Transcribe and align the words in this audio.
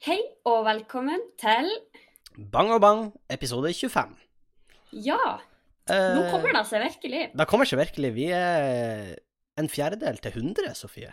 Hei 0.00 0.16
og 0.48 0.62
velkommen 0.64 1.20
til 1.36 1.66
Bang 2.48 2.70
og 2.72 2.78
bang, 2.80 3.00
episode 3.28 3.68
25. 3.76 4.14
Ja, 5.04 5.18
nå 5.90 6.22
kommer 6.30 6.54
det 6.56 6.62
seg 6.70 6.86
virkelig. 6.86 7.24
Det 7.36 7.46
kommer 7.50 7.68
seg 7.68 7.82
virkelig. 7.82 8.10
Vi 8.16 8.30
er 8.32 9.10
en 9.60 9.68
fjerdedel 9.68 10.16
til 10.24 10.38
100, 10.38 10.72
Sofie. 10.78 11.10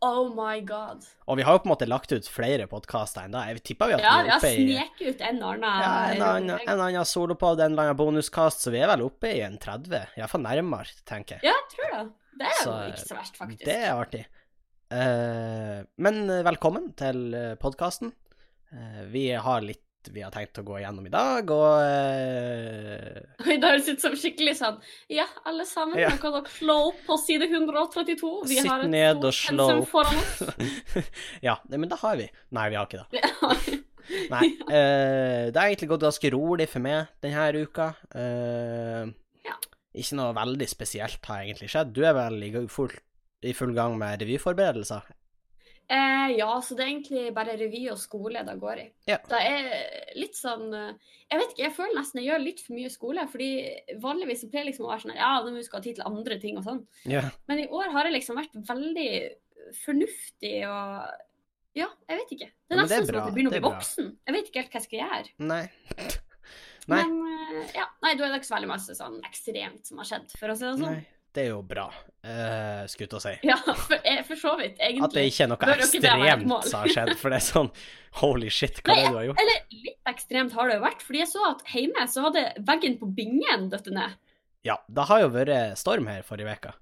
Oh 0.00 0.30
my 0.32 0.62
god. 0.64 1.04
Og 1.28 1.36
vi 1.36 1.44
har 1.44 1.58
jo 1.58 1.60
på 1.60 1.68
en 1.68 1.74
måte 1.74 1.90
lagt 1.90 2.14
ut 2.16 2.30
flere 2.32 2.64
podkaster 2.70 3.26
enn 3.28 3.36
da. 3.36 3.44
Jeg 3.50 3.60
tipper 3.68 3.92
vi 3.92 3.98
at 3.98 4.06
Ja, 4.06 4.14
vi 4.16 4.24
vi 4.24 4.30
er 4.30 4.32
har 4.32 4.40
oppe 4.40 4.54
i 4.54 4.64
sneket 4.64 5.04
ut 5.12 5.26
en 5.28 5.42
annen 5.50 5.68
ja, 5.84 5.92
en 6.14 6.26
annen, 6.30 6.64
en 6.72 6.84
annen 6.86 7.08
solopod, 7.12 7.60
en 7.60 7.76
eller 7.76 7.90
annen 7.90 8.00
bonuskast, 8.00 8.64
så 8.64 8.72
vi 8.72 8.80
er 8.80 8.88
vel 8.94 9.04
oppe 9.10 9.34
i 9.36 9.44
en 9.44 9.60
30. 9.60 10.16
Iallfall 10.16 10.44
nærmere, 10.48 10.96
tenker 11.04 11.36
jeg. 11.36 11.50
Ja, 11.50 11.60
jeg 11.60 11.68
tror 11.76 11.92
det. 11.98 12.02
Det 12.36 12.48
er 12.48 12.64
jo 12.64 12.80
ikke 12.94 13.04
så 13.04 13.20
verst, 13.20 13.36
faktisk. 13.44 13.68
Det 13.68 13.76
er 13.76 13.92
artig. 13.92 14.24
Eh, 14.90 15.80
men 15.98 16.18
velkommen 16.46 16.92
til 16.98 17.34
podkasten. 17.62 18.12
vi 19.10 19.30
har 19.34 19.60
litt 19.64 19.82
vi 20.14 20.22
har 20.22 20.30
tenkt 20.30 20.54
å 20.60 20.62
gå 20.62 20.76
igjennom 20.78 21.06
i 21.08 21.10
dag, 21.10 21.48
og 21.50 21.80
uh... 21.82 23.16
Oi, 23.42 23.56
det 23.58 23.70
høres 23.72 23.88
ut 23.90 24.04
som 24.04 24.12
skikkelig 24.14 24.52
sånn 24.54 24.76
Ja, 25.10 25.24
alle 25.50 25.64
sammen, 25.66 25.98
Ja. 25.98 26.12
kan 26.22 26.30
dere 26.36 26.46
slå 26.54 26.76
opp 26.92 27.00
på 27.08 27.16
side 27.18 27.48
132. 27.50 28.30
Vi 28.46 28.60
Sitt 28.60 28.68
har 28.70 28.84
et 28.84 28.92
ned 28.92 29.26
og 29.26 29.34
slå 29.34 29.66
opp. 29.80 29.90
Ja, 31.48 31.56
men 31.74 31.88
det 31.90 31.98
har 32.04 32.20
vi. 32.22 32.28
Nei, 32.54 32.68
vi 32.70 32.78
har 32.78 32.86
ikke 32.86 33.02
det. 33.02 33.82
Nei. 34.30 34.44
Uh, 34.70 35.50
det 35.50 35.58
har 35.58 35.66
egentlig 35.72 35.90
gått 35.90 36.06
ganske 36.06 36.30
rolig 36.36 36.68
for 36.70 36.86
meg 36.86 37.10
denne 37.26 37.64
uka. 37.66 37.88
Uh, 38.14 39.10
Ja. 39.42 39.58
Ikke 39.98 40.20
noe 40.20 40.38
veldig 40.38 40.70
spesielt 40.70 41.26
har 41.26 41.42
egentlig 41.42 41.72
skjedd. 41.74 41.90
Du 41.98 42.04
er 42.06 42.14
vel 42.14 42.38
i 42.46 42.52
gang- 42.54 42.70
full, 42.70 42.94
i 43.42 43.52
full 43.56 43.74
gang 43.76 43.98
med 44.00 44.22
revyforberedelser? 44.22 45.06
Eh, 45.88 46.32
ja, 46.34 46.48
så 46.62 46.74
det 46.74 46.82
er 46.82 46.88
egentlig 46.90 47.34
bare 47.34 47.54
revy 47.60 47.84
og 47.92 47.98
skole 48.02 48.40
det 48.42 48.56
går 48.58 48.80
i. 48.82 48.86
Ja. 49.06 49.20
Det 49.30 49.38
er 49.38 50.16
litt 50.18 50.34
sånn 50.34 50.72
eh, 50.74 50.96
Jeg 51.30 51.38
vet 51.38 51.52
ikke, 51.52 51.62
jeg 51.62 51.74
føler 51.76 51.98
nesten 52.00 52.20
jeg 52.20 52.26
gjør 52.32 52.42
litt 52.42 52.62
for 52.64 52.74
mye 52.74 52.90
skole. 52.90 53.26
fordi 53.30 53.50
vanligvis 54.02 54.42
så 54.42 54.48
pleier 54.50 54.64
jeg 54.64 54.72
liksom 54.72 54.88
å 54.88 54.90
være 54.90 55.04
sånn 55.04 55.14
Ja, 55.14 55.30
nå 55.44 55.52
må 55.52 55.60
vi 55.60 55.68
skal 55.68 55.78
ha 55.78 55.84
tid 55.86 56.00
til 56.00 56.08
andre 56.10 56.40
ting 56.42 56.58
og 56.58 56.66
sånn. 56.66 56.82
Ja. 57.06 57.22
Men 57.46 57.62
i 57.62 57.68
år 57.70 57.94
har 57.94 58.08
jeg 58.08 58.16
liksom 58.18 58.40
vært 58.40 58.58
veldig 58.66 59.08
fornuftig 59.84 60.56
og 60.66 61.22
Ja, 61.76 61.90
jeg 62.08 62.22
vet 62.22 62.34
ikke. 62.34 62.50
Det 62.50 62.74
er 62.74 62.80
Ja, 62.80 62.82
nesten 62.82 63.06
som 63.06 63.20
at 63.20 63.28
jeg 63.28 63.36
begynner 63.36 63.52
å 63.52 63.58
bli 63.60 63.66
voksen. 63.68 64.12
Jeg 64.26 64.38
vet 64.40 64.50
ikke 64.50 64.62
helt 64.64 64.72
hva 64.74 64.80
jeg 64.80 64.88
skal 64.88 65.02
gjøre. 65.04 65.34
Nei. 65.52 65.64
Nei. 66.90 67.02
Men 67.02 67.16
eh, 67.62 67.74
ja, 67.74 67.86
nei, 68.02 68.12
da 68.14 68.26
er 68.26 68.30
det 68.34 68.40
ikke 68.40 68.48
så 68.50 68.54
veldig 68.58 68.70
masse 68.70 68.94
sånn 68.94 69.16
ekstremt 69.26 69.88
som 69.88 69.98
har 69.98 70.06
skjedd, 70.06 70.34
for 70.38 70.52
å 70.52 70.54
si 70.58 70.66
det 70.66 70.74
sånn. 70.78 70.98
Nei. 70.98 71.15
Det 71.36 71.42
er 71.44 71.50
jo 71.50 71.58
bra, 71.68 71.84
uh, 72.24 72.86
skulle 72.88 73.10
jeg 73.10 73.18
å 73.18 73.20
si. 73.20 73.32
Ja, 73.44 73.58
for, 73.60 73.98
eh, 74.00 74.22
for 74.24 74.40
så 74.40 74.54
vidt, 74.56 74.78
egentlig. 74.80 75.04
At 75.04 75.16
det 75.18 75.24
ikke 75.28 75.44
er 75.44 75.50
noe 75.50 75.58
Bør 75.60 75.82
ekstremt 75.84 76.54
som 76.64 76.78
har 76.80 76.92
skjedd, 76.94 77.10
for 77.20 77.34
det 77.34 77.40
er 77.42 77.44
sånn 77.44 77.68
holy 78.22 78.48
shit, 78.48 78.80
hva 78.80 78.94
er 78.94 79.02
det 79.02 79.10
du 79.10 79.18
har 79.18 79.26
gjort? 79.26 79.42
Eller 79.44 79.82
litt 79.82 80.12
ekstremt 80.14 80.56
har 80.56 80.70
det 80.70 80.78
jo 80.78 80.84
vært, 80.86 81.04
fordi 81.04 81.20
jeg 81.20 81.30
så 81.34 81.44
at 81.50 81.60
hjemme 81.74 82.06
så 82.08 82.24
hadde 82.24 82.46
veggen 82.70 82.96
på 83.02 83.10
bingen 83.18 83.68
dødd 83.74 83.92
ned. 83.92 84.16
Ja, 84.64 84.78
det 84.88 85.06
har 85.10 85.26
jo 85.26 85.28
vært 85.36 85.76
storm 85.76 86.08
her 86.08 86.24
forrige 86.24 86.56
uke. 86.56 86.72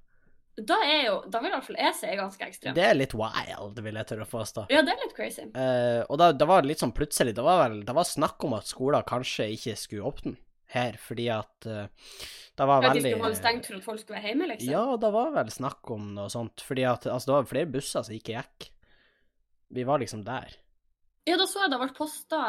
Da 0.54 0.78
er 0.86 1.00
jo, 1.08 1.18
da 1.26 1.40
vil 1.42 1.50
iallfall 1.50 1.80
jeg 1.82 1.98
si 1.98 2.14
ganske 2.14 2.46
ekstremt. 2.46 2.78
Det 2.78 2.86
er 2.86 2.94
litt 2.94 3.18
wild, 3.18 3.80
vil 3.82 3.98
jeg 3.98 4.06
tørre 4.06 4.28
å 4.28 4.30
påstå. 4.30 4.68
Ja, 4.70 4.84
det 4.86 4.94
er 4.94 5.02
litt 5.02 5.16
crazy. 5.18 5.48
Uh, 5.50 6.06
og 6.06 6.22
da, 6.22 6.30
det 6.30 6.46
var 6.46 6.62
litt 6.62 6.78
sånn 6.78 6.94
plutselig, 6.94 7.34
det 7.34 7.42
var 7.42 7.64
vel 7.64 7.80
det 7.82 7.98
var 7.98 8.06
snakk 8.06 8.46
om 8.46 8.54
at 8.54 8.70
skoler 8.70 9.02
kanskje 9.08 9.50
ikke 9.56 9.74
skulle 9.82 10.14
åpne 10.14 10.38
her, 10.74 10.98
fordi 11.00 11.28
at 11.32 11.68
uh, 11.70 11.86
det 12.58 12.68
var 12.70 12.84
Ja, 12.86 12.92
de 12.94 13.02
skulle 13.04 13.22
holde 13.24 13.38
stengt 13.40 13.66
for 13.70 13.78
at 13.78 13.86
folk 13.86 14.02
skulle 14.02 14.18
være 14.20 14.32
hjemme, 14.32 14.50
liksom. 14.52 14.70
Ja, 14.74 14.84
det 15.00 15.12
var 15.16 15.32
vel 15.38 15.50
snakk 15.54 15.90
om 15.94 16.12
noe 16.18 16.30
sånt, 16.32 16.62
fordi 16.66 16.84
at 16.90 17.06
altså, 17.10 17.30
det 17.30 17.38
var 17.38 17.50
flere 17.50 17.72
busser 17.78 18.06
som 18.06 18.14
ikke 18.14 18.36
gikk. 18.36 18.70
Vi 19.74 19.86
var 19.88 20.02
liksom 20.02 20.22
der. 20.26 20.54
Ja, 21.26 21.38
da 21.40 21.48
så 21.48 21.64
jeg 21.64 21.72
det 21.72 21.80
ble 21.80 21.94
posta 21.96 22.40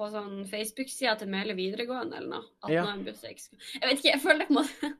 på 0.00 0.06
sånn 0.08 0.44
Facebook-sida 0.48 1.12
til 1.20 1.28
Mele 1.28 1.52
videregående 1.58 2.16
eller 2.16 2.30
noe. 2.38 2.46
At 2.64 2.72
Ja. 2.72 2.84
en 2.88 3.02
buss 3.04 3.20
ikke 3.26 3.42
skulle 3.42 3.60
Jeg 3.74 3.82
vet 3.82 3.98
ikke, 3.98 4.12
jeg 4.14 4.20
føler 4.22 4.38
det 4.38 4.46
på 4.48 4.54
en 4.54 4.60
måte 4.60 4.90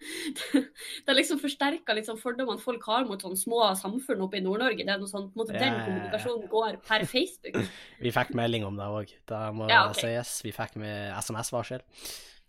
Det 1.06 1.08
har 1.08 1.16
liksom 1.16 1.40
forsterka 1.40 1.96
sånn 2.04 2.20
fordommene 2.20 2.60
folk 2.60 2.84
har 2.84 3.06
mot 3.08 3.22
sånne 3.22 3.38
små 3.40 3.62
samfunn 3.80 4.20
oppe 4.26 4.36
i 4.36 4.44
Nord-Norge. 4.44 4.84
Det 4.84 4.92
er 4.92 5.00
noe 5.00 5.08
sånn, 5.08 5.30
på 5.32 5.38
en 5.38 5.42
måte, 5.44 5.56
Den 5.56 5.72
Ja, 5.72 5.78
ja. 5.78 5.84
kommunikasjonen 5.86 6.50
går 6.52 6.80
per 6.84 7.06
Facebook. 7.08 7.56
Vi 8.04 8.12
fikk 8.12 8.34
melding 8.36 8.66
om 8.68 8.76
det 8.76 8.90
òg, 8.90 9.14
det 9.32 9.40
må 9.56 9.70
Ja, 9.70 9.86
okay. 9.88 10.18
sies. 10.18 10.42
Vi 10.44 10.52
fikk 10.52 10.76
med 10.76 11.14
SMS-varsel. 11.16 11.80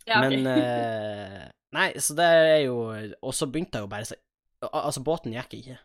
Ja, 0.09 0.19
ok. 0.21 0.33
Men 0.33 0.47
eh, 0.49 1.47
Nei, 1.71 1.87
så 2.03 2.15
det 2.17 2.25
er 2.25 2.59
jo 2.65 2.75
Og 3.21 3.33
så 3.37 3.47
begynte 3.47 3.79
jeg 3.79 3.85
jo 3.85 3.91
bare 3.91 4.07
å 4.07 4.09
si 4.09 4.17
Altså, 4.61 5.01
båten 5.01 5.33
gikk 5.33 5.55
ikke. 5.57 5.77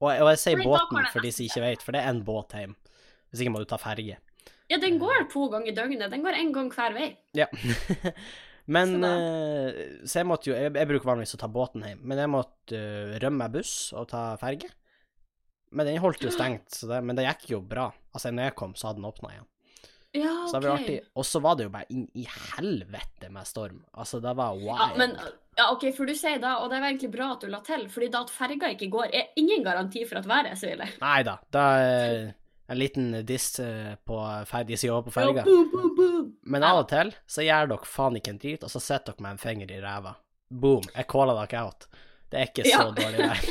Og, 0.00 0.08
og 0.08 0.28
jeg 0.32 0.40
sier 0.40 0.62
båten 0.64 1.08
for 1.12 1.24
de 1.24 1.32
som 1.32 1.44
ikke 1.44 1.62
vet, 1.64 1.82
for 1.84 1.96
det 1.96 2.00
er 2.00 2.12
en 2.14 2.22
båt 2.24 2.54
hjem. 2.56 2.72
Hvis 3.28 3.42
ikke 3.44 3.52
må 3.52 3.60
du 3.60 3.66
ta 3.68 3.76
ferge. 3.80 4.16
ja, 4.70 4.78
den 4.80 4.96
går 5.00 5.26
to 5.32 5.48
ganger 5.52 5.68
i 5.68 5.74
døgnet. 5.76 6.10
Den 6.12 6.24
går 6.24 6.38
én 6.40 6.52
gang 6.54 6.70
hver 6.72 6.96
vei. 6.96 7.10
Ja. 7.36 7.46
men 8.76 8.94
Så 8.96 9.10
eh, 9.10 9.82
Så 10.04 10.18
jeg 10.22 10.28
måtte 10.30 10.50
jo 10.50 10.56
jeg, 10.56 10.72
jeg 10.72 10.88
bruker 10.88 11.10
vanligvis 11.10 11.36
å 11.36 11.42
ta 11.42 11.48
båten 11.52 11.84
hjem, 11.84 12.00
men 12.08 12.22
jeg 12.24 12.32
måtte 12.32 12.80
eh, 12.80 13.18
rømme 13.20 13.44
meg 13.44 13.58
buss 13.58 13.74
og 13.92 14.08
ta 14.14 14.22
ferge. 14.40 14.72
Men 15.76 15.90
den 15.90 16.00
holdt 16.00 16.24
jo 16.24 16.32
stengt, 16.32 16.70
så 16.72 16.88
det, 16.88 17.02
men 17.04 17.18
det 17.18 17.26
gikk 17.26 17.50
jo 17.56 17.60
bra. 17.60 17.90
Altså, 18.14 18.32
når 18.32 18.48
jeg 18.48 18.56
kom, 18.62 18.72
så 18.78 18.88
hadde 18.88 19.02
den 19.02 19.10
åpna 19.10 19.34
igjen. 19.34 19.48
Ja, 20.16 20.34
Så 20.50 20.60
det 20.60 20.68
var 20.70 20.78
artig. 20.80 21.00
Og 21.14 21.26
så 21.28 21.40
var 21.44 21.56
det 21.58 21.66
jo 21.68 21.72
bare 21.74 21.88
inn 21.92 22.06
i 22.14 22.24
helvete 22.56 23.30
med 23.32 23.46
storm. 23.48 23.82
Altså, 23.94 24.20
det 24.24 24.32
var 24.38 24.56
wild. 24.56 24.72
Ja, 24.80 24.88
men 24.96 25.16
ja, 25.56 25.68
OK, 25.72 25.86
for 25.96 26.08
du 26.08 26.14
sier 26.16 26.40
da, 26.42 26.56
og 26.62 26.70
det 26.72 26.80
var 26.82 26.90
egentlig 26.90 27.12
bra 27.14 27.30
at 27.34 27.44
du 27.44 27.48
la 27.52 27.60
til, 27.64 27.86
fordi 27.92 28.08
da 28.12 28.24
at 28.26 28.32
ferga 28.34 28.72
ikke 28.74 28.90
går, 28.92 29.06
er 29.12 29.30
ingen 29.40 29.64
garanti 29.64 30.02
for 30.08 30.20
at 30.20 30.28
været 30.28 30.50
er 30.52 30.58
så 30.60 30.72
ille. 30.74 30.88
Nei 31.00 31.20
da. 31.26 31.38
Da 31.54 31.64
er 31.80 32.18
en 32.68 32.80
liten 32.80 33.12
diss 33.26 33.60
eh, 33.62 33.94
på 34.04 34.18
ferdig 34.50 34.78
side 34.82 34.98
på 35.06 35.12
ferga. 35.14 35.44
Men 36.46 36.66
av 36.66 36.82
og 36.82 36.88
til 36.90 37.12
så 37.30 37.44
gjør 37.46 37.70
dere 37.72 37.88
faen 37.88 38.18
ikke 38.20 38.34
en 38.34 38.40
drit, 38.42 38.66
og 38.66 38.72
så 38.72 38.82
sitter 38.82 39.14
dere 39.14 39.24
med 39.26 39.36
en 39.36 39.42
finger 39.42 39.72
i 39.72 39.80
ræva. 39.84 40.16
Boom. 40.50 40.84
Jeg 40.94 41.08
caller 41.10 41.38
dere 41.46 41.62
out. 41.66 41.88
Det 42.30 42.40
er 42.42 42.50
ikke 42.50 42.66
så 42.66 42.74
Ja. 42.74 42.90
dårlig 43.00 43.22
vær. 43.30 43.46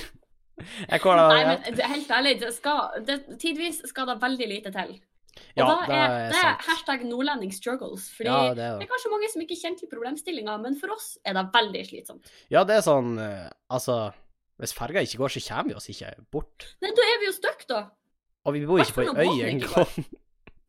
Jeg 0.92 1.02
caller 1.04 1.30
dere 1.32 1.56
out. 1.56 1.66
Nei, 1.66 1.74
men 1.74 1.92
helt 1.96 2.12
ærlig, 2.20 2.36
det 2.44 2.54
skal, 2.56 3.02
det, 3.08 3.18
tidvis 3.42 3.82
skal 3.90 4.08
det 4.12 4.20
veldig 4.22 4.48
lite 4.52 4.72
til. 4.76 4.94
Og 5.36 5.60
Ja, 5.60 5.66
da 5.68 5.76
det 5.86 5.96
er, 5.96 6.14
er 6.16 6.30
det 6.34 6.42
er 6.42 6.66
hashtag 6.68 7.06
nordlending 7.08 7.52
struggles. 7.56 8.10
Fordi 8.16 8.30
Ja, 8.32 8.42
det 8.50 8.58
det 8.60 8.68
er 8.68 8.84
er 8.86 8.92
kanskje 8.92 9.12
mange 9.14 9.30
som 9.32 9.42
ikke 9.46 9.58
kjenner 9.60 9.80
til 9.82 9.92
problemstillinga, 9.92 10.58
men 10.64 10.78
for 10.80 10.96
oss 10.96 11.18
er 11.26 11.36
det 11.38 11.46
veldig 11.54 11.86
slitsomt. 11.90 12.32
Ja, 12.54 12.64
det 12.68 12.78
er 12.80 12.86
sånn 12.86 13.16
eh, 13.20 13.50
Altså, 13.70 13.98
hvis 14.62 14.74
ferga 14.78 15.04
ikke 15.04 15.20
går, 15.24 15.36
så 15.36 15.44
kommer 15.50 15.74
vi 15.74 15.80
oss 15.80 15.90
ikke 15.92 16.14
bort. 16.32 16.70
Nei, 16.84 16.92
da 16.96 17.08
er 17.14 17.20
vi 17.24 17.28
jo 17.32 17.36
stuck, 17.36 17.66
da. 17.68 17.82
Og 18.46 18.54
vi 18.56 18.66
bor 18.70 18.80
ikke 18.80 19.02
på 19.02 19.18
ei 19.26 19.28
øy 19.42 19.50
engang. 19.50 20.06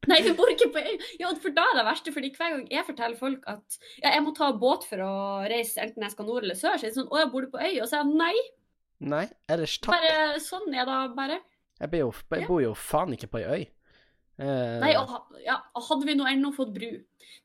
Nei, 0.07 0.21
vi 0.23 0.33
bor 0.39 0.51
ikke 0.51 0.69
på 0.75 0.81
øy. 0.83 0.95
Ja, 1.21 1.33
for 1.43 1.51
da 1.55 1.65
er 1.73 1.79
det 1.81 1.85
verste, 1.89 2.13
fordi 2.15 2.31
hver 2.37 2.53
gang 2.55 2.67
jeg 2.71 2.87
forteller 2.87 3.19
folk 3.19 3.47
at 3.51 3.79
ja, 4.03 4.13
jeg 4.15 4.23
må 4.23 4.33
ta 4.37 4.53
båt 4.55 4.87
for 4.89 5.03
å 5.03 5.13
reise 5.51 5.83
enten 5.83 6.05
jeg 6.07 6.15
skal 6.15 6.29
nord 6.31 6.47
eller 6.47 6.59
sør, 6.59 6.79
så 6.79 6.87
er 6.87 6.93
det 6.93 6.99
sånn 6.99 7.11
Å, 7.11 7.19
jeg 7.25 7.31
bor 7.33 7.47
du 7.47 7.51
på 7.53 7.63
øy? 7.63 7.73
Og 7.83 7.89
så 7.91 7.99
er 7.99 8.05
jeg 8.05 8.21
nei. 8.23 8.35
Nei, 9.13 9.25
ellers 9.53 9.75
takk. 9.83 9.93
Bare 9.99 10.41
sånn 10.41 10.71
er 10.73 10.87
det 10.89 11.01
bare. 11.19 11.41
Jeg, 11.83 11.91
jo, 12.01 12.13
jeg 12.33 12.47
bor 12.49 12.63
jo 12.65 12.71
faen 12.81 13.13
ikke 13.19 13.29
på 13.35 13.43
ei 13.43 13.47
øy. 13.51 13.65
Eh, 14.37 14.77
Nei, 14.83 14.93
og, 15.01 15.33
ja, 15.41 15.57
hadde 15.89 16.09
vi 16.09 16.17
nå 16.19 16.27
ennå 16.29 16.53
fått 16.57 16.75
bru. 16.75 16.91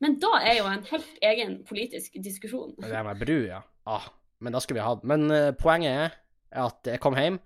Men 0.03 0.17
da 0.19 0.35
er 0.41 0.59
jo 0.59 0.67
en 0.67 0.83
helt 0.89 1.19
egen 1.23 1.59
politisk 1.67 2.17
diskusjon. 2.23 2.75
Det 2.81 3.03
med 3.07 3.21
bru, 3.21 3.37
ja. 3.47 3.61
Ah, 3.87 4.09
men 4.43 4.53
da 4.53 4.61
skulle 4.61 4.77
vi 4.77 4.85
hatt 4.85 5.05
Men 5.09 5.25
uh, 5.33 5.51
poenget 5.57 6.11
er 6.51 6.63
at 6.65 6.89
jeg 6.91 7.01
kom 7.01 7.17
hjem. 7.17 7.39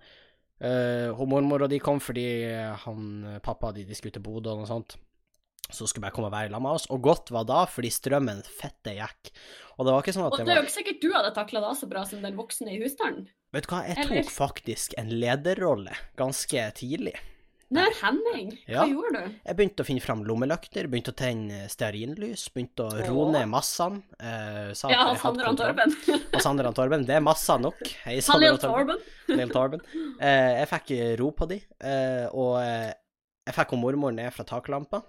Uh, 0.56 1.12
hun 1.18 1.30
mormor 1.30 1.66
og 1.66 1.72
de 1.72 1.78
kom 1.84 2.00
fordi 2.00 2.26
han 2.84 3.38
pappa 3.44 3.74
de, 3.76 3.84
de 3.84 3.96
skulle 3.96 4.14
til 4.14 4.24
Bodø 4.24 4.54
og 4.54 4.64
noe 4.64 4.70
sånt. 4.70 4.96
Så 5.66 5.88
skulle 5.90 6.06
jeg 6.08 6.14
komme 6.14 6.30
og 6.30 6.34
være 6.34 6.50
sammen 6.50 6.68
med 6.68 6.78
oss. 6.78 6.88
Og 6.94 7.00
godt 7.02 7.32
var 7.34 7.46
da, 7.48 7.62
fordi 7.70 7.90
strømmen 7.90 8.42
fette 8.46 8.94
gikk. 8.96 9.32
Og 9.76 9.86
det 9.86 9.94
var 9.94 10.04
ikke 10.04 10.14
sånn 10.16 10.26
at 10.26 10.36
Og 10.36 10.42
det 10.42 10.46
er 10.46 10.60
jo 10.60 10.62
var 10.62 10.68
ikke 10.68 10.78
sikkert 10.78 11.00
du 11.02 11.08
hadde 11.12 11.32
takla 11.36 11.62
det 11.64 11.72
så 11.80 11.88
bra 11.90 12.04
som 12.08 12.22
den 12.22 12.38
voksne 12.38 12.74
i 12.74 12.78
husstanden. 12.82 13.26
Vet 13.54 13.66
du 13.66 13.72
hva, 13.72 13.82
jeg 13.86 13.98
Eller- 14.02 14.22
tok 14.22 14.34
faktisk 14.34 14.94
en 15.00 15.10
lederrolle 15.22 15.94
ganske 16.18 16.68
tidlig. 16.78 17.16
Nei, 17.74 17.88
Henning, 17.98 18.50
hva 18.68 18.70
Ja. 18.70 18.84
gjorde 18.86 19.10
du? 19.24 19.32
Jeg 19.44 19.56
begynte 19.58 19.82
å 19.82 19.86
finne 19.88 20.00
fram 20.04 20.20
lommelykter, 20.24 20.86
begynte 20.86 21.10
å 21.10 21.16
tenne 21.18 21.64
stearinlys, 21.68 22.44
begynte 22.54 22.84
å 22.86 23.06
roe 23.08 23.32
ned 23.32 23.48
massene. 23.50 24.02
Eh, 24.20 24.68
Ja, 24.88 25.14
Sander 25.18 25.48
og. 25.50 25.56
Torben. 25.58 25.90
Og 26.32 26.40
Sander 26.44 26.68
og 26.70 26.74
Torben. 26.76 27.04
Det 27.04 27.16
er 27.16 27.20
masser 27.26 27.58
nok. 27.58 27.80
Hei, 28.04 28.20
Sander 28.22 28.52
og 28.54 28.60
Torben. 28.62 29.02
Lille 29.28 29.48
Torben. 29.50 29.80
Eh, 30.20 30.62
jeg 30.64 30.68
fikk 30.68 31.18
ro 31.18 31.32
på 31.32 31.48
de, 31.48 31.58
eh, 31.80 32.28
og 32.32 32.60
eh, 32.62 32.92
jeg 33.48 33.54
fikk 33.58 33.70
hun 33.74 33.80
mormor 33.82 34.14
ned 34.14 34.32
fra 34.32 34.44
taklampa. 34.46 35.02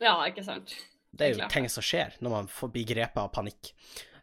Ja, 0.00 0.16
ikke 0.26 0.42
sant. 0.44 0.74
Det 1.14 1.26
er 1.28 1.30
jo 1.32 1.38
Klart. 1.40 1.50
ting 1.54 1.68
som 1.68 1.82
skjer 1.82 2.18
når 2.20 2.30
man 2.30 2.46
får 2.48 2.72
bli 2.74 2.84
grepet 2.84 3.16
av 3.22 3.30
panikk. 3.32 3.70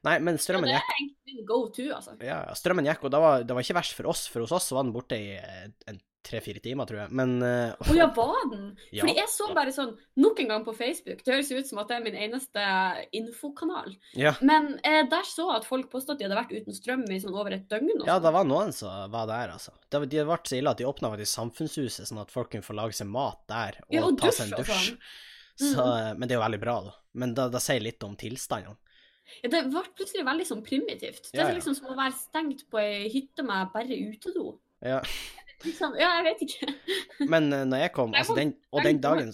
Nei, 0.03 0.19
men 0.19 0.35
strømmen 0.37 0.69
gikk. 0.69 0.75
Ja, 0.75 0.83
det 0.83 0.91
er 0.91 0.99
egentlig 1.07 1.47
go 1.47 1.61
to, 1.73 1.87
altså. 1.95 2.17
Ja, 2.21 2.43
ja, 2.47 2.53
strømmen 2.53 2.85
gikk, 2.85 3.05
og 3.07 3.11
det 3.15 3.19
var, 3.23 3.43
det 3.47 3.55
var 3.55 3.63
ikke 3.63 3.79
verst 3.79 3.95
for 3.97 4.07
oss, 4.11 4.27
for 4.27 4.41
hos 4.43 4.51
oss 4.51 4.69
var 4.75 4.83
den 4.83 4.93
borte 4.93 5.15
i 5.17 5.31
eh, 5.39 5.69
en 5.87 6.01
tre-fire 6.25 6.61
timer, 6.63 6.87
tror 6.89 6.99
jeg. 7.03 7.13
Men 7.15 7.35
eh, 7.45 7.73
Å 7.75 7.95
ja, 7.95 8.07
var 8.15 8.47
den? 8.51 8.67
Ja. 8.89 9.03
Fordi 9.03 9.15
jeg 9.19 9.31
så 9.31 9.49
bare 9.55 9.73
sånn 9.75 9.93
nok 10.21 10.41
en 10.43 10.51
gang 10.51 10.65
på 10.65 10.73
Facebook. 10.77 11.21
Det 11.25 11.33
høres 11.35 11.51
ut 11.53 11.69
som 11.69 11.81
at 11.83 11.91
det 11.91 11.99
er 11.99 12.05
min 12.05 12.17
eneste 12.27 12.65
infokanal. 13.15 13.93
ja. 14.17 14.33
Men 14.45 14.73
uh, 14.79 15.03
der 15.11 15.29
så 15.29 15.49
jeg 15.49 15.61
at 15.61 15.69
folk 15.69 15.91
påstod 15.91 16.15
at 16.15 16.23
de 16.23 16.27
hadde 16.27 16.39
vært 16.39 16.55
uten 16.55 16.77
strøm 16.77 17.05
i 17.11 17.19
sånn 17.21 17.35
over 17.35 17.55
et 17.57 17.67
døgn. 17.71 17.91
Ja, 18.01 18.15
sånn. 18.15 18.25
det 18.25 18.33
var 18.37 18.49
noen 18.49 18.73
som 18.75 19.13
var 19.13 19.29
der, 19.31 19.55
altså. 19.55 19.75
Det, 19.89 20.03
de 20.11 20.25
ble 20.25 20.39
så 20.49 20.59
ille 20.59 20.73
at 20.73 20.81
de 20.81 20.89
åpna 20.89 21.13
faktisk 21.13 21.33
Samfunnshuset, 21.35 22.09
sånn 22.09 22.23
at 22.23 22.33
folk 22.33 22.51
kunne 22.53 22.65
få 22.65 22.75
lage 22.77 22.97
seg 22.97 23.09
mat 23.11 23.41
der 23.51 23.79
og, 23.83 23.93
Ja, 23.93 24.03
og 24.07 24.19
ta 24.19 24.33
seg 24.33 24.51
en 24.51 24.59
dusj 24.59 24.73
sånn. 24.75 24.99
Så, 25.55 25.83
men 26.19 26.27
det 26.27 26.35
er 26.35 26.41
jo 26.41 26.43
veldig 26.43 26.59
bra, 26.59 26.79
da. 26.89 26.97
Men 27.15 27.31
det, 27.37 27.47
det 27.53 27.61
sier 27.63 27.83
litt 27.83 28.03
om 28.03 28.17
tilstandene. 28.19 28.75
Ja, 29.41 29.49
det 29.49 29.61
ble 29.71 29.81
plutselig 29.97 30.25
veldig 30.27 30.45
sånn 30.47 30.61
primitivt. 30.65 31.31
Det 31.33 31.41
er 31.41 31.55
liksom 31.55 31.75
som 31.77 31.89
å 31.89 31.97
være 31.97 32.13
stengt 32.17 32.65
på 32.69 32.79
ei 32.81 33.07
hytte 33.13 33.45
med 33.45 33.71
bare 33.73 33.97
utedo. 34.11 34.57
Ja. 34.85 34.99
Liksom, 35.63 35.95
ja, 35.99 36.11
jeg 36.19 36.25
vet 36.27 36.43
ikke. 36.45 36.73
Men 37.31 37.47
uh, 37.53 37.63
når 37.69 37.85
jeg 37.85 37.93
kom, 37.95 38.13
altså 38.17 38.35
den, 38.37 38.53
og 38.75 38.83
den 38.85 39.01
dagen 39.03 39.31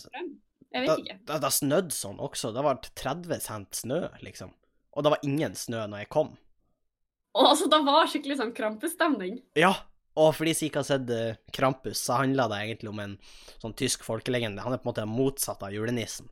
da, 0.71 0.95
da, 1.27 1.38
da 1.44 1.50
snødde 1.51 1.91
sånn 1.91 2.21
også. 2.23 2.53
Det 2.56 2.63
var 2.63 2.79
30 2.79 3.41
cent 3.44 3.75
snø, 3.75 4.06
liksom. 4.23 4.53
Og 4.95 5.03
det 5.03 5.12
var 5.13 5.25
ingen 5.27 5.56
snø 5.57 5.83
når 5.91 6.06
jeg 6.06 6.12
kom. 6.13 6.35
Og 7.35 7.47
altså, 7.47 7.68
det 7.71 7.79
var 7.88 8.07
skikkelig 8.12 8.38
sånn 8.39 8.53
krampestemning. 8.56 9.39
Ja, 9.59 9.73
og 10.19 10.33
for 10.35 10.47
de 10.47 10.53
som 10.56 10.68
ikke 10.68 10.81
har 10.81 10.88
sett 10.88 11.12
eh, 11.15 11.39
Krampus, 11.56 12.01
så 12.03 12.19
handla 12.19 12.50
det 12.51 12.59
egentlig 12.65 12.91
om 12.91 13.00
en 13.03 13.17
sånn 13.62 13.75
tysk 13.79 14.03
folkelegende. 14.07 14.63
Han 14.63 14.75
er 14.75 14.81
på 14.81 14.89
en 14.89 14.91
måte 14.91 15.07
motsatt 15.07 15.63
av 15.63 15.75
julenissen. 15.75 16.27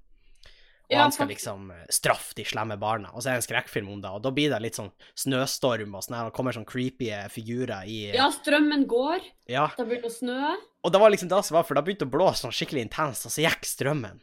Og 0.90 0.96
Ja, 0.96 1.04
han 1.06 1.12
skal 1.14 1.28
liksom 1.30 1.68
eh, 1.72 1.84
straffe 1.94 2.34
de 2.34 2.44
slemme 2.50 2.74
barna. 2.82 3.12
Og 3.14 3.22
så 3.22 3.30
er 3.30 3.38
det 3.38 3.44
en 3.44 3.48
skrekkfilm 3.48 3.92
om 3.94 4.00
det, 4.02 4.10
og 4.10 4.24
da 4.26 4.32
blir 4.34 4.50
det 4.50 4.58
litt 4.64 4.80
sånn 4.80 4.90
snøstorm 5.22 5.94
og 5.94 6.02
sånn 6.06 6.18
her, 6.18 6.30
og 6.32 6.34
kommer 6.34 6.56
sånn 6.56 6.66
creepy 6.66 7.12
eh, 7.14 7.28
figurer 7.30 7.86
i 7.86 8.00
Ja, 8.16 8.32
strømmen 8.34 8.88
går. 8.90 9.22
Ja. 9.52 9.68
Det 9.78 9.86
begynner 9.86 10.10
å 10.10 10.16
snø. 10.16 10.56
Og 10.84 10.92
det 10.96 11.02
var 11.04 11.14
liksom 11.14 11.30
det 11.30 11.44
som 11.46 11.60
var, 11.60 11.68
for 11.68 11.78
da 11.78 11.84
begynte 11.86 12.08
å 12.10 12.14
blåse 12.14 12.42
sånn 12.42 12.56
skikkelig 12.56 12.88
intenst, 12.88 13.28
og 13.30 13.36
så 13.36 13.46
gikk 13.46 13.70
strømmen. 13.70 14.18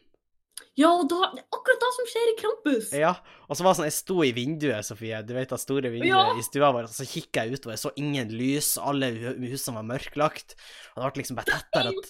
Ja, 0.76 0.90
og 0.92 1.06
da, 1.08 1.30
det 1.32 1.40
er 1.40 1.46
akkurat 1.56 1.80
det 1.80 1.88
som 1.96 2.08
skjer 2.10 2.30
i 2.30 2.36
Krampus. 2.40 2.88
Ja, 2.96 3.14
og 3.46 3.56
så 3.56 3.64
var 3.64 3.72
det 3.72 3.78
sånn, 3.78 3.86
jeg 3.88 3.96
sto 3.96 4.16
i 4.26 4.32
vinduet, 4.36 4.84
Sofie, 4.84 5.22
du 5.24 5.32
vet 5.36 5.52
det 5.52 5.58
store 5.62 5.88
vinduet 5.92 6.10
Ja. 6.10 6.34
i 6.36 6.44
stua 6.44 6.68
vår, 6.74 6.88
og 6.90 6.92
så 6.92 7.06
kikket 7.08 7.38
jeg 7.46 7.56
utover, 7.60 7.76
jeg 7.76 7.84
så 7.86 7.92
ingen 7.96 8.32
lys, 8.34 8.74
alle 8.80 9.08
husene 9.38 9.78
var 9.78 9.86
mørklagt, 9.94 10.56
og 10.96 11.00
det 11.04 11.12
ble 11.14 11.22
liksom 11.22 11.38
bare 11.38 11.48
Det 11.48 11.62
tettere 11.62 11.92
er 11.94 12.00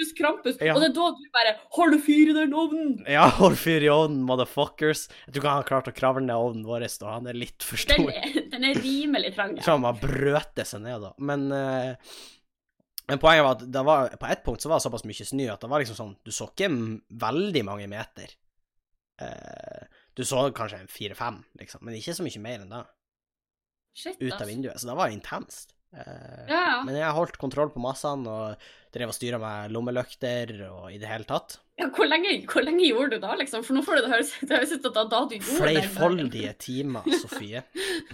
jo 0.00 0.06
Krampus. 0.18 0.56
Ja. 0.60 0.74
Og 0.74 0.82
det 0.82 0.90
er 0.90 0.94
da 0.96 1.08
du 1.16 1.26
bare 1.34 1.52
Hold 1.76 1.98
fyr 2.04 2.30
i 2.32 2.36
den 2.36 2.54
ovnen? 2.56 2.94
ja, 3.10 3.26
hold 3.40 3.58
fyr 3.60 3.84
i 3.86 3.90
ovnen, 3.92 4.22
motherfuckers. 4.28 5.06
Jeg 5.26 5.34
tror 5.34 5.42
ikke 5.42 5.52
han 5.52 5.60
har 5.62 5.68
klart 5.70 5.90
å 5.90 5.96
kravle 5.96 6.24
ned 6.26 6.36
ovnen 6.36 6.64
vår, 6.68 6.86
da, 7.00 7.12
han 7.18 7.28
er 7.30 7.38
litt 7.38 7.66
for 7.66 7.80
Den 7.80 8.06
stor. 8.06 8.14
er, 8.14 8.40
den 8.54 8.66
er 8.70 8.80
rimelig 8.80 9.34
trang. 9.36 9.54
Jeg 9.56 9.66
tror 9.66 9.78
han 9.78 9.86
bare 9.88 10.02
brøte 10.02 10.66
seg 10.68 10.82
ned 10.86 11.06
da, 11.06 11.12
men, 11.30 11.46
uh, 11.52 12.16
men 13.10 13.22
poenget 13.22 13.46
var 13.46 13.58
at 13.58 13.68
det 13.76 13.84
var, 13.90 14.16
på 14.20 14.32
ett 14.32 14.42
punkt 14.46 14.64
så 14.64 14.72
var 14.72 14.80
det 14.80 14.86
såpass 14.88 15.06
mye 15.08 15.28
snø 15.30 15.46
at 15.52 15.62
det 15.62 15.70
var 15.72 15.84
liksom 15.84 16.00
sånn, 16.00 16.16
du 16.26 16.34
så 16.34 16.50
ikke 16.50 16.72
veldig 17.26 17.64
mange 17.68 17.88
meter. 17.92 18.34
Uh, 19.22 19.86
du 20.16 20.24
så 20.24 20.48
kanskje 20.56 20.82
en 20.82 20.92
fire-fem, 20.92 21.40
liksom, 21.60 21.84
men 21.84 21.96
ikke 21.98 22.16
så 22.16 22.24
mye 22.26 22.44
mer 22.44 22.62
enn 22.64 22.72
det. 22.72 22.84
Shit, 23.96 24.20
ut 24.20 24.36
av 24.36 24.48
vinduet, 24.48 24.76
så 24.80 24.90
det 24.90 24.98
var 24.98 25.12
intenst. 25.12 25.75
Eh, 25.94 26.46
Ja. 26.50 26.82
Men 26.84 26.96
jeg 26.98 27.12
holdt 27.16 27.38
kontroll 27.38 27.70
på 27.70 27.80
massene 27.80 28.26
og 28.28 28.66
drev 28.92 29.08
og 29.12 29.14
styra 29.16 29.38
med 29.40 29.72
lommelykter 29.72 30.52
og 30.70 30.90
i 30.92 30.98
det 30.98 31.08
hele 31.08 31.24
tatt. 31.28 31.58
ja 31.78 31.88
hvor, 31.92 32.06
lenge, 32.08 32.46
hvor 32.48 32.64
lenge 32.64 32.84
gjorde 32.88 33.16
du 33.16 33.20
da, 33.20 33.34
liksom? 33.36 33.62
For 33.64 33.74
nå 33.76 33.82
får 33.84 33.96
det 34.00 34.04
det 34.06 34.12
høres 34.14 34.72
ut 34.72 34.82
som 34.82 34.92
det 34.92 34.94
var 34.96 35.10
da 35.12 35.20
du 35.28 35.34
gjorde 35.36 35.72
det. 35.72 35.82
Flerfoldige 35.84 36.52
timer, 36.58 37.02
Sofie. 37.20 37.62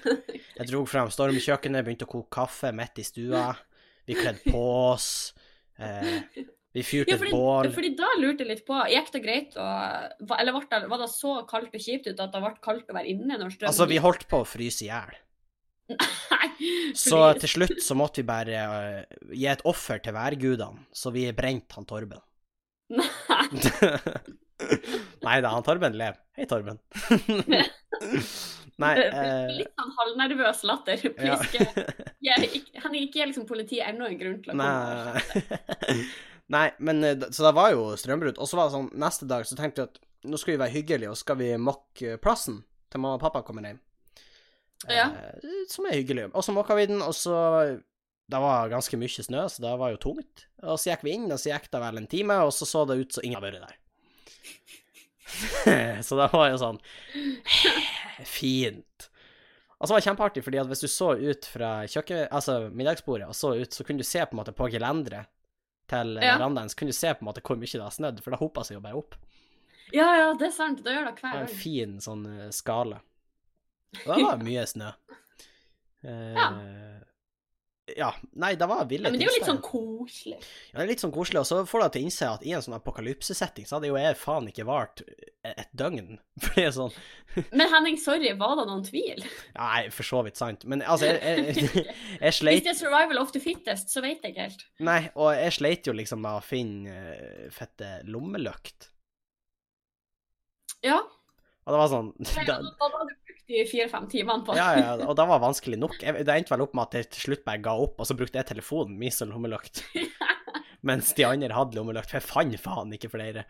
Jeg 0.58 0.66
dro 0.70 0.84
frem 0.86 1.10
stormkjøkkenet, 1.10 1.84
begynte 1.86 2.06
å 2.08 2.12
koke 2.12 2.30
kaffe 2.42 2.72
midt 2.74 2.98
i 2.98 3.06
stua. 3.06 3.52
Vi 4.06 4.14
kledde 4.18 4.50
på 4.50 4.62
oss. 4.92 5.10
Eh, 5.78 6.20
vi 6.72 6.82
fyrte 6.82 7.12
Ja, 7.12 7.16
et 7.16 7.20
fordi, 7.22 7.32
bål. 7.36 7.70
fordi 7.74 7.90
da 7.98 8.08
lurte 8.18 8.44
jeg 8.44 8.48
litt 8.48 8.64
på 8.66 8.76
Gikk 8.88 9.10
det 9.12 9.20
greit 9.24 9.56
å 9.60 9.64
Eller 10.38 10.52
var 10.56 10.64
det, 10.70 10.88
var 10.88 11.00
det 11.02 11.08
så 11.12 11.34
kaldt 11.48 11.74
og 11.74 11.80
kjipt 11.84 12.06
ut 12.08 12.20
at 12.20 12.32
det 12.32 12.40
ble 12.40 12.52
kaldt 12.64 12.88
å 12.92 12.96
være 12.96 13.10
inne 13.12 13.36
når 13.40 13.50
strømmen 13.52 13.68
Altså, 13.72 13.86
vi 13.90 13.98
holdt 14.00 14.24
på 14.30 14.40
å 14.40 14.46
fryse 14.48 14.84
i 14.84 14.88
hjel. 14.88 15.12
Nei, 15.90 16.48
Så 16.96 17.18
til 17.42 17.50
slutt 17.56 17.82
så 17.82 17.96
måtte 17.98 18.22
vi 18.22 18.28
bare 18.28 18.62
uh, 18.70 19.32
gi 19.34 19.48
et 19.50 19.64
offer 19.68 20.02
til 20.04 20.14
værgudene, 20.16 20.86
så 20.94 21.12
vi 21.14 21.26
brente 21.36 21.76
han 21.78 21.88
Torben. 21.88 22.22
Nei. 22.92 23.06
Nei 25.26 25.38
da, 25.42 25.52
han 25.52 25.64
Torben 25.66 25.96
lever. 25.98 26.18
Hei, 26.38 26.46
Torben. 26.50 26.78
Nei 28.82 28.92
uh... 28.98 29.50
Litt 29.52 29.72
sånn 29.78 29.94
halvnervøs 29.98 30.62
latter. 30.68 31.02
ja. 31.20 31.38
Jeg, 32.24 32.62
Han 32.82 32.94
gikk 32.96 33.10
ikke 33.10 33.28
liksom 33.30 33.46
politiet 33.48 33.88
ennå 33.90 34.08
en 34.08 34.20
grunn 34.20 34.38
til 34.42 34.54
å 34.54 34.56
komme. 34.56 34.70
Nei. 35.90 35.98
Nei, 36.52 36.66
men 36.84 37.04
eh, 37.06 37.28
Så 37.30 37.44
det 37.46 37.54
var 37.56 37.72
jo 37.74 37.92
strømbrudd. 38.00 38.40
Og 38.40 38.48
så 38.48 38.58
var 38.58 38.68
det 38.68 38.76
sånn, 38.76 38.90
neste 39.00 39.28
dag 39.30 39.46
så 39.48 39.58
tenkte 39.58 39.84
vi 39.84 39.90
at 39.90 40.02
nå 40.28 40.38
skal 40.38 40.54
vi 40.54 40.60
være 40.62 40.76
hyggelige, 40.76 41.12
og 41.12 41.18
skal 41.18 41.38
vi 41.40 41.48
mokke 41.58 42.18
plassen 42.22 42.62
til 42.92 43.02
mamma 43.02 43.18
og 43.18 43.24
pappa 43.24 43.42
kommer 43.46 43.66
hjem. 43.66 43.80
Ja. 44.90 45.10
Eh, 45.14 45.48
som 45.70 45.86
er 45.86 45.98
hyggelig. 46.00 46.28
Og 46.34 46.42
så 46.44 46.54
mokka 46.56 46.74
vi 46.78 46.86
den, 46.90 47.02
og 47.02 47.14
så 47.14 47.80
Det 48.32 48.38
var 48.40 48.68
ganske 48.72 48.96
mye 48.96 49.22
snø, 49.26 49.42
så 49.50 49.60
det 49.60 49.72
var 49.78 49.90
jo 49.92 49.98
tungt. 50.00 50.46
Og 50.62 50.78
så 50.80 50.90
gikk 50.92 51.02
vi 51.04 51.12
inn, 51.18 51.26
og 51.34 51.38
så 51.38 51.50
gikk 51.52 51.66
det 51.70 51.80
vel 51.82 51.98
en 52.00 52.06
time, 52.08 52.36
og 52.46 52.52
så 52.54 52.64
så 52.64 52.86
det 52.88 52.96
ut 53.02 53.12
som 53.12 53.24
ingen 53.26 53.36
hadde 53.36 53.50
vært 53.52 53.66
der. 53.68 53.76
så 56.06 56.16
det 56.16 56.28
var 56.32 56.48
jo 56.52 56.58
sånn 56.60 56.78
Fint. 58.38 59.08
Og 59.78 59.88
så 59.88 59.94
var 59.94 60.00
det 60.00 60.06
kjempeartig, 60.06 60.44
fordi 60.46 60.60
at 60.62 60.68
hvis 60.70 60.84
du 60.84 60.88
så 60.88 61.08
ut 61.18 61.46
fra 61.50 61.70
kjøkken, 61.90 62.28
altså 62.30 62.68
middagsbordet 62.70 63.26
og 63.28 63.34
så 63.34 63.54
ut, 63.58 63.74
så 63.74 63.84
kunne 63.84 63.98
du 64.02 64.06
se 64.06 64.22
på 64.22 64.36
en 64.36 64.38
måte 64.38 64.54
på 64.54 64.68
gelenderet 64.70 65.26
til 65.90 66.14
Ja. 66.22 66.36
verandaen, 66.38 66.70
så 66.70 66.78
kunne 66.78 66.94
du 66.94 66.96
se 66.96 67.10
på 67.12 67.24
en 67.24 67.28
måte 67.32 67.42
hvor 67.42 67.58
mye 67.58 67.66
det 67.72 67.82
har 67.82 67.90
snødd, 67.90 68.22
for 68.22 68.30
det 68.30 68.38
hopa 68.40 68.62
seg 68.64 68.76
jo 68.78 68.84
bare 68.84 69.00
opp. 69.00 69.16
Ja, 69.92 70.06
ja, 70.16 70.28
det 70.38 70.46
er 70.46 70.54
sant. 70.54 70.84
Det 70.86 70.94
gjør 70.94 71.08
det 71.10 71.16
hver 71.20 71.34
var 71.34 71.42
en 71.42 71.48
fin 71.58 71.98
sånn 72.00 72.22
eh, 72.30 72.50
skala. 72.54 73.02
Det 73.92 74.08
var 74.08 74.42
mye 74.42 74.66
snø. 74.68 74.92
Uh, 76.02 76.34
Ja. 76.34 76.46
ja. 77.96 78.08
Nei, 78.32 78.54
det 78.58 78.66
var 78.66 78.86
ville 78.90 79.06
Ja, 79.06 79.12
men 79.12 79.20
det 79.20 79.26
er 79.26 79.30
jo 79.30 79.36
litt 79.36 79.50
sånn 79.50 79.60
koselig. 79.62 80.38
Ja, 80.72 80.78
det 80.78 80.84
er 80.84 80.90
litt 80.90 81.02
sånn 81.04 81.12
koselig, 81.14 81.42
og 81.42 81.46
så 81.46 81.60
får 81.68 81.84
du 81.84 81.86
til 81.94 82.02
å 82.02 82.06
innse 82.08 82.30
at 82.30 82.46
i 82.46 82.54
en 82.56 82.64
sånn 82.64 82.74
apokalypsesetting, 82.78 83.68
så 83.68 83.76
hadde 83.76 83.90
jo 83.92 83.98
jeg 84.00 84.18
faen 84.18 84.48
ikke 84.50 84.66
vart 84.66 85.04
et 85.46 85.70
døgn. 85.78 86.16
For 86.42 86.58
det 86.58 86.66
er 86.70 86.74
sånn 86.78 86.94
Men 87.58 87.68
Henning, 87.72 87.98
sorry, 88.00 88.32
var 88.40 88.56
det 88.58 88.66
noen 88.70 88.84
tvil? 88.86 89.22
Nei, 89.56 89.86
for 89.94 90.04
så 90.08 90.22
vidt 90.26 90.40
sant, 90.40 90.66
men 90.68 90.82
altså, 90.82 91.08
jeg, 91.12 91.22
jeg, 91.22 91.70
jeg, 91.70 91.96
Hvis 92.24 92.40
sleit 92.40 92.66
det 92.66 92.74
er 92.74 92.80
survival 92.80 93.22
of 93.22 93.32
the 93.36 93.40
fittest, 93.40 93.92
så 93.94 94.02
vet 94.04 94.24
jeg 94.24 94.34
ikke 94.34 94.48
helt. 94.50 94.66
Nei, 94.84 95.00
og 95.14 95.30
jeg 95.36 95.54
sleit 95.58 95.88
jo 95.88 95.94
liksom 95.96 96.20
med 96.24 96.40
å 96.40 96.44
finne 96.44 96.96
eh, 97.14 97.46
fette 97.54 97.98
lommelykt. 98.10 98.90
Ja. 100.82 100.98
Og 101.62 101.70
det 101.70 101.78
var 101.78 101.90
sånn 101.92 102.08
Da, 102.18 102.42
da, 102.42 102.56
da 102.58 102.88
brukt 102.90 103.21
de 103.52 103.64
fire-fem 103.68 104.08
timene 104.10 104.46
på 104.46 104.56
Ja, 104.56 104.70
ja, 104.78 104.94
og 105.06 105.14
det 105.18 105.26
var 105.30 105.42
vanskelig 105.42 105.78
nok. 105.80 105.98
Jeg, 106.02 106.24
det 106.26 106.34
endte 106.38 106.54
vel 106.54 106.64
opp 106.64 106.74
med 106.78 106.88
at 106.88 106.98
jeg 106.98 107.10
til 107.16 107.26
slutt 107.28 107.44
bare 107.46 107.62
ga 107.64 107.76
opp, 107.84 108.00
og 108.00 108.08
så 108.08 108.16
brukte 108.18 108.40
jeg 108.40 108.48
telefonen 108.48 108.96
min 108.98 109.14
som 109.14 109.30
lommelykt. 109.32 109.84
Mens 110.88 111.12
de 111.14 111.28
andre 111.28 111.54
hadde 111.54 111.78
lommelykt, 111.78 112.10
for 112.10 112.18
jeg 112.18 112.26
fant 112.28 112.58
faen 112.64 112.96
ikke 112.96 113.12
flere. 113.12 113.44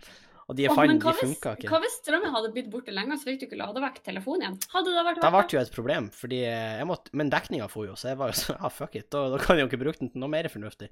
Og 0.50 0.56
de 0.58 0.64
jeg 0.66 0.72
fan, 0.74 0.90
fant, 0.90 1.00
de 1.00 1.06
hva 1.06 1.12
funka 1.16 1.52
ikke. 1.56 1.68
hva 1.70 1.78
hvis 1.84 1.94
strømmen 2.02 2.32
hadde 2.34 2.48
blitt 2.52 2.68
borte 2.72 2.92
lenge, 2.92 3.16
så 3.16 3.28
fikk 3.30 3.40
du 3.40 3.44
ikke 3.46 3.58
lade 3.60 3.82
vekk 3.84 4.00
telefonen 4.04 4.42
igjen? 4.44 4.56
Hadde 4.74 4.92
det 4.92 5.04
vært 5.06 5.20
Det 5.22 5.30
ble 5.32 5.42
jo 5.54 5.60
et 5.62 5.74
problem, 5.76 6.08
fordi 6.18 6.40
jeg 6.42 6.88
måtte 6.90 7.14
Men 7.16 7.30
dekninga 7.32 7.68
for 7.72 7.86
jo, 7.88 7.94
så 7.96 8.10
jeg 8.10 8.18
var 8.20 8.32
jo 8.34 8.40
sånn 8.40 8.58
Ja, 8.58 8.72
fuck 8.82 8.98
it, 8.98 9.06
da, 9.14 9.22
da 9.32 9.38
kan 9.40 9.56
jeg 9.56 9.64
jo 9.64 9.70
ikke 9.70 9.80
bruke 9.84 10.02
den 10.02 10.10
til 10.12 10.24
noe 10.24 10.32
mer 10.34 10.50
fornuftig. 10.52 10.90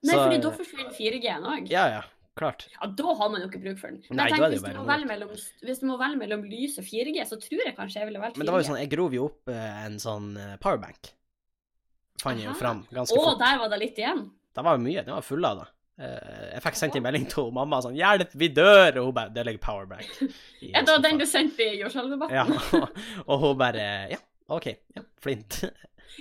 Nei, 0.00 0.12
Så- 0.12 0.18
fordi 0.24 0.40
da 0.42 0.52
forsvinner 0.58 0.92
4G-en 0.98 1.46
òg. 1.54 1.70
Ja, 1.70 1.86
ja, 1.94 2.02
klart. 2.38 2.66
Ja, 2.74 2.86
da 2.86 3.14
har 3.14 3.30
man 3.32 3.40
jo 3.42 3.48
ikke 3.50 3.62
bruk 3.62 3.78
for 3.80 3.88
den. 3.92 4.02
Men 4.08 4.16
Nei, 4.20 4.26
jeg 4.28 4.32
er 4.32 4.36
tenker, 4.36 4.52
hvis, 4.54 4.62
du 4.62 4.78
må 4.80 4.86
velge 4.88 5.08
mellom, 5.10 5.32
hvis 5.66 5.80
du 5.82 5.86
må 5.90 5.96
velge 6.00 6.20
mellom 6.22 6.44
lys 6.48 6.78
og 6.80 6.84
4G, 6.84 7.24
så 7.28 7.38
tror 7.42 7.64
jeg 7.66 7.76
kanskje 7.76 8.00
jeg 8.00 8.10
ville 8.10 8.22
valgt 8.22 8.36
4G. 8.36 8.40
Men 8.42 8.46
det 8.50 8.54
var 8.54 8.62
jo 8.62 8.68
sånn, 8.70 8.80
jeg 8.80 8.92
grov 8.94 9.16
jo 9.18 9.24
opp 9.30 9.52
eh, 9.52 9.82
en 9.86 9.98
sånn 10.02 10.30
eh, 10.40 10.54
powerbank. 10.62 11.12
Fant 12.22 12.38
jeg 12.40 12.48
jo 12.50 12.54
fram 12.58 12.84
ganske 12.92 13.16
Å, 13.16 13.26
fort. 13.30 13.38
der 13.40 13.60
var 13.62 13.68
det 13.72 13.78
litt 13.80 14.00
igjen. 14.00 14.24
Det 14.54 14.64
var 14.66 14.76
jo 14.76 14.82
mye, 14.84 15.04
den 15.06 15.14
var 15.16 15.24
full 15.24 15.44
av 15.48 15.60
det. 15.62 15.68
Eh, 16.00 16.48
Jeg 16.54 16.62
fikk 16.64 16.78
sendt 16.80 16.96
en 16.96 17.04
melding 17.04 17.26
til 17.28 17.50
mamma 17.52 17.80
sånn 17.84 17.96
'Hjelp, 17.96 18.32
vi 18.40 18.48
dør!' 18.56 18.98
Og 19.00 19.10
hun 19.10 19.14
bare 19.14 19.32
'Det 19.34 19.44
ligger 19.46 19.62
powerbank'. 19.66 20.10
Er 20.74 20.82
det 20.84 20.94
var 20.96 21.02
den 21.04 21.18
du 21.20 21.26
sendte 21.26 21.60
i 21.64 21.80
jordskjelvdebatten? 21.82 22.34
Ja, 22.34 22.44
og 23.26 23.40
hun 23.44 23.58
bare 23.60 23.86
'Ja, 24.10 24.20
OK. 24.48 24.66
Ja, 24.96 25.02
flint'. 25.22 25.62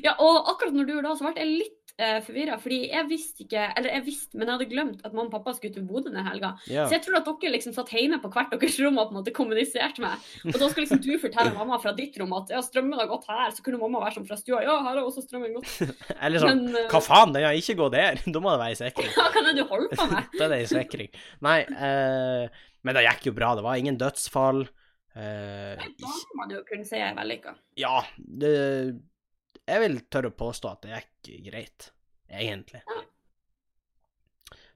Ja, 0.03 0.13
og 0.19 0.47
akkurat 0.51 0.73
når 0.73 0.85
du 0.85 0.93
gjorde 0.93 1.09
det, 1.09 1.17
så 1.19 1.25
ble 1.31 1.41
jeg 1.43 1.53
litt 1.63 1.78
uh, 1.99 2.19
forvirra, 2.25 2.57
fordi 2.61 2.79
jeg 2.87 3.07
visste 3.09 3.43
ikke 3.45 3.65
Eller 3.77 3.93
jeg 3.97 4.05
visste, 4.05 4.37
men 4.37 4.47
jeg 4.47 4.55
hadde 4.55 4.67
glemt 4.71 5.03
at 5.05 5.13
mamma 5.13 5.27
og 5.27 5.35
pappa 5.35 5.53
skulle 5.57 5.75
til 5.75 5.85
Bodø 5.87 6.09
denne 6.09 6.23
helga. 6.25 6.53
Ja. 6.71 6.87
Så 6.87 6.97
jeg 6.97 7.03
tror 7.05 7.19
at 7.19 7.27
dere 7.29 7.53
liksom 7.53 7.75
satt 7.75 7.91
hjemme 7.93 8.21
på 8.23 8.31
hvert 8.33 8.53
deres 8.53 8.77
rom 8.83 8.99
og 9.01 9.09
på 9.09 9.15
en 9.15 9.19
måte 9.19 9.33
kommuniserte 9.35 10.03
med. 10.03 10.27
Og 10.47 10.55
da 10.55 10.69
skal 10.71 10.85
liksom 10.85 11.01
du 11.03 11.11
fortelle 11.21 11.53
mamma 11.55 11.79
fra 11.83 11.93
ditt 11.97 12.17
rom 12.21 12.33
at 12.39 12.53
ja, 12.53 12.61
strømmen 12.65 12.97
har 12.99 13.09
gått 13.11 13.27
her. 13.29 13.53
Så 13.55 13.65
kunne 13.65 13.81
mamma 13.81 14.01
være 14.03 14.17
sånn 14.19 14.29
fra 14.29 14.39
stua 14.39 14.63
ja, 14.65 14.77
her 14.85 14.97
har 14.97 15.03
også 15.03 15.25
strømmen 15.25 15.59
gått. 15.59 15.75
Eller 16.23 16.43
sånn 16.43 16.65
Men, 16.65 16.79
eh, 16.85 16.89
'Hva 16.89 17.03
faen, 17.03 17.35
den 17.35 17.47
har 17.47 17.59
ikke 17.59 17.77
gått 17.79 17.95
der!' 17.97 18.23
Da 18.33 18.41
må 18.43 18.53
det 18.53 18.63
være 18.63 18.77
i 18.77 18.81
sikring. 18.83 19.13
Ja, 19.19 19.29
hva 19.33 19.41
er 19.41 19.47
det 19.49 19.55
du 19.57 19.65
holder 19.67 19.95
på 19.95 20.09
med? 20.09 20.35
Da 20.37 20.45
er 20.47 20.53
det 20.53 20.59
i 20.63 20.69
sikring. 20.71 21.09
Nei, 21.45 21.59
uh, 21.67 22.65
men 22.85 22.95
det 22.95 23.05
gikk 23.07 23.29
jo 23.29 23.35
bra. 23.35 23.53
Det 23.57 23.65
var 23.65 23.79
ingen 23.81 23.99
dødsfall. 23.99 24.63
Uh, 25.17 25.75
det 25.75 25.91
må 26.05 26.39
man 26.39 26.53
jo 26.53 26.63
kunne 26.67 26.87
si 26.87 26.99
er 27.01 27.15
vellykka. 27.17 27.55
ja, 27.79 27.99
det 28.17 28.53
Jeg 29.69 29.83
vil 29.85 29.99
tørre 30.09 30.31
å 30.31 30.37
påstå 30.39 30.71
at 30.73 30.85
det 30.85 30.91
gikk 30.97 31.49
greit, 31.51 31.89
egentlig. 32.29 32.81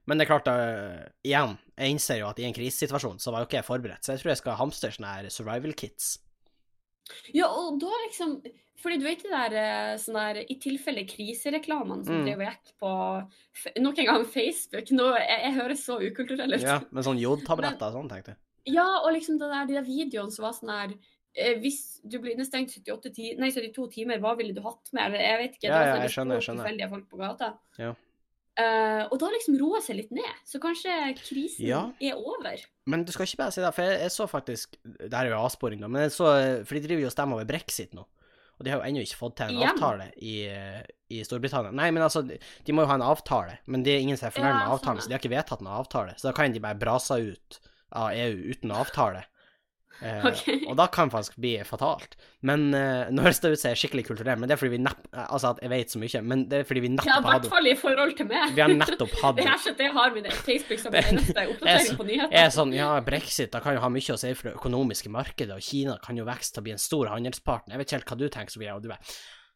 Men 0.04 0.20
det 0.20 0.26
er 0.26 0.28
klart, 0.28 0.48
uh, 0.52 1.04
igjen, 1.24 1.54
jeg 1.80 1.94
innser 1.94 2.18
jo 2.20 2.28
at 2.28 2.40
i 2.42 2.44
en 2.44 2.54
krisesituasjon 2.56 3.22
så 3.22 3.32
var 3.32 3.42
jo 3.42 3.48
ikke 3.48 3.56
jeg 3.62 3.66
forberedt, 3.70 4.04
så 4.04 4.12
jeg 4.12 4.20
tror 4.20 4.34
jeg 4.34 4.40
skal 4.42 4.58
hamstre 4.60 4.90
sånne 4.92 5.14
her 5.16 5.28
survival 5.32 5.72
kits. 5.80 6.18
Ja, 7.36 7.48
og 7.52 7.80
da 7.82 7.90
liksom 8.06 8.38
Fordi 8.80 8.96
du 9.00 9.04
vet 9.04 9.20
det 9.22 9.30
der 9.30 9.52
sånne 9.54 9.98
sånn 10.00 10.16
der 10.18 10.38
i 10.50 10.54
tilfelle 10.60 11.04
krisereklamene 11.08 12.04
som 12.04 12.16
Mm. 12.18 12.24
drev 12.26 12.40
og 12.40 12.48
gikk 12.48 12.72
på 12.80 12.92
nok 13.84 13.98
en 13.98 14.08
gang 14.08 14.24
Facebook 14.28 14.90
Nå, 14.92 15.10
jeg, 15.16 15.38
jeg 15.44 15.54
høres 15.54 15.84
så 15.84 15.98
ukulturell 16.00 16.56
ut. 16.56 16.64
Ja, 16.64 16.80
med 16.90 17.04
sånn 17.06 17.20
jodtabletter 17.26 17.86
og 17.86 17.92
sånn, 17.98 18.08
tenkte 18.12 18.34
jeg. 18.34 18.40
Ja, 18.74 18.86
og 19.04 19.12
liksom 19.12 19.38
det 19.38 19.48
der, 19.52 19.66
de 19.68 19.76
der 19.78 19.84
videoene 19.84 20.32
som 20.32 20.44
var 20.46 20.56
sånn 20.56 20.72
her 20.72 20.92
eh, 20.92 20.98
Hvis 21.34 22.00
du 22.06 22.20
blir 22.22 22.36
innestengt 22.36 22.70
78 22.70 23.10
ti 23.14 23.32
nei, 23.40 23.48
72 23.50 23.88
timer, 23.90 24.20
hva 24.22 24.36
ville 24.38 24.54
du 24.54 24.60
hatt 24.62 24.92
med? 24.94 25.08
Eller 25.08 25.24
jeg 25.24 25.38
vet 25.40 25.56
ikke. 25.58 25.66
Ja, 25.68 25.78
det 25.80 25.86
ja, 25.88 26.02
jeg 26.04 26.12
skjønner, 26.14 26.38
jeg 26.38 26.46
skjønner. 26.46 26.90
folk 26.92 27.08
på 27.10 27.18
gata. 27.18 27.48
Ja. 27.80 27.94
Uh, 28.54 29.08
og 29.10 29.16
da 29.18 29.32
liksom 29.34 29.56
roe 29.58 29.80
seg 29.82 29.96
litt 29.98 30.12
ned. 30.14 30.34
Så 30.46 30.60
kanskje 30.62 30.92
krisen 31.18 31.66
Ja. 31.66 31.80
er 31.98 32.14
over. 32.14 32.60
Men 32.86 33.02
du 33.02 33.10
skal 33.10 33.26
ikke 33.26 33.40
bare 33.42 33.50
si 33.56 33.60
det, 33.64 33.72
for 33.74 33.82
jeg, 33.82 33.98
jeg 34.04 34.12
så 34.14 34.26
faktisk 34.30 34.76
Det 34.84 35.10
her 35.10 35.26
er 35.26 35.32
jo 35.32 35.40
avsporing, 35.42 35.80
da, 35.82 35.88
men 35.90 36.04
jeg 36.06 36.12
så 36.14 36.28
For 36.62 36.76
de 36.78 36.84
driver 36.84 37.02
jo 37.02 37.10
og 37.10 37.16
stemmer 37.16 37.40
over 37.40 37.48
brexit 37.50 37.96
nå. 37.98 38.04
Og 38.54 38.62
de 38.62 38.70
har 38.70 38.78
jo 38.78 38.86
ennå 38.86 39.02
ikke 39.02 39.18
fått 39.18 39.34
til 39.40 39.48
en 39.50 39.56
Igjen? 39.58 39.74
avtale 39.74 40.06
i, 40.22 40.34
i 41.10 41.24
Storbritannia. 41.26 41.72
Nei, 41.74 41.88
men 41.90 42.04
altså, 42.06 42.22
de, 42.22 42.38
de 42.38 42.72
må 42.76 42.84
jo 42.84 42.90
ha 42.92 42.94
en 42.94 43.02
avtale, 43.02 43.56
men 43.66 43.82
det 43.82 43.96
er 43.96 44.04
ingen 44.04 44.16
som 44.20 44.28
er 44.28 44.36
fornøyd 44.36 44.54
med 44.54 44.70
avtalen, 44.76 45.00
sånn, 45.00 45.08
så 45.08 45.10
de 45.10 45.16
har 45.16 45.22
ikke 45.24 45.32
vedtatt 45.34 45.64
noen 45.66 45.74
avtale. 45.80 46.14
Så 46.14 46.28
da 46.28 46.32
kan 46.38 46.54
de 46.54 46.62
bare 46.62 46.78
brase 46.78 47.18
ut 47.18 47.58
av 47.98 48.12
EU 48.14 48.54
uten 48.54 48.70
avtale. 48.70 49.24
Eh, 50.02 50.24
Og 50.68 50.74
da 50.76 50.86
kan 50.92 51.08
det 51.08 51.14
faktisk 51.14 51.36
bli 51.40 51.52
fatalt. 51.64 52.16
Men 52.44 52.74
eh, 52.74 53.10
nå 53.14 53.22
høres 53.24 53.38
det 53.40 53.52
ut 53.54 53.60
som 53.60 53.70
jeg 53.70 53.76
er 53.76 53.80
skikkelig 53.80 54.04
kulturell, 54.08 54.40
men 54.40 54.50
det 54.50 54.56
er 54.56 54.60
fordi 54.60 54.72
vi 54.74 54.80
napp, 54.84 55.04
Altså 55.14 55.52
at 55.54 55.60
jeg 55.62 55.70
vet 55.72 55.94
så 55.94 56.00
mye, 56.02 56.22
men 56.26 56.42
det 56.50 56.58
er 56.58 56.66
fordi 56.68 56.82
vi 56.84 56.90
Ja, 56.90 56.96
nettopp 56.98 57.24
i 57.24 57.30
hvert 57.30 57.46
fall 57.52 57.68
i 57.70 57.74
forhold 57.78 58.16
til 58.18 58.26
meg. 58.32 58.56
Vi 58.56 58.64
har 58.64 58.74
nettopp 58.74 59.14
hatt 59.22 59.38
Det 59.38 59.46
her 59.46 59.60
ikke 59.62 59.76
det 59.78 59.90
har 59.94 60.18
det 60.18 60.32
Facebook 60.40 60.82
som 60.82 60.92
den 60.96 61.08
eneste 61.12 61.38
er 61.44 61.52
oppdatering 61.54 62.00
på 62.02 62.08
nyheter. 62.10 62.34
er 62.42 62.50
sånn, 62.58 62.74
ja, 62.76 62.90
brexit 63.06 63.54
da 63.54 63.62
kan 63.64 63.78
jo 63.78 63.84
ha 63.86 63.92
mye 63.94 64.16
å 64.16 64.20
si 64.20 64.34
for 64.34 64.50
det 64.50 64.56
økonomiske 64.58 65.14
markedet, 65.14 65.54
og 65.56 65.62
Kina 65.64 65.96
kan 66.04 66.18
jo 66.20 66.26
vokse 66.28 66.52
til 66.52 66.64
å 66.64 66.66
bli 66.68 66.74
en 66.76 66.82
stor 66.82 67.12
handelspartner. 67.14 67.76
Jeg 67.76 67.84
vet 67.84 67.88
ikke 67.92 67.98
helt 68.00 68.12
hva 68.12 68.20
du 68.20 68.28
tenker, 68.28 68.56
Sofie, 68.58 68.74
og 68.74 68.82
du 68.84 68.90
bare 68.92 69.00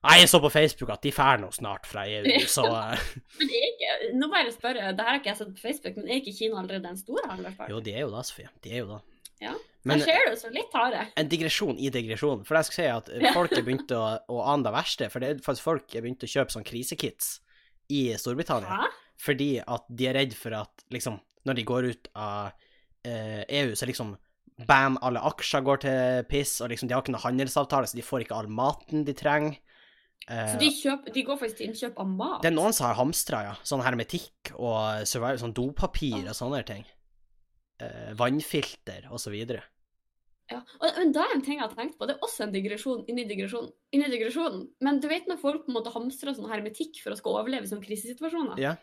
Nei, 0.06 0.20
jeg 0.20 0.28
så 0.30 0.38
på 0.38 0.46
Facebook 0.54 0.92
at 0.94 1.02
de 1.02 1.10
drar 1.10 1.40
nå 1.42 1.48
snart 1.50 1.82
fra 1.90 2.04
EU, 2.06 2.22
så 2.46 2.62
eh, 2.70 3.00
Men 3.40 3.48
er 3.50 3.64
ikke, 3.72 3.94
nå 4.14 4.28
bare 4.30 4.52
spørre, 4.54 4.92
det 4.94 5.02
her 5.02 5.10
har 5.10 5.18
ikke 5.18 5.32
jeg 5.32 5.40
sett 5.40 5.50
på 5.56 5.62
Facebook, 5.64 5.96
men 5.98 6.06
er 6.06 6.20
ikke 6.22 6.34
Kina 6.38 6.60
allerede 6.62 6.92
en 6.92 7.00
stor 7.00 7.18
handelspartner? 7.26 7.72
Jo, 7.74 7.80
de 7.82 7.96
er 7.96 8.04
jo 8.06 8.12
da, 8.14 8.22
Sofie. 8.22 8.46
De 8.62 8.70
er 8.76 8.84
jo 8.84 8.92
da. 8.92 9.00
Ja. 9.42 9.56
Men 9.88 10.04
ser 10.04 10.28
du, 10.28 10.36
så 10.36 10.50
litt 10.52 10.72
harde. 10.76 11.02
en 11.16 11.28
digresjon 11.32 11.78
i 11.80 11.88
digresjon. 11.94 12.44
For 12.46 12.58
jeg 12.58 12.68
skal 12.68 12.76
si 12.78 12.86
at 12.92 13.10
folk 13.38 13.52
er 13.56 13.64
begynt 13.66 13.90
å, 13.96 14.04
å 14.28 14.38
ane 14.52 14.66
det 14.68 14.72
verste. 14.76 15.08
For 15.12 15.20
det 15.24 15.28
er 15.32 15.42
faktisk 15.44 15.64
folk 15.70 15.94
er 15.98 16.04
begynt 16.06 16.24
å 16.26 16.30
kjøpe 16.30 16.54
sånn 16.54 16.66
krisekits 16.68 17.38
i 17.90 18.02
Storbritannia. 18.20 18.68
Hæ? 18.82 18.88
Fordi 19.24 19.50
at 19.64 19.84
de 19.90 20.06
er 20.10 20.14
redd 20.20 20.34
for 20.38 20.54
at 20.54 20.84
liksom, 20.94 21.16
når 21.48 21.56
de 21.58 21.64
går 21.66 21.88
ut 21.90 22.08
av 22.14 22.50
eh, 23.04 23.42
EU, 23.62 23.74
så 23.74 23.88
liksom 23.90 24.16
Bam, 24.66 24.96
alle 25.06 25.20
aksjer 25.22 25.62
går 25.62 25.78
til 25.84 26.24
piss, 26.26 26.56
og 26.64 26.72
liksom 26.72 26.88
de 26.90 26.94
har 26.96 27.04
ikke 27.04 27.12
noe 27.14 27.22
handelsavtale, 27.22 27.86
så 27.86 27.94
de 27.94 28.02
får 28.02 28.24
ikke 28.24 28.34
all 28.40 28.48
maten 28.50 29.04
de 29.06 29.12
trenger. 29.14 29.54
Eh, 30.26 30.48
Så 30.50 30.58
de, 30.58 30.70
kjøper, 30.74 31.14
de 31.14 31.22
går 31.28 31.38
faktisk 31.38 31.60
til 31.60 31.68
innkjøp 31.68 32.00
av 32.02 32.08
mat? 32.10 32.40
det 32.42 32.50
er 32.50 32.56
noen 32.56 32.74
som 32.74 32.88
har 32.88 32.96
hamstra, 32.98 33.44
ja. 33.46 33.52
Sånn 33.62 33.84
hermetikk 33.86 34.50
og 34.58 35.06
sånn 35.06 35.54
dopapir 35.54 36.24
Ah. 36.24 36.32
og 36.32 36.38
sånne 36.40 36.64
ting. 36.66 36.82
Eh, 37.78 38.10
vannfilter 38.18 39.06
og 39.12 39.22
så 39.22 39.30
videre. 39.30 39.62
Ja. 40.48 40.62
Og, 40.80 40.86
men 40.96 41.10
da 41.12 41.26
er 41.26 41.34
en 41.34 41.42
ting 41.44 41.58
jeg 41.58 41.66
har 41.66 41.74
tenkt 41.76 41.98
på, 42.00 42.06
det 42.08 42.16
er 42.16 42.24
også 42.24 42.46
en 42.46 42.52
digresjon 42.54 43.02
inni 43.10 43.26
digresjonen. 43.28 43.72
Inni 43.92 44.08
digresjonen. 44.12 44.64
Men 44.84 45.00
du 45.02 45.08
vet 45.10 45.28
når 45.28 45.40
folk 45.42 45.66
på 45.66 45.72
en 45.72 45.76
måte 45.76 45.92
hamstrer 45.92 46.36
sånn 46.36 46.48
hermetikk 46.48 47.02
for 47.02 47.12
å 47.12 47.18
skal 47.18 47.40
overleve 47.42 47.68
i 47.68 47.70
sånne 47.70 47.84
krisesituasjoner? 47.84 48.60
Ja. 48.62 48.76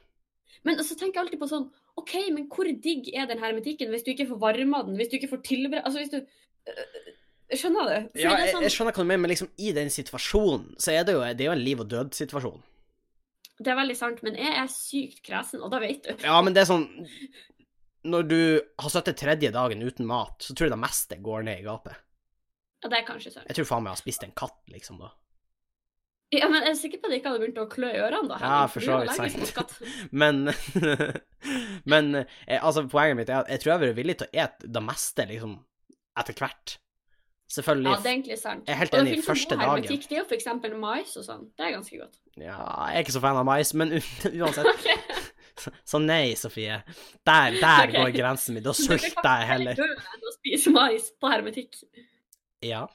Men 0.66 0.80
så 0.86 0.98
tenker 0.98 1.20
jeg 1.20 1.26
alltid 1.26 1.42
på 1.42 1.50
sånn 1.50 1.68
OK, 2.00 2.14
men 2.36 2.48
hvor 2.52 2.70
digg 2.70 3.10
er 3.16 3.28
den 3.30 3.42
hermetikken 3.42 3.92
hvis 3.94 4.06
du 4.06 4.14
ikke 4.14 4.30
får 4.30 4.42
varma 4.42 4.84
den, 4.86 4.98
hvis 5.00 5.12
du 5.12 5.18
ikke 5.20 5.32
får 5.34 5.42
tilbre... 5.48 5.82
Altså 5.82 6.04
hvis 6.04 6.14
du 6.14 6.22
øh, 6.22 7.12
Skjønner 7.54 7.86
du? 7.86 7.98
Fordi 8.10 8.24
Ja, 8.24 8.38
jeg, 8.42 8.54
sånn, 8.56 8.64
jeg 8.66 8.74
skjønner 8.74 8.96
hva 8.96 9.04
du 9.04 9.10
mener, 9.10 9.22
men 9.22 9.30
liksom 9.30 9.52
i 9.62 9.74
den 9.76 9.92
situasjonen, 9.94 10.72
så 10.82 10.96
er 10.96 11.04
det 11.06 11.14
jo, 11.14 11.20
det 11.22 11.46
er 11.46 11.52
jo 11.52 11.54
en 11.54 11.62
liv 11.62 11.84
og 11.84 11.92
død-situasjon. 11.92 12.64
Det 13.62 13.72
er 13.72 13.78
veldig 13.78 13.96
sant, 13.96 14.24
men 14.26 14.36
jeg 14.40 14.56
er 14.60 14.72
sykt 14.72 15.22
kresen, 15.24 15.62
og 15.64 15.70
da 15.72 15.80
vet 15.84 16.02
du. 16.04 16.26
Ja, 16.26 16.40
men 16.44 16.56
det 16.56 16.66
er 16.66 16.72
sånn 16.72 16.88
Når 18.06 18.26
du 18.30 18.40
har 18.82 18.92
sittet 18.94 19.18
tredje 19.18 19.50
dagen 19.56 19.82
uten 19.82 20.06
mat, 20.10 20.36
så 20.46 20.54
tror 20.54 20.68
jeg 20.70 20.74
det 20.76 20.82
meste 20.84 21.18
går 21.26 21.46
ned 21.48 21.62
i 21.64 21.66
gapet. 21.66 21.98
Ja, 22.84 22.90
det 22.92 23.00
er 23.00 23.06
kanskje 23.08 23.32
sant. 23.34 23.48
Jeg 23.50 23.58
tror 23.58 23.70
faen 23.72 23.86
meg 23.86 23.92
jeg 23.94 23.98
har 23.98 24.04
spist 24.04 24.26
en 24.28 24.36
katt, 24.38 24.60
liksom, 24.70 25.00
da. 25.02 25.12
Ja, 26.34 26.48
men 26.50 26.64
jeg 26.66 26.72
er 26.74 26.78
sikker 26.80 27.00
på 27.02 27.08
at 27.08 27.14
jeg 27.14 27.22
ikke 27.22 27.32
hadde 27.32 27.42
begynt 27.44 27.60
å 27.62 27.68
klø 27.72 27.90
i 27.94 28.00
ørene 28.02 28.30
da. 28.32 28.38
Ja, 28.42 28.56
for 28.70 28.84
så 28.84 28.98
vidt 29.02 29.14
sant. 29.54 29.76
Men 30.22 30.48
Men 31.92 32.10
eh, 32.22 32.58
altså, 32.60 32.84
poenget 32.92 33.20
mitt 33.22 33.30
er 33.30 33.44
at 33.44 33.52
jeg 33.54 33.62
tror 33.62 33.72
jeg 33.72 33.78
hadde 33.78 33.90
vært 33.92 34.00
villig 34.02 34.16
til 34.22 34.28
å 34.28 34.42
ete 34.46 34.72
det 34.78 34.84
meste, 34.86 35.28
liksom, 35.30 35.54
etter 36.20 36.38
hvert. 36.42 36.76
Selvfølgelig. 37.56 37.92
Ja, 37.94 38.02
det 38.02 38.10
er 38.10 38.16
egentlig 38.16 38.40
sant. 38.42 38.66
Jeg 38.66 38.74
er 38.74 38.80
helt 38.82 38.94
Og 38.94 38.98
det 38.98 39.02
enig 39.04 39.12
i 39.12 39.14
finnes 39.16 39.26
jo 39.26 39.32
første 39.32 39.54
god 39.54 39.62
dagen. 39.62 39.72
hermetikk. 39.76 40.08
Det 40.10 40.16
er 40.18 40.20
jo 40.24 40.28
for 40.32 40.38
eksempel 40.40 40.76
mais 40.82 41.12
og 41.22 41.26
sånn. 41.28 41.44
Det 41.54 41.68
er 41.68 41.76
ganske 41.78 42.00
godt. 42.02 42.18
Ja, 42.42 42.58
jeg 42.90 42.98
er 42.98 43.06
ikke 43.06 43.16
så 43.16 43.22
fan 43.22 43.38
av 43.42 43.46
mais, 43.48 43.74
men 43.78 43.94
uansett. 44.42 44.90
Så 45.84 46.02
nei, 46.04 46.36
Sofie. 46.40 46.82
Der, 47.26 47.58
der 47.60 47.88
okay. 47.88 47.96
går 47.98 48.14
grensen 48.18 48.58
min. 48.58 48.66
Da 48.66 48.74
sulter 48.76 49.32
jeg 49.42 49.50
heller. 49.52 49.80
Du 49.80 49.86
enn 49.86 50.30
å 50.30 50.36
spise 50.36 50.74
mais 50.76 51.10
på 51.20 51.32
hermetikk. 51.32 51.80
Ja. 52.66 52.86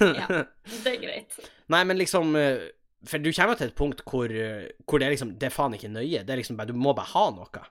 Ja. 0.00 0.44
Det 0.64 0.92
er 0.94 1.00
greit. 1.02 1.38
Nei, 1.72 1.82
men 1.84 1.98
liksom 2.00 2.30
eh, 2.40 2.70
For 3.04 3.20
du 3.20 3.28
kommer 3.28 3.58
til 3.58 3.68
et 3.68 3.74
punkt 3.76 4.00
hvor, 4.08 4.32
eh, 4.32 4.70
hvor 4.88 5.02
det 5.02 5.08
er 5.08 5.12
liksom 5.12 5.34
Det 5.36 5.50
er 5.50 5.52
faen 5.52 5.74
ikke 5.76 5.90
nøye. 5.92 6.22
Det 6.24 6.32
er 6.32 6.40
liksom 6.40 6.56
bare 6.56 6.72
Du 6.72 6.78
må 6.80 6.94
bare 6.96 7.12
ha 7.12 7.26
noe. 7.34 7.64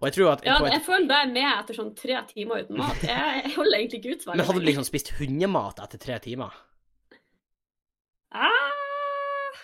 Og 0.00 0.08
jeg 0.08 0.16
tror 0.16 0.32
at 0.32 0.42
Ja, 0.46 0.56
på 0.58 0.66
jeg 0.70 0.82
føler 0.86 1.06
da 1.10 1.20
er 1.24 1.30
med 1.30 1.46
etter 1.52 1.78
sånn 1.78 1.92
tre 1.98 2.18
timer 2.30 2.64
uten 2.64 2.80
mat. 2.80 2.98
Jeg, 3.06 3.44
jeg 3.44 3.54
holder 3.54 3.78
egentlig 3.78 4.00
ikke 4.02 4.16
ut 4.16 4.26
Men 4.32 4.44
hadde 4.48 4.62
du 4.62 4.68
liksom 4.68 4.88
spist 4.88 5.14
hundemat 5.20 5.82
etter 5.86 6.02
tre 6.02 6.18
timer? 6.26 6.58
ah, 8.30 9.62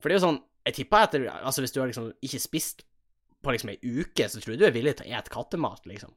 For 0.00 0.08
det 0.08 0.16
er 0.16 0.20
jo 0.20 0.26
sånn 0.26 0.42
Jeg 0.66 0.80
tipper 0.80 1.06
etter 1.06 1.26
Altså, 1.30 1.62
hvis 1.62 1.74
du 1.74 1.80
har 1.80 1.90
liksom 1.90 2.10
ikke 2.26 2.42
spist 2.42 2.84
på 3.44 3.54
liksom 3.54 3.70
ei 3.70 3.78
uke, 3.78 4.26
så 4.28 4.40
tror 4.42 4.54
jeg 4.54 4.62
du 4.62 4.66
er 4.66 4.74
villig 4.74 4.96
til 4.98 5.06
å 5.06 5.18
ete 5.18 5.32
kattemat, 5.32 5.84
liksom. 5.86 6.14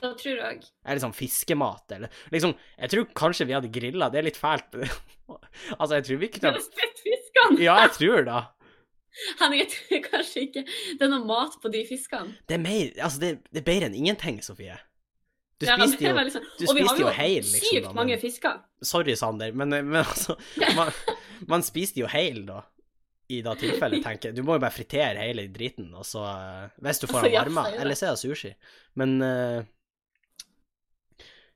Da 0.00 0.10
tror 0.16 0.36
jeg 0.36 0.58
Eller 0.84 1.00
sånn 1.00 1.14
fiskemat, 1.16 1.92
eller 1.96 2.12
liksom 2.32 2.52
Jeg 2.76 2.92
tror 2.92 3.06
kanskje 3.16 3.46
vi 3.48 3.56
hadde 3.56 3.72
grilla. 3.72 4.10
Det 4.12 4.20
er 4.20 4.28
litt 4.28 4.40
fælt. 4.40 4.76
altså, 5.78 5.94
jeg 5.96 6.04
tror 6.08 6.20
vi 6.20 6.30
Du 6.36 6.48
har 6.48 6.60
spist 6.64 7.00
fiskene! 7.04 7.62
Ja, 7.64 7.78
jeg 7.86 7.94
tror 7.96 8.28
det. 8.28 8.42
Henning, 9.40 9.62
jeg 9.62 9.70
tror 9.72 10.02
kanskje 10.10 10.42
ikke 10.44 10.62
det 10.66 11.06
er 11.06 11.08
noe 11.08 11.24
mat 11.24 11.56
på 11.62 11.72
de 11.72 11.80
fiskene. 11.88 12.36
Det 12.48 12.58
er 12.58 12.62
mer 12.64 12.92
Altså, 13.00 13.22
det, 13.22 13.32
det 13.48 13.62
er 13.62 13.68
bedre 13.70 13.88
enn 13.88 13.96
ingenting, 13.96 14.42
Sofie. 14.44 14.76
Du 15.56 15.64
Ja, 15.64 15.78
det 15.80 15.88
spiste 15.88 16.04
er 16.04 16.12
jo 16.12 16.18
heil, 16.18 16.26
liksom. 16.28 16.48
Og 16.68 16.76
vi 16.76 16.82
har 16.84 16.98
jo 17.00 17.12
sykt 17.48 17.76
liksom, 17.78 17.94
mange 17.96 18.18
fisker. 18.20 18.58
Sorry, 18.84 19.14
Sander, 19.16 19.54
men, 19.56 19.72
men 19.72 20.02
altså 20.02 20.36
man, 20.76 20.92
man 21.48 21.64
spiste 21.64 22.02
jo 22.02 22.10
heil, 22.12 22.42
da. 22.48 22.60
I 23.28 23.40
det 23.42 23.54
tilfellet, 23.58 24.04
tenker. 24.04 24.32
Du 24.36 24.42
må 24.46 24.54
jo 24.54 24.62
bare 24.62 24.70
fritere 24.74 25.24
hele 25.26 25.48
driten, 25.50 25.88
og 25.98 26.04
så 26.06 26.22
eh, 26.30 26.68
Hvis 26.86 27.00
du 27.02 27.06
får 27.08 27.24
Altså, 27.24 27.30
den 27.32 27.38
varma. 27.40 27.64
er. 27.72 27.80
Eller 27.82 27.98
så 27.98 28.06
er 28.06 28.14
det 28.14 28.22
sushi. 28.22 28.52
Men 28.94 29.16
uh, 29.22 29.64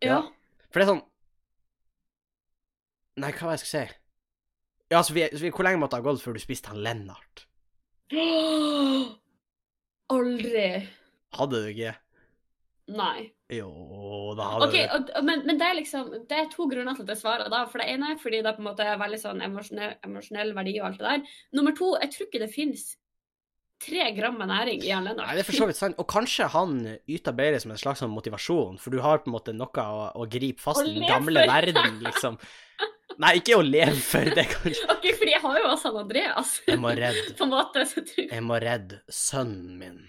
Ja. 0.02 0.08
Ja. 0.08 0.20
For 0.72 0.80
det 0.80 0.86
er 0.86 0.90
sånn 0.94 1.04
Nei, 3.20 3.30
hva 3.36 3.46
var 3.46 3.52
det 3.54 3.60
jeg 3.60 3.66
skulle 3.66 3.86
si? 3.86 3.96
Ja, 4.90 5.02
Sofie, 5.06 5.28
vi, 5.38 5.50
hvor 5.54 5.66
lenge 5.66 5.78
måtte 5.82 5.98
det 5.98 6.02
ha 6.02 6.08
gått 6.10 6.22
før 6.24 6.34
du 6.34 6.42
spiste 6.42 6.72
han 6.72 6.80
Lennart? 6.82 7.44
Aldri. 10.10 10.68
Hadde 11.38 11.60
du 11.62 11.68
ikke? 11.70 11.92
Nei. 12.90 13.28
Jo, 13.50 13.70
da 14.38 14.46
hadde 14.52 14.66
okay, 14.68 14.86
og, 14.94 15.08
men, 15.26 15.42
men 15.48 15.58
det 15.58 15.66
er 15.66 15.76
liksom 15.80 16.10
Det 16.30 16.36
er 16.38 16.50
to 16.52 16.68
grunner 16.70 16.94
til 16.94 17.02
at 17.02 17.12
jeg 17.16 17.22
svarer 17.24 17.50
da. 17.50 17.64
For 17.70 17.82
det 17.82 17.90
ene 17.90 18.12
er 18.12 18.22
fordi 18.22 18.42
det 18.46 18.54
på 18.54 18.62
en 18.62 18.68
måte 18.70 18.86
er 18.86 19.00
veldig 19.00 19.18
sånn 19.18 19.42
emosjonell, 19.42 19.96
emosjonell 20.06 20.54
verdi 20.56 20.76
og 20.78 20.90
alt 20.90 21.00
det 21.00 21.08
der. 21.08 21.38
Nummer 21.58 21.74
to, 21.76 21.92
jeg 21.98 22.14
tror 22.14 22.28
ikke 22.28 22.42
det 22.44 22.52
fins 22.54 22.90
tre 23.80 24.10
gram 24.12 24.36
med 24.36 24.50
næring 24.50 24.82
i 24.84 24.90
Jan 24.90 25.08
Nei, 25.08 25.34
det 25.34 25.42
er 25.42 25.48
for 25.48 25.56
så 25.56 25.68
vidt 25.68 25.78
sant. 25.78 25.98
Og 26.00 26.08
kanskje 26.10 26.48
han 26.52 26.80
yter 27.08 27.36
bedre 27.36 27.60
som 27.62 27.72
en 27.72 27.80
slags 27.80 28.02
sånn 28.04 28.12
motivasjon, 28.12 28.76
for 28.80 28.92
du 28.92 29.00
har 29.04 29.22
på 29.24 29.30
en 29.30 29.36
måte 29.38 29.54
noe 29.56 29.84
å, 29.84 30.10
å 30.20 30.26
gripe 30.30 30.62
fast 30.62 30.84
i 30.84 30.98
den 30.98 31.08
gamle 31.08 31.46
verden, 31.48 32.02
liksom. 32.04 32.36
Nei, 33.20 33.34
ikke 33.40 33.58
å 33.58 33.64
leve 33.64 33.98
for, 34.00 34.28
det 34.36 34.46
kanskje 34.48 34.86
Ok, 34.92 35.10
fordi 35.18 35.34
jeg 35.34 35.42
har 35.42 35.58
jo 35.60 35.66
også 35.72 35.90
han 35.90 36.04
Andreas. 36.04 36.54
Jeg 36.68 36.80
må 36.80 36.92
redde 36.96 37.34
på 37.38 37.48
en 37.48 37.52
måte, 37.52 37.84
så 37.88 38.04
jeg 38.04 38.28
Jeg 38.30 38.46
må 38.46 38.60
redde 38.62 39.00
sønnen 39.12 39.76
min. 39.80 40.00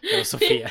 Det 0.00 0.16
var 0.16 0.24
Sofie. 0.24 0.70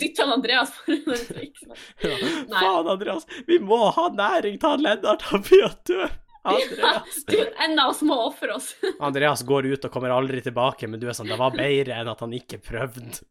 Dytta 0.00 0.26
han 0.26 0.32
Andreas 0.38 0.74
foran 0.74 1.14
en 1.14 1.24
trikk. 1.28 1.62
Ja. 2.02 2.16
Faen, 2.50 2.88
Andreas, 2.96 3.26
vi 3.46 3.58
må 3.62 3.80
ha 3.94 4.08
næring 4.12 4.58
til 4.58 4.74
han 4.74 4.84
Lennart, 4.84 5.26
han 5.30 5.44
blir 5.46 5.66
å 5.68 5.72
dø. 5.86 6.06
Andreas. 6.44 7.24
Du, 7.26 7.38
en 7.64 7.78
av 7.78 7.90
oss 7.94 8.02
må 8.04 8.16
ofre 8.26 8.52
oss. 8.52 8.74
Andreas 9.06 9.42
går 9.48 9.70
ut 9.72 9.86
og 9.88 9.92
kommer 9.94 10.12
aldri 10.12 10.42
tilbake, 10.44 10.88
men 10.90 11.00
du 11.00 11.06
er 11.08 11.16
sånn 11.16 11.30
Det 11.30 11.38
var 11.40 11.54
bedre 11.56 11.96
enn 11.96 12.10
at 12.12 12.20
han 12.20 12.34
ikke 12.36 12.58
prøvde. 12.66 13.22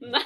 Nei, 0.00 0.22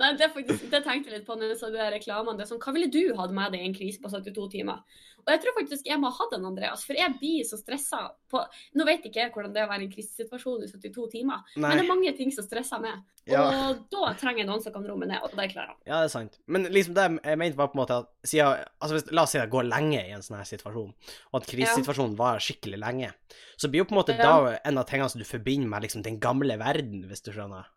Nei 0.00 0.10
det, 0.18 0.30
faktisk, 0.34 0.66
det 0.72 0.82
tenkte 0.82 1.12
jeg 1.12 1.20
litt 1.20 1.28
på 1.28 1.36
når 1.38 1.52
jeg 1.52 1.60
så 1.60 1.70
de 1.70 1.86
reklamene. 1.94 2.34
Det 2.40 2.48
er 2.48 2.50
sånn, 2.50 2.62
Hva 2.64 2.74
ville 2.74 2.90
du 2.90 3.14
hatt 3.20 3.34
med 3.36 3.54
deg 3.54 3.62
i 3.62 3.68
en 3.70 3.76
krise 3.78 4.02
på 4.02 4.10
72 4.10 4.48
timer? 4.56 4.82
Og 5.24 5.32
jeg 5.32 5.40
tror 5.42 5.54
faktisk 5.56 5.86
jeg 5.88 6.00
må 6.00 6.10
ha 6.12 6.16
hatt 6.18 6.36
en 6.36 6.44
Andreas, 6.50 6.84
for 6.84 6.98
jeg 6.98 7.16
blir 7.20 7.44
så 7.48 7.56
stressa 7.60 8.00
på 8.30 8.42
Nå 8.76 8.84
vet 8.88 9.04
ikke 9.08 9.22
jeg 9.22 9.32
hvordan 9.34 9.54
det 9.54 9.62
er 9.62 9.68
å 9.68 9.70
være 9.72 9.84
i 9.84 9.88
en 9.88 9.92
krisesituasjon 9.92 10.64
i 10.66 10.68
72 10.68 11.08
timer, 11.12 11.42
Nei. 11.56 11.68
men 11.68 11.78
det 11.78 11.84
er 11.84 11.90
mange 11.90 12.12
ting 12.18 12.32
som 12.34 12.46
stresser 12.46 12.82
meg. 12.82 13.02
Ja. 13.30 13.44
Og 13.70 13.84
da 13.92 14.12
trenger 14.20 14.42
jeg 14.42 14.48
noen 14.50 14.62
som 14.64 14.74
kan 14.74 14.84
roe 14.84 15.00
meg 15.00 15.08
ned, 15.08 15.22
og 15.24 15.32
det 15.32 15.46
klarer 15.54 15.72
han. 15.72 15.78
Ja, 15.88 16.02
det 16.02 16.10
er 16.10 16.12
sant. 16.12 16.38
Men 16.46 16.68
liksom 16.68 16.96
det 16.98 17.06
jeg 17.24 17.40
mente 17.40 17.56
var 17.60 17.70
på 17.72 17.78
en 17.78 17.82
måte 17.84 18.00
at 18.02 18.10
siden, 18.26 18.64
altså 18.78 18.98
hvis, 18.98 19.06
La 19.14 19.24
oss 19.24 19.32
si 19.32 19.40
det 19.40 19.48
går 19.54 19.68
lenge 19.70 20.02
i 20.02 20.12
en 20.16 20.24
sånn 20.24 20.36
her 20.40 20.48
situasjon, 20.48 20.90
og 21.32 21.38
at 21.40 21.48
krisesituasjonen 21.48 22.18
varer 22.18 22.44
skikkelig 22.44 22.80
lenge, 22.82 23.12
så 23.56 23.70
blir 23.70 23.84
jo 23.84 23.88
på 23.88 23.96
en 23.96 24.00
måte 24.02 24.18
Ja. 24.18 24.26
da 24.28 24.58
en 24.64 24.78
av 24.82 24.86
tingene 24.90 25.08
som 25.10 25.22
du 25.22 25.28
forbinder 25.28 25.68
med 25.70 25.86
liksom 25.86 26.02
den 26.04 26.20
gamle 26.20 26.58
verden, 26.60 27.06
hvis 27.08 27.24
du 27.24 27.32
skjønner. 27.32 27.70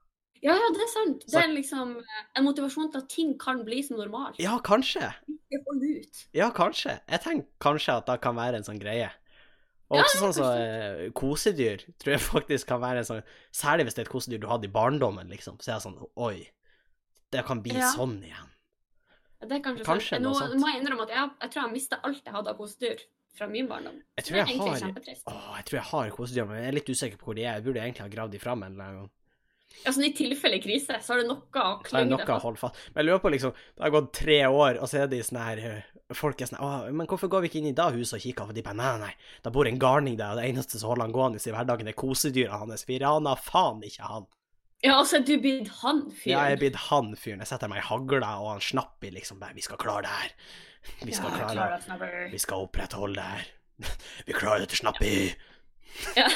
Ja, 0.44 0.54
ja, 0.56 0.68
det 0.76 0.82
er 0.86 0.90
sant. 0.92 1.24
Det 1.28 1.40
er 1.42 1.54
liksom 1.54 1.94
en 2.36 2.44
motivasjon 2.46 2.92
til 2.94 3.02
at 3.04 3.08
ting 3.10 3.32
kan 3.42 3.64
bli 3.66 3.82
som 3.84 3.98
normalt. 3.98 4.38
Ja, 4.42 4.58
kanskje. 4.64 5.12
Ikke 5.28 5.62
hold 5.70 5.86
ut. 5.88 6.22
Ja, 6.38 6.50
kanskje. 6.56 7.00
Jeg 7.10 7.22
tenker 7.24 7.48
kanskje 7.64 7.96
at 8.02 8.06
det 8.12 8.20
kan 8.22 8.36
være 8.38 8.60
en 8.62 8.68
sånn 8.68 8.80
greie. 8.82 9.10
Og 9.88 9.98
Ja, 9.98 10.04
også 10.04 10.20
sånn 10.20 10.34
som 10.36 10.52
eh, 10.52 11.06
kosedyr 11.16 11.86
tror 12.02 12.18
jeg 12.18 12.20
faktisk 12.26 12.68
kan 12.68 12.82
være 12.84 13.00
en 13.06 13.08
sånn 13.08 13.22
Særlig 13.56 13.86
hvis 13.88 13.96
det 13.96 14.02
er 14.04 14.08
et 14.10 14.12
kosedyr 14.12 14.42
du 14.44 14.48
hadde 14.52 14.68
i 14.68 14.72
barndommen, 14.74 15.30
liksom. 15.32 15.56
Så 15.64 15.72
er 15.72 15.78
det 15.80 15.86
sånn 15.86 16.00
Oi, 16.28 16.50
det 17.32 17.46
kan 17.48 17.62
bli 17.64 17.72
Ja. 17.78 17.94
sånn 17.96 18.18
igjen. 18.20 18.50
Det 19.40 19.52
er 19.54 19.62
kanskje, 19.64 19.86
Kanskje 19.86 20.20
Nå 20.20 20.34
må 20.60 20.68
jeg 20.74 20.82
innrømme 20.82 21.06
at 21.08 21.14
jeg, 21.16 21.30
jeg 21.46 21.52
tror 21.54 21.64
jeg 21.64 21.72
mista 21.78 22.00
alt 22.04 22.20
jeg 22.26 22.34
hadde 22.36 22.52
av 22.52 22.58
kosedyr 22.60 23.06
fra 23.38 23.48
min 23.48 23.68
barndom. 23.70 24.00
Jeg 24.18 24.26
Så 24.26 24.28
tror 24.32 24.38
jeg 24.42 24.58
har 24.60 24.80
kjempetrist. 24.82 25.24
Jeg 25.30 25.66
tror 25.70 25.78
jeg 25.78 25.88
har 25.92 26.10
kosedyr, 26.18 26.46
men 26.50 26.58
jeg 26.58 26.68
er 26.68 26.78
litt 26.80 26.90
usikker 26.90 27.18
på 27.22 27.30
hvor 27.30 27.36
de 27.38 27.44
er. 27.46 27.54
Jeg 27.60 27.64
burde 27.68 27.84
egentlig 27.86 28.02
ha 28.02 28.08
gravd 28.10 28.32
de 28.34 28.40
fram 28.42 28.64
en 28.66 28.74
eller 28.74 28.84
annen 28.88 29.00
gang. 29.04 29.12
Sånn 29.88 30.08
I 30.08 30.14
tilfelle 30.16 30.58
krise, 30.64 30.98
så 31.04 31.14
har 31.14 31.22
du 31.22 31.28
noe 31.30 31.44
å 31.44 31.78
det 31.78 31.90
klenge 31.90 32.18
deg 32.18 32.26
fast 32.28 32.44
holde 32.48 32.60
fast 32.60 32.80
Men 32.94 33.02
jeg 33.04 33.08
lurer 33.10 33.22
på, 33.24 33.32
liksom 33.34 33.52
Det 33.54 33.84
har 33.86 33.94
gått 33.94 34.08
tre 34.18 34.38
år, 34.48 34.80
og 34.82 34.90
så 34.90 35.04
er 35.04 35.12
de 35.12 35.20
sånn 35.24 35.40
her 35.44 35.62
eh, 35.64 35.92
Folk 36.18 36.42
er 36.42 36.50
sånn 36.50 36.62
Å, 36.64 36.70
men 36.92 37.08
hvorfor 37.08 37.30
går 37.32 37.44
vi 37.46 37.52
ikke 37.52 37.60
inn 37.62 37.70
i 37.70 37.76
det 37.78 37.86
huset 37.94 38.18
og 38.18 38.24
kikker? 38.24 38.48
For 38.50 38.58
de 38.58 38.64
bare 38.66 38.80
Nei, 38.80 38.88
nei, 38.98 39.12
nei, 39.12 39.38
da 39.46 39.54
bor 39.54 39.70
en 39.70 39.80
garning 39.80 40.18
der, 40.18 40.34
og 40.34 40.42
det 40.42 40.48
eneste 40.50 40.80
som 40.82 40.92
holder 40.94 41.06
han 41.08 41.16
gående 41.16 41.42
i 41.44 41.54
hverdagen, 41.54 41.92
er 41.92 41.98
kosedyra 42.00 42.62
hans. 42.64 42.88
Vi 42.88 42.98
raner 43.04 43.40
faen 43.44 43.84
ikke 43.86 44.08
han. 44.08 44.26
Ja, 44.86 45.00
altså, 45.00 45.20
du 45.26 45.34
er 45.36 45.42
blitt 45.42 45.70
han 45.82 46.04
fyren. 46.12 46.32
Ja, 46.32 46.46
jeg 46.48 46.58
er 46.58 46.62
blitt 46.62 46.80
han 46.88 47.12
fyren. 47.18 47.42
Jeg 47.44 47.50
setter 47.50 47.72
meg 47.72 47.82
i 47.82 47.88
hagla, 47.88 48.32
og 48.44 48.52
han 48.56 48.64
snapper 48.64 49.14
liksom 49.16 49.40
bare 49.42 49.58
Vi 49.58 49.66
skal 49.66 49.80
klare 49.82 50.06
det 50.06 50.16
her. 50.16 50.34
Vi 51.02 51.16
skal 51.18 51.34
Ja, 51.34 51.48
klare 51.52 51.80
det. 51.82 52.00
det. 52.02 52.26
Vi 52.32 52.42
skal 52.44 52.66
opprettholde 52.68 53.18
det 53.20 53.30
her. 53.32 53.48
Vi 54.28 54.34
klarer 54.38 54.64
dette, 54.64 54.78
Snappi. 54.80 55.14
Ja. 56.18 56.28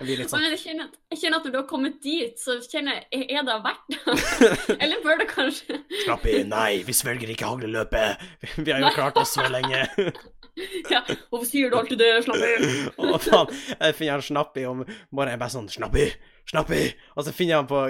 Sånn 0.00 0.40
Men 0.40 0.54
jeg 0.54 0.60
kjenner, 0.62 0.88
at, 0.88 0.98
jeg 1.12 1.20
kjenner 1.20 1.40
at 1.40 1.46
når 1.46 1.52
du 1.52 1.58
har 1.58 1.66
kommet 1.68 1.98
dit, 2.04 2.38
så 2.40 2.56
kjenner 2.64 3.02
jeg 3.12 3.26
Er 3.36 3.44
det 3.44 3.56
verdt 3.66 3.92
det? 3.92 4.18
Eller 4.82 5.02
bør 5.04 5.20
det 5.20 5.28
kanskje 5.30 5.80
Snappi, 6.06 6.38
nei, 6.48 6.80
vi 6.86 6.94
svelger 6.96 7.32
ikke 7.34 7.50
hagleløpet. 7.50 8.22
Vi 8.64 8.72
har 8.72 8.80
jo 8.84 8.92
klart 8.96 9.18
oss 9.20 9.34
så 9.36 9.48
lenge. 9.50 9.86
Ja, 10.90 11.00
hvorfor 11.30 11.46
sier 11.48 11.70
du 11.70 11.76
alltid 11.78 12.00
det, 12.02 12.08
Snappi? 12.24 12.80
Å, 13.00 13.18
faen. 13.22 13.52
Jeg 13.78 13.94
finner 13.96 14.18
han 14.18 14.24
Snappi 14.26 14.64
om 14.68 14.82
morgenen. 14.82 15.34
Jeg 15.34 15.40
bare 15.40 15.54
sånn 15.54 15.68
Snappi, 15.72 16.08
Snappi. 16.50 16.80
Og 17.14 17.24
så 17.26 17.32
finner 17.32 17.54
jeg 17.54 17.60
han 17.62 17.70
på, 17.70 17.84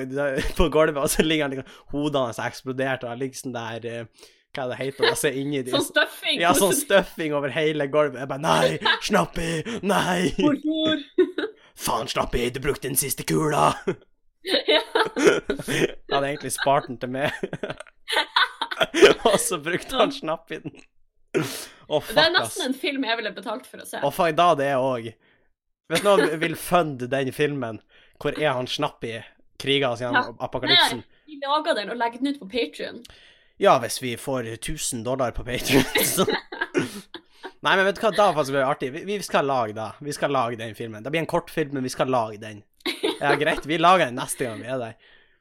på 0.59 0.69
gulvet, 0.73 1.01
og 1.01 1.11
så 1.11 1.25
ligger 1.27 1.49
han 1.49 1.57
liksom 1.57 1.95
Hodet 1.95 2.27
hans 2.29 2.39
er 2.39 2.53
eksplodert, 2.53 3.07
og 3.07 3.15
han 3.15 3.23
ligger 3.23 3.41
sånn 3.41 3.57
der 3.57 3.89
eh, 3.91 4.29
Hva 4.55 4.67
er 4.67 4.71
det 4.75 4.79
heter 4.83 5.07
det? 5.07 5.11
Altså 5.15 5.33
inni 5.41 5.65
de 5.67 5.75
Sånn 5.75 5.89
stuffing? 5.89 6.41
Ja, 6.43 6.53
sånn 6.59 6.77
stuffing 6.77 7.35
over 7.39 7.55
hele 7.55 7.89
gulvet. 7.91 8.21
Jeg 8.23 8.31
bare 8.31 8.45
Nei, 8.45 8.95
Snappi, 9.09 9.51
nei. 9.87 10.31
Hvorfor? 10.39 11.03
Faen, 11.81 12.09
Snappi, 12.09 12.51
du 12.53 12.61
brukte 12.61 12.89
den 12.89 12.97
siste 13.01 13.25
kula. 13.29 13.73
Ja. 14.43 14.81
han 15.21 16.15
hadde 16.15 16.29
egentlig 16.31 16.51
spart 16.55 16.87
den 16.89 16.97
til 17.01 17.11
meg. 17.13 17.35
og 19.29 19.35
så 19.41 19.59
brukte 19.61 19.99
han 20.01 20.13
Snappi 20.17 20.59
den. 20.63 20.73
Oh, 21.89 22.01
fuck, 22.01 22.15
Det 22.17 22.23
er 22.25 22.31
ass. 22.41 22.55
nesten 22.57 22.71
en 22.71 22.75
film 22.81 23.05
jeg 23.05 23.19
ville 23.21 23.33
betalt 23.37 23.69
for 23.69 23.83
å 23.83 23.87
se. 23.87 24.01
Og 24.01 24.15
fuck, 24.17 24.33
da 24.39 24.47
det 24.57 24.71
òg. 24.81 25.11
Hvis 25.93 26.05
noen 26.07 26.33
vil 26.41 26.57
funde 26.57 27.09
den 27.13 27.33
filmen, 27.37 27.83
hvor 28.23 28.33
er 28.41 28.55
han 28.57 28.67
Snappi 28.71 29.13
i 29.19 29.21
oss 29.61 29.99
siden 30.01 30.17
Ja. 30.17 30.25
apokalypsen? 30.41 31.05
Vi 31.29 31.37
lager 31.45 31.77
den 31.77 31.91
og 31.93 32.01
legger 32.01 32.19
den 32.25 32.33
ut 32.33 32.41
på 32.41 32.49
Patrion. 32.49 33.03
Ja, 33.61 33.77
hvis 33.85 34.01
vi 34.01 34.15
får 34.17 34.49
1000 34.57 35.05
dollar 35.05 35.37
på 35.37 35.45
Patreon, 35.45 35.85
så 36.01 36.25
Nei, 37.61 37.75
men 37.77 37.85
vet 37.85 37.99
du 37.99 38.03
hva, 38.07 38.11
da 38.17 38.27
faktisk 38.33 38.55
blir 38.55 38.63
det 38.63 38.69
artig. 38.73 38.91
Vi, 38.95 39.01
vi 39.05 39.17
skal 39.25 39.45
lage 39.49 39.75
da. 39.77 39.91
Vi 40.01 40.13
skal 40.17 40.33
lage 40.33 40.57
den 40.57 40.75
filmen. 40.79 41.03
Det 41.05 41.11
blir 41.13 41.21
en 41.21 41.29
kortfilm, 41.29 41.75
men 41.77 41.85
vi 41.85 41.93
skal 41.93 42.09
lage 42.09 42.39
den. 42.41 42.63
Ja, 43.21 43.35
greit. 43.37 43.67
Vi 43.69 43.77
lager 43.79 44.07
den 44.09 44.17
neste 44.17 44.47
gang 44.47 44.63
vi 44.63 44.71
er 44.73 44.79
der 44.81 44.95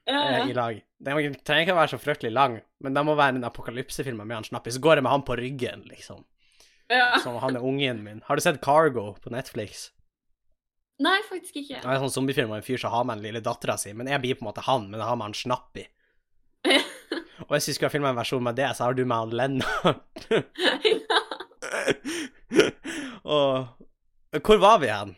Ja, 0.04 0.18
eh, 0.18 0.34
ja. 0.38 0.42
i 0.50 0.56
lag. 0.56 0.82
Den 1.00 1.38
trenger 1.46 1.64
ikke 1.64 1.76
å 1.76 1.78
være 1.80 1.92
så 1.94 2.00
fryktelig 2.02 2.32
lang, 2.36 2.58
men 2.84 2.96
det 2.96 3.04
må 3.08 3.14
være 3.16 3.38
en 3.38 3.46
apokalypsefilm 3.48 4.20
med 4.20 4.36
han 4.36 4.44
Snappi. 4.44 4.74
Så 4.74 4.82
går 4.84 5.00
jeg 5.00 5.06
med 5.06 5.14
han 5.14 5.24
på 5.24 5.36
ryggen, 5.40 5.86
liksom. 5.88 6.26
ja. 6.92 7.14
Som 7.24 7.38
han 7.40 7.56
er 7.56 7.64
ungen 7.64 8.02
min. 8.04 8.20
Har 8.28 8.36
du 8.36 8.44
sett 8.44 8.60
Cargo 8.64 9.14
på 9.22 9.32
Netflix? 9.32 9.88
Nei, 11.00 11.16
faktisk 11.24 11.56
ikke. 11.62 11.78
Det 11.80 11.88
er 11.88 11.94
en 11.96 12.02
sånn 12.04 12.12
zombiefilm 12.18 12.50
om 12.52 12.58
en 12.58 12.66
fyr 12.66 12.76
som 12.82 12.92
har 12.92 13.06
med 13.08 13.16
den 13.16 13.30
lille 13.30 13.40
dattera 13.40 13.78
si, 13.80 13.94
men 13.96 14.10
jeg 14.12 14.20
blir 14.20 14.36
på 14.36 14.44
en 14.44 14.50
måte 14.50 14.66
han, 14.66 14.90
men 14.90 15.00
jeg 15.00 15.08
har 15.08 15.16
med 15.16 15.30
han 15.30 15.38
Snappi. 15.40 15.86
Og 17.46 17.54
hvis 17.54 17.70
vi 17.70 17.78
skulle 17.78 17.88
ha 17.88 17.94
filma 17.94 18.10
en 18.12 18.20
versjon 18.20 18.44
med 18.44 18.60
det, 18.60 18.68
så 18.76 18.84
har 18.84 18.98
du 18.98 19.06
med 19.08 19.16
han 19.16 19.32
Lennart. 19.32 20.26
Og 23.24 24.40
Hvor 24.44 24.60
var 24.62 24.78
vi 24.82 24.88
hen? 24.92 25.16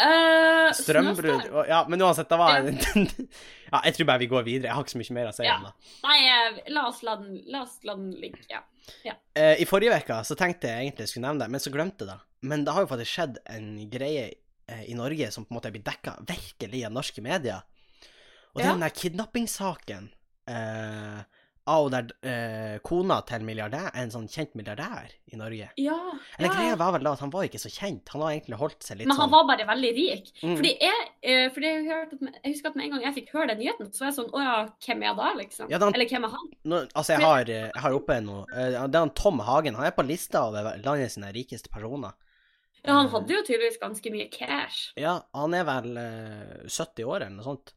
Uh, 0.00 0.70
Strømbrudd 0.72 1.50
Ja, 1.68 1.82
men 1.88 2.00
uansett, 2.00 2.28
det 2.30 2.38
var 2.40 2.56
en 2.62 2.78
Ja, 3.70 3.82
jeg 3.84 3.94
tror 3.98 4.06
bare 4.08 4.18
vi 4.22 4.28
går 4.30 4.46
videre. 4.46 4.70
Jeg 4.70 4.74
har 4.78 4.82
ikke 4.86 4.94
så 4.94 5.00
mye 5.02 5.16
mer 5.18 5.28
å 5.30 5.34
si 5.36 5.44
Ja. 5.44 5.58
om 5.60 5.66
det. 5.68 5.72
Nei, 6.02 6.16
eh, 6.26 6.70
la 6.74 6.86
oss 6.88 7.02
la 7.06 7.12
den, 7.20 7.36
la 7.52 7.60
oss 7.62 7.76
la 7.86 7.94
den 7.94 8.08
ligge. 8.18 8.40
Ja. 8.50 9.12
Eh, 9.36 9.60
I 9.62 9.66
forrige 9.68 10.00
uke 10.00 10.16
så 10.26 10.34
tenkte 10.40 10.66
jeg 10.72 10.88
egentlig 10.88 11.04
jeg 11.06 11.12
skulle 11.12 11.28
nevne 11.28 11.44
det, 11.44 11.50
men 11.54 11.62
så 11.62 11.70
glemte 11.70 12.02
jeg 12.02 12.10
det. 12.10 12.16
Men 12.50 12.64
det 12.66 12.74
har 12.74 12.82
jo 12.82 12.90
faktisk 12.90 13.12
skjedd 13.12 13.38
en 13.52 13.68
greie 13.92 14.24
uh, 14.72 14.82
i 14.90 14.96
Norge 14.98 15.28
som 15.30 15.44
på 15.46 15.52
en 15.54 15.58
måte 15.60 15.70
er 15.70 15.76
blitt 15.76 15.86
dekka 15.86 16.16
virkelig 16.26 16.80
av 16.88 16.96
norske 16.96 17.22
medier. 17.22 17.60
Og 18.50 18.58
det 18.58 18.64
er 18.64 18.70
Ja. 18.72 18.74
den 18.74 18.86
der 18.88 18.96
kidnappingssaken 19.04 20.10
eh, 21.70 21.76
av 21.76 21.90
der 21.94 22.08
eh, 22.26 22.78
kona 22.82 23.20
til 23.28 23.44
milliardær, 23.46 23.90
en 23.94 24.10
sånn 24.10 24.26
kjent 24.28 24.54
milliardær 24.58 25.12
i 25.32 25.36
Norge. 25.38 25.68
Ja, 25.78 25.96
Eller 26.38 26.48
ja. 26.48 26.54
greia 26.56 26.76
var 26.76 26.92
vel 26.96 27.04
da 27.06 27.12
at 27.14 27.20
han 27.22 27.30
var 27.30 27.44
ikke 27.46 27.60
så 27.62 27.70
kjent, 27.70 28.08
han 28.10 28.22
har 28.22 28.32
egentlig 28.34 28.58
holdt 28.58 28.82
seg 28.82 28.98
litt 28.98 29.06
sånn 29.06 29.12
Men 29.14 29.20
han 29.20 29.28
sånn 29.30 29.36
var 29.36 29.46
bare 29.52 29.66
veldig 29.70 29.92
rik. 29.96 30.30
Mm. 30.42 30.56
Fordi 30.58 30.72
jeg, 30.80 31.08
eh, 31.22 31.48
fordi 31.54 31.66
jeg, 31.70 31.84
hørte 31.86 32.18
at, 32.18 32.40
jeg 32.42 32.52
husker 32.56 32.68
at 32.72 32.76
med 32.80 32.84
en 32.84 32.90
gang 32.96 33.02
jeg 33.06 33.14
fikk 33.20 33.32
høre 33.36 33.48
den 33.52 33.58
nyheten, 33.62 33.92
så 33.94 34.04
var 34.04 34.10
jeg 34.10 34.18
sånn 34.18 34.30
Å 34.34 34.44
ja, 34.44 34.56
hvem 34.86 35.02
er 35.10 35.14
da, 35.22 35.28
liksom? 35.40 35.70
Ja, 35.70 35.78
da- 35.78 35.92
Eller 35.94 36.08
hvem 36.10 36.24
er 36.28 36.34
han? 36.36 36.50
Nå, 36.64 36.80
altså, 36.94 37.12
jeg 37.16 37.20
har, 37.24 37.40
eh, 37.48 37.70
jeg 37.74 37.82
har 37.86 37.92
oppe 38.00 38.20
noe 38.20 38.44
eh, 38.54 38.70
Det 38.74 38.94
er 38.98 39.04
han 39.06 39.14
Tom 39.14 39.38
Hagen. 39.46 39.74
Han 39.78 39.86
er 39.86 39.96
på 39.96 40.06
lista 40.06 40.46
over 40.48 40.74
landets 40.84 41.14
sine 41.14 41.30
rikeste 41.32 41.70
personer. 41.70 42.12
Ja, 42.84 42.94
han 42.96 43.08
hadde 43.12 43.34
jo 43.34 43.42
tydeligvis 43.44 43.76
ganske 43.78 44.10
mye 44.10 44.30
cash. 44.32 44.92
Ja, 44.96 45.18
han 45.36 45.52
er 45.54 45.64
vel 45.68 45.96
eh, 46.00 46.64
70 46.66 47.04
år 47.04 47.20
eller 47.26 47.36
noe 47.36 47.44
sånt. 47.44 47.74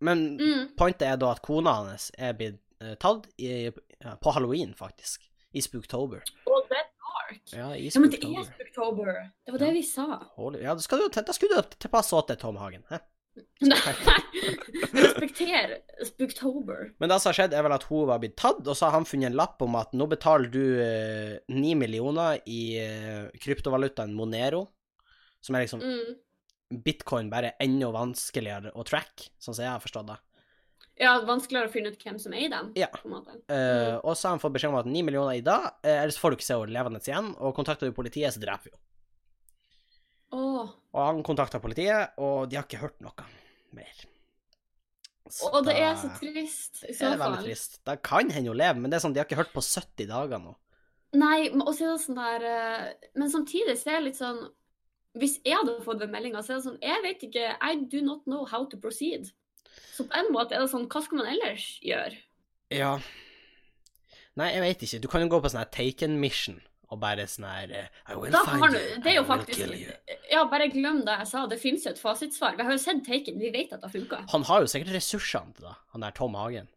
Men 0.00 0.38
Mm. 0.38 0.68
pointet 0.78 1.02
er 1.08 1.16
da 1.18 1.32
at 1.34 1.42
kona 1.42 1.72
hans 1.82 2.10
er 2.16 2.32
blitt 2.38 2.54
eh, 2.54 2.67
tatt 3.00 3.26
i, 3.38 3.70
ja, 4.00 4.14
på 4.22 4.32
halloween, 4.36 4.74
faktisk. 4.78 5.24
I 5.56 5.60
Spooktober. 5.64 6.22
Oh, 6.46 6.60
er 6.70 6.84
dark. 6.84 7.40
Ja, 7.52 7.70
i 7.74 7.88
Ja, 7.88 8.00
men 8.00 8.10
det 8.12 8.20
er 8.24 8.44
Spooktober. 8.44 9.12
Det 9.46 9.52
var 9.54 9.58
det 9.58 9.66
Ja. 9.70 9.72
vi 9.78 9.82
sa. 9.82 10.06
Holy- 10.36 10.62
Ja, 10.62 10.74
da 10.74 10.80
skal 10.84 10.98
du, 10.98 11.08
da 11.08 11.32
skulle 11.32 11.56
du 11.62 11.76
tilpasse 11.78 12.20
til 12.28 12.36
Tom 12.36 12.56
Hagen. 12.60 12.84
Hæ? 12.90 12.98
Respekter 14.92 15.78
Spooktober. 16.06 16.92
Men 16.98 17.08
det 17.10 17.18
som 17.20 17.30
har 17.30 17.36
skjedd, 17.38 17.54
er 17.54 17.62
vel 17.66 17.74
at 17.76 17.84
hun 17.90 18.06
var 18.10 18.20
blitt 18.22 18.36
tatt, 18.40 18.60
og 18.66 18.76
så 18.76 18.88
har 18.88 18.96
han 18.98 19.06
funnet 19.08 19.30
en 19.30 19.36
lapp 19.38 19.62
om 19.64 19.76
at 19.78 19.92
nå 19.96 20.06
betaler 20.10 20.50
du 20.52 20.62
eh, 20.82 21.36
ni 21.54 21.74
millioner 21.78 22.40
i 22.50 22.60
eh, 22.82 23.28
kryptovalutaen 23.42 24.14
Monero, 24.16 24.66
som 25.44 25.54
er 25.58 25.66
liksom 25.66 25.82
Mm. 25.82 26.16
bitcoin 26.84 27.30
bare 27.32 27.54
enda 27.62 27.88
vanskeligere 27.94 28.72
å 28.76 28.84
track, 28.84 29.28
sånn 29.40 29.54
som 29.56 29.64
jeg 29.64 29.70
har 29.72 29.80
forstått 29.80 30.10
det. 30.10 30.18
Ja, 31.00 31.20
vanskeligere 31.22 31.68
å 31.68 31.72
finne 31.72 31.92
ut 31.92 31.98
hvem 32.02 32.18
som 32.20 32.32
eier 32.34 32.50
dem, 32.50 32.72
Ja. 32.74 32.88
på 32.88 33.04
en 33.06 33.12
måte. 33.12 33.36
Eh, 33.48 33.54
Mm. 33.94 34.00
Og 34.04 34.16
så 34.16 34.22
har 34.28 34.30
han 34.36 34.40
fått 34.40 34.52
beskjed 34.54 34.70
om 34.70 34.78
at 34.80 34.86
ni 34.86 35.02
millioner 35.02 35.36
i 35.36 35.40
dag, 35.40 35.74
eh, 35.84 36.02
ellers 36.02 36.18
får 36.18 36.30
du 36.30 36.36
ikke 36.36 36.42
se 36.48 36.54
henne 36.54 36.72
levende 36.74 37.00
igjen, 37.00 37.34
og 37.40 37.54
kontakter 37.54 37.86
du 37.86 37.92
politiet, 37.92 38.32
så 38.34 38.40
dreper 38.40 38.64
vi 38.64 38.70
henne. 38.70 38.84
Åh. 40.32 40.68
Og 40.94 41.00
han 41.06 41.22
kontakta 41.24 41.60
politiet, 41.62 42.10
og 42.20 42.48
de 42.50 42.56
har 42.58 42.64
ikke 42.66 42.80
hørt 42.82 43.00
noe 43.00 43.12
mer. 43.72 44.04
Så 45.28 45.50
Og 45.52 45.64
det 45.66 45.76
er 45.76 45.94
så 46.00 46.08
trist, 46.18 46.82
i 46.88 46.92
så 46.92 46.98
så 47.04 47.10
det 47.12 47.18
veldig 47.20 47.34
fall. 47.36 47.44
trist. 47.44 47.78
Det 47.84 48.02
kan 48.02 48.30
hende 48.30 48.48
hun 48.48 48.56
lever, 48.56 48.80
men 48.80 48.90
det 48.90 48.96
er 48.98 49.04
sånn, 49.08 49.14
de 49.14 49.20
har 49.20 49.26
ikke 49.28 49.36
hørt 49.42 49.52
på 49.52 49.60
70 49.64 50.06
dager 50.08 50.40
nå. 50.40 50.54
Nei, 51.14 51.48
og 51.48 51.72
så 51.76 51.84
er 51.86 51.92
det 51.96 52.04
sånn 52.04 52.18
der 52.20 52.42
eh, 52.44 52.92
Men 53.16 53.30
samtidig 53.32 53.76
så 53.80 53.86
er 53.94 53.94
det 53.96 54.04
litt 54.04 54.18
sånn 54.18 54.42
Hvis 55.16 55.38
jeg 55.42 55.56
hadde 55.56 55.78
fått 55.80 56.00
den 56.02 56.10
meldinga, 56.12 56.42
så 56.44 56.50
er 56.52 56.58
det 56.58 56.64
sånn 56.66 56.82
Jeg 56.82 57.02
vet 57.02 57.22
ikke 57.24 57.56
I 57.64 57.76
do 57.76 58.02
not 58.02 58.24
know 58.26 58.44
how 58.44 58.66
to 58.66 58.76
proceed. 58.76 59.30
Så 59.94 60.06
på 60.08 60.16
en 60.18 60.30
måte 60.34 60.56
er 60.56 60.64
det 60.64 60.70
sånn 60.72 60.88
Hva 60.90 61.02
skal 61.04 61.20
man 61.20 61.30
ellers 61.32 61.66
gjøre? 61.84 62.16
Ja. 62.74 62.94
Nei, 64.38 64.52
jeg 64.54 64.62
vet 64.62 64.82
ikke. 64.86 65.00
Du 65.02 65.08
kan 65.10 65.24
jo 65.24 65.30
gå 65.32 65.40
på 65.42 65.50
sånn 65.50 65.62
her 65.64 65.70
Taken 65.74 66.18
mission, 66.22 66.60
og 66.92 67.00
bare 67.02 67.26
sånn 67.30 67.48
her 67.48 67.72
eh, 67.74 67.88
I 68.06 68.16
will 68.18 68.34
Da 68.34 68.44
find 68.46 68.76
du, 68.76 68.80
det 69.02 69.12
er 69.12 69.18
jo 69.18 69.26
faktisk 69.28 69.58
kill 69.58 69.74
you. 69.74 69.94
Ja, 70.30 70.44
bare 70.50 70.68
glem 70.72 71.02
det 71.08 71.16
jeg 71.24 71.30
sa. 71.32 71.44
Det 71.50 71.58
finnes 71.62 71.86
jo 71.86 71.94
et 71.94 72.02
fasitsvar. 72.02 72.58
Vi 72.58 72.66
har 72.68 72.76
jo 72.76 72.82
sett 72.82 73.02
Taken, 73.06 73.40
vi 73.42 73.50
vet 73.54 73.74
at 73.74 73.82
det 73.82 73.90
funka. 73.94 74.22
Han 74.34 74.46
har 74.48 74.62
jo 74.62 74.70
sikkert 74.70 74.94
ressursene 74.98 75.56
til 75.56 75.66
det, 75.70 75.76
han 75.94 76.06
der 76.06 76.14
Tom 76.16 76.38
Hagen. 76.38 76.70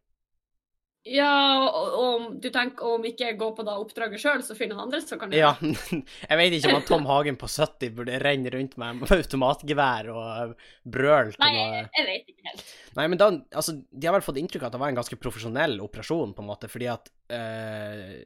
Ja, 1.09 1.65
og 1.65 1.95
og 1.97 2.03
om 2.07 2.25
du 2.37 2.47
tenker 2.53 2.91
om 2.93 3.05
ikke 3.09 3.25
jeg 3.31 3.37
går 3.39 3.55
på 3.57 3.63
da 3.65 3.73
oppdraget 3.81 4.21
sjøl, 4.21 4.43
så 4.45 4.53
finner 4.57 4.77
han 4.77 4.85
andre 4.85 4.99
som 5.01 5.17
kan 5.21 5.33
gjøre 5.33 5.55
det. 5.57 5.71
Ja, 5.73 6.01
jeg 6.29 6.39
vet 6.41 6.55
ikke 6.57 6.69
om 6.69 6.77
han 6.77 6.85
Tom 6.89 7.07
Hagen 7.09 7.39
på 7.41 7.49
70 7.49 7.95
burde 7.97 8.19
renne 8.21 8.51
rundt 8.53 8.77
med 8.81 9.01
automatgevær 9.17 10.11
og 10.13 10.53
brøle 10.85 11.33
til 11.33 11.41
Nei, 11.41 11.51
jeg, 11.57 11.87
jeg 11.97 12.07
vet 12.11 12.29
ikke 12.35 12.51
helt. 12.51 12.69
Nei, 12.99 13.07
men 13.07 13.21
da, 13.23 13.31
altså, 13.49 13.75
de 13.81 14.09
har 14.09 14.17
vel 14.17 14.27
fått 14.27 14.37
inntrykk 14.43 14.67
av 14.67 14.69
at 14.69 14.77
det 14.77 14.83
var 14.83 14.93
en 14.93 15.01
ganske 15.01 15.19
profesjonell 15.25 15.79
operasjon, 15.81 16.35
på 16.37 16.45
en 16.45 16.51
måte, 16.51 16.69
fordi 16.69 16.91
at 16.91 17.09
øh, 17.33 18.21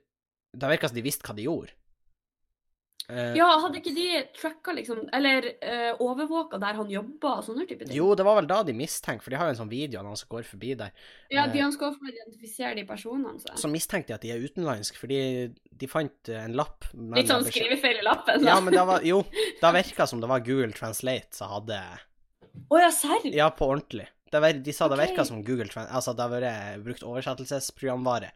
Det 0.55 0.75
virka 0.75 0.91
som 0.91 0.99
de 0.99 1.05
visste 1.05 1.27
hva 1.27 1.38
de 1.38 1.47
gjorde. 1.47 1.71
Eh, 3.09 3.35
Ja, 3.37 3.47
hadde 3.61 3.77
ikke 3.81 3.93
de 3.93 4.05
tracka, 4.33 4.73
liksom, 4.73 5.03
eller 5.13 5.45
uh, 5.61 6.01
overvåka 6.01 6.57
der 6.61 6.77
han 6.79 6.89
jobba 6.89 7.35
og 7.39 7.43
sånne 7.45 7.67
type 7.69 7.85
ting? 7.85 7.93
Jo, 7.97 8.07
det 8.17 8.25
var 8.25 8.39
vel 8.39 8.47
da 8.49 8.61
de 8.65 8.73
mistenkte, 8.73 9.21
for 9.25 9.33
de 9.33 9.37
har 9.37 9.49
jo 9.51 9.55
en 9.55 9.59
sånn 9.59 9.69
video 9.71 9.99
av 10.01 10.07
noen 10.07 10.17
som 10.17 10.31
går 10.31 10.47
forbi 10.49 10.73
der. 10.79 10.95
Ja, 11.29 11.43
eh, 11.45 11.51
de 11.53 11.61
ønsker 11.67 11.91
å 11.91 12.09
identifisere 12.09 12.73
de 12.79 12.85
personene. 12.89 13.35
Så. 13.43 13.53
Så 13.65 13.69
mistenkte 13.69 14.13
de 14.13 14.17
at 14.17 14.25
de 14.25 14.33
er 14.33 14.41
utenlandske, 14.47 14.97
fordi 15.01 15.19
de 15.75 15.91
fant 15.91 16.31
eh, 16.33 16.41
en 16.47 16.57
lapp 16.57 16.89
Litt 16.93 17.29
sånn 17.29 17.45
skrivefeil 17.45 18.01
i 18.01 18.07
lappen. 18.07 18.41
Ja, 18.41 18.55
da. 18.57 18.65
men 18.65 18.73
det 18.73 18.87
var 18.89 19.05
Jo, 19.05 19.21
da 19.61 19.71
virka 19.75 20.07
som 20.09 20.23
det 20.23 20.31
var 20.31 20.41
Google 20.45 20.73
Translate 20.73 21.35
som 21.35 21.51
hadde 21.51 21.77
Å 22.71 22.79
ja, 22.81 22.89
serr? 22.95 23.29
Ja, 23.35 23.49
på 23.53 23.67
ordentlig. 23.69 24.07
De 24.31 24.73
sa 24.73 24.87
det 24.89 24.97
Ok. 24.97 25.03
virka 25.05 25.25
som 25.27 25.43
Google 25.45 25.67
Translate, 25.69 25.93
Altså, 25.95 26.13
det 26.17 26.25
har 26.25 26.33
vært 26.33 26.83
brukt 26.83 27.03
oversettelsesprogramvare. 27.05 28.31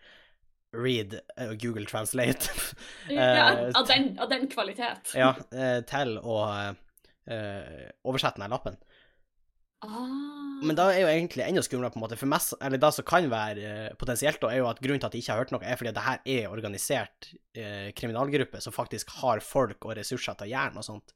Read 0.74 1.16
og 1.48 1.56
Google 1.62 1.86
Translate. 1.90 2.52
Ja, 3.10 3.50
Eh, 3.50 3.72
av, 3.76 3.88
den, 3.90 4.12
av 4.22 4.30
den 4.30 4.48
kvalitet. 4.52 5.16
ja, 5.18 5.32
eh, 5.52 5.80
til 5.90 6.18
å 6.22 6.36
eh, 7.30 7.90
oversette 8.06 8.38
den 8.38 8.46
her 8.46 8.54
lappen. 8.54 8.78
Ah. 9.82 10.60
Men 10.62 10.76
da 10.76 10.90
er 10.92 11.06
jo 11.06 11.08
egentlig 11.08 11.46
enda 11.46 11.62
skumlere, 11.64 11.94
på 11.94 12.00
en 12.02 12.04
måte. 12.04 12.18
For 12.20 12.28
mest, 12.30 12.52
eller 12.62 12.82
det 12.82 12.90
som 12.98 13.06
kan 13.08 13.30
være 13.32 13.64
eh, 13.70 13.94
potensielt, 14.00 14.42
da, 14.44 14.50
er 14.52 14.60
jo 14.60 14.68
at 14.68 14.82
grunnen 14.84 15.00
til 15.00 15.08
at 15.08 15.16
de 15.16 15.22
ikke 15.24 15.32
har 15.32 15.40
hørt 15.46 15.54
noe, 15.56 15.64
er 15.64 15.80
fordi 15.80 15.92
at 15.94 15.98
det 15.98 16.04
her 16.06 16.20
er 16.36 16.52
organisert 16.52 17.30
eh, 17.56 17.88
kriminalgruppe 17.96 18.60
som 18.62 18.76
faktisk 18.76 19.14
har 19.22 19.40
folk 19.46 19.88
og 19.88 19.96
ressurser 19.98 20.36
til 20.36 20.50
å 20.50 20.52
gjøre 20.52 20.76
noe 20.76 20.84
sånt. 20.86 21.16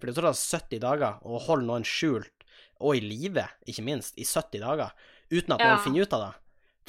For 0.00 0.10
det 0.10 0.16
tar 0.18 0.26
da 0.26 0.34
70 0.34 0.82
dager 0.82 1.22
å 1.22 1.38
holde 1.46 1.68
noen 1.70 1.86
skjult, 1.86 2.32
og 2.80 2.96
i 2.98 3.04
live, 3.04 3.44
ikke 3.68 3.84
minst, 3.86 4.16
i 4.18 4.26
70 4.26 4.64
dager, 4.64 4.90
uten 5.30 5.54
at 5.54 5.60
Ja. 5.62 5.70
noen 5.76 5.84
finner 5.86 6.02
ut 6.08 6.16
av 6.18 6.26
det. 6.26 6.32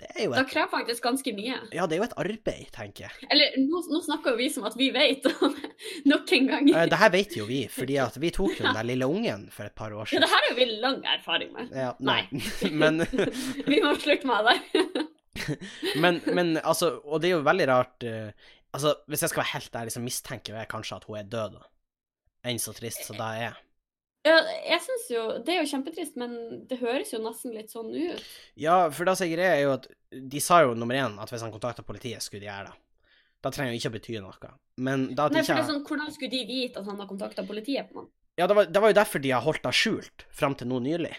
Det 0.02 0.08
er 0.18 0.24
jo 0.26 0.32
Det 0.34 0.40
et, 0.42 0.50
krever 0.50 0.70
faktisk 0.72 1.04
ganske 1.06 1.32
mye. 1.38 1.58
ja, 1.78 1.86
det 1.86 1.96
er 1.96 2.00
jo 2.02 2.06
et 2.08 2.16
arbeid, 2.24 2.68
tenker 2.74 3.06
jeg. 3.06 3.28
Eller 3.32 3.54
nå, 3.62 3.82
nå 3.94 4.00
snakker 4.02 4.34
jo 4.34 4.40
vi 4.40 4.48
som 4.50 4.66
at 4.66 4.74
vi 4.80 4.88
vet, 4.96 5.28
nok 6.12 6.34
en 6.38 6.48
gang. 6.50 6.70
Eh, 6.74 6.88
Det 6.90 6.98
her 7.04 7.12
vet 7.14 7.36
jo 7.38 7.46
vi, 7.50 7.60
fordi 7.70 8.00
at 8.02 8.18
vi 8.22 8.32
tok 8.34 8.56
jo 8.58 8.66
den 8.66 8.78
der 8.80 8.88
lille 8.90 9.06
ungen 9.08 9.48
for 9.54 9.70
et 9.70 9.76
par 9.78 9.94
år 9.94 10.10
siden. 10.10 10.24
Ja, 10.24 10.26
det 10.26 10.34
her 10.34 10.48
har 10.50 10.58
vi 10.58 10.66
lang 10.82 11.00
erfaring 11.16 11.54
med. 11.54 11.70
Ja, 11.78 11.92
Nei. 12.02 12.24
Men 12.82 13.04
Vi 13.72 13.82
må 13.86 13.94
slutte 14.02 14.28
med 14.28 14.50
det. 14.50 15.06
Men, 16.02 16.20
men 16.36 16.58
altså, 16.58 16.98
og 17.06 17.22
det 17.22 17.30
er 17.30 17.38
jo 17.38 17.46
veldig 17.48 17.68
rart 17.72 18.04
eh, 18.04 18.32
Altså, 18.76 18.94
hvis 19.08 19.22
jeg 19.24 19.30
skal 19.32 19.42
være 19.42 19.54
helt 19.54 19.76
ærlig, 19.76 19.92
så 19.92 20.00
mistenker 20.04 20.56
jeg 20.56 20.68
kanskje 20.72 20.96
at 21.02 21.04
hun 21.10 21.18
er 21.20 21.26
død, 21.28 21.56
da. 21.58 21.64
Enn 22.48 22.60
så 22.64 22.72
trist 22.74 23.04
som 23.04 23.18
det 23.20 23.28
er. 23.44 23.58
Ja, 24.28 24.36
jeg 24.70 24.82
synes 24.86 25.06
jo, 25.10 25.22
Det 25.42 25.54
er 25.56 25.64
jo 25.64 25.70
kjempetrist, 25.72 26.18
men 26.22 26.36
det 26.70 26.78
høres 26.78 27.10
jo 27.14 27.20
nesten 27.24 27.56
litt 27.56 27.72
sånn 27.74 27.90
ut. 27.90 28.22
Ja, 28.60 28.90
for 28.94 29.10
det 29.10 29.16
som 29.18 29.26
er 29.26 29.34
greia, 29.34 29.56
er 29.56 29.64
jo 29.66 29.72
at 29.80 29.88
de 30.12 30.42
sa 30.44 30.60
jo 30.62 30.76
nummer 30.78 30.96
én 31.00 31.18
at 31.22 31.32
hvis 31.34 31.42
han 31.42 31.54
kontakta 31.54 31.82
politiet, 31.88 32.22
skulle 32.22 32.44
de 32.44 32.50
gjøre 32.52 32.70
det. 32.70 32.76
Da 33.42 33.50
trenger 33.50 33.74
jo 33.74 33.80
ikke 33.82 33.90
å 33.90 33.96
bety 33.96 34.20
noe. 34.22 34.52
Men 34.78 35.08
da 35.18 35.26
at 35.26 35.34
Nei, 35.34 35.42
for 35.42 35.58
det 35.58 35.64
er 35.64 35.70
sånn, 35.72 35.82
Hvordan 35.88 36.14
skulle 36.14 36.30
de 36.36 36.44
vite 36.46 36.78
at 36.84 36.86
han 36.86 37.00
har 37.02 37.10
kontakta 37.10 37.46
politiet? 37.48 37.90
på 37.90 37.98
noen? 38.02 38.12
Ja, 38.38 38.46
det 38.48 38.56
var, 38.56 38.66
det 38.70 38.82
var 38.82 38.94
jo 38.94 39.00
derfor 39.02 39.20
de 39.24 39.32
har 39.34 39.42
holdt 39.42 39.64
det 39.66 39.74
skjult 39.76 40.26
fram 40.32 40.54
til 40.56 40.70
nå 40.70 40.78
nylig. 40.86 41.16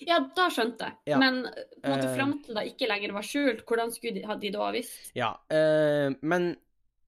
Ja, 0.00 0.16
da 0.34 0.46
skjønte 0.48 0.88
jeg. 0.88 0.96
Ja. 1.12 1.18
Men 1.20 1.42
på 1.44 1.84
en 1.84 1.92
måte 1.92 2.08
Eh. 2.08 2.16
fram 2.16 2.32
til 2.42 2.56
det 2.56 2.64
ikke 2.72 2.88
lenger 2.88 3.12
var 3.12 3.22
skjult, 3.28 3.60
hvordan 3.68 3.92
skulle 3.92 4.14
de, 4.16 4.24
hadde 4.24 4.40
de 4.40 4.50
da 4.56 4.70
visst? 4.72 5.12
Ja, 5.14 5.34
uh, 5.52 6.16
men 6.22 6.56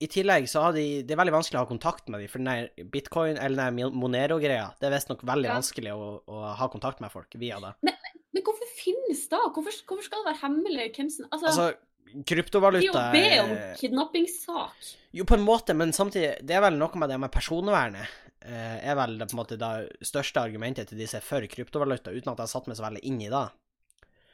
i 0.03 0.09
tillegg 0.11 0.49
så 0.51 0.65
har 0.67 0.75
de 0.77 0.85
Det 1.07 1.15
er 1.15 1.21
veldig 1.21 1.35
vanskelig 1.37 1.61
å 1.61 1.63
ha 1.65 1.69
kontakt 1.71 2.09
med 2.11 2.23
dem, 2.23 2.31
for 2.33 2.43
den 2.43 2.51
der 2.51 2.87
bitcoin, 2.93 3.37
eller 3.39 3.71
den 3.71 3.79
der 3.81 3.95
Monero-greia, 4.03 4.67
det 4.81 4.89
er 4.89 4.95
visstnok 4.97 5.23
veldig 5.29 5.51
Ja. 5.51 5.57
vanskelig 5.61 5.95
å, 5.95 6.11
å 6.27 6.43
ha 6.59 6.69
kontakt 6.73 7.01
med 7.05 7.13
folk 7.15 7.35
via 7.39 7.61
det. 7.63 7.73
Men 7.83 8.43
hvorfor 8.47 8.69
finnes 8.77 9.23
det? 9.29 9.41
Hvorfor, 9.55 9.79
hvorfor 9.87 10.05
skal 10.09 10.23
det 10.23 10.31
være 10.33 10.43
hemmelig 10.43 10.89
hvem 10.97 11.11
som 11.13 11.27
Altså, 11.31 11.47
Altså, 11.53 11.71
det 12.13 12.83
er 12.83 12.87
jo 12.89 12.93
be 13.13 13.29
om 13.43 13.53
kidnappingssak. 13.81 14.91
Jo, 15.13 15.25
på 15.29 15.37
en 15.39 15.45
måte, 15.47 15.75
men 15.77 15.93
samtidig 15.93 16.45
Det 16.45 16.57
er 16.57 16.65
vel 16.65 16.79
noe 16.81 16.99
med 16.99 17.09
det 17.13 17.19
med 17.21 17.33
personvernet. 17.33 18.09
Eh, 18.43 18.79
er 18.91 18.97
vel 18.99 19.19
det, 19.19 19.29
på 19.31 19.37
en 19.37 19.43
måte 19.45 19.59
det 19.61 19.73
største 20.03 20.43
argumentet 20.43 20.89
til 20.91 20.99
de 20.99 21.07
som 21.07 21.21
er 21.21 21.27
for 21.27 21.47
kryptovaluta, 21.47 22.11
uten 22.11 22.33
at 22.33 22.41
jeg 22.41 22.49
har 22.49 22.51
satt 22.51 22.67
meg 22.67 22.77
så 22.77 22.83
veldig 22.89 23.03
inn 23.07 23.21
i 23.23 23.31
det. 23.31 23.45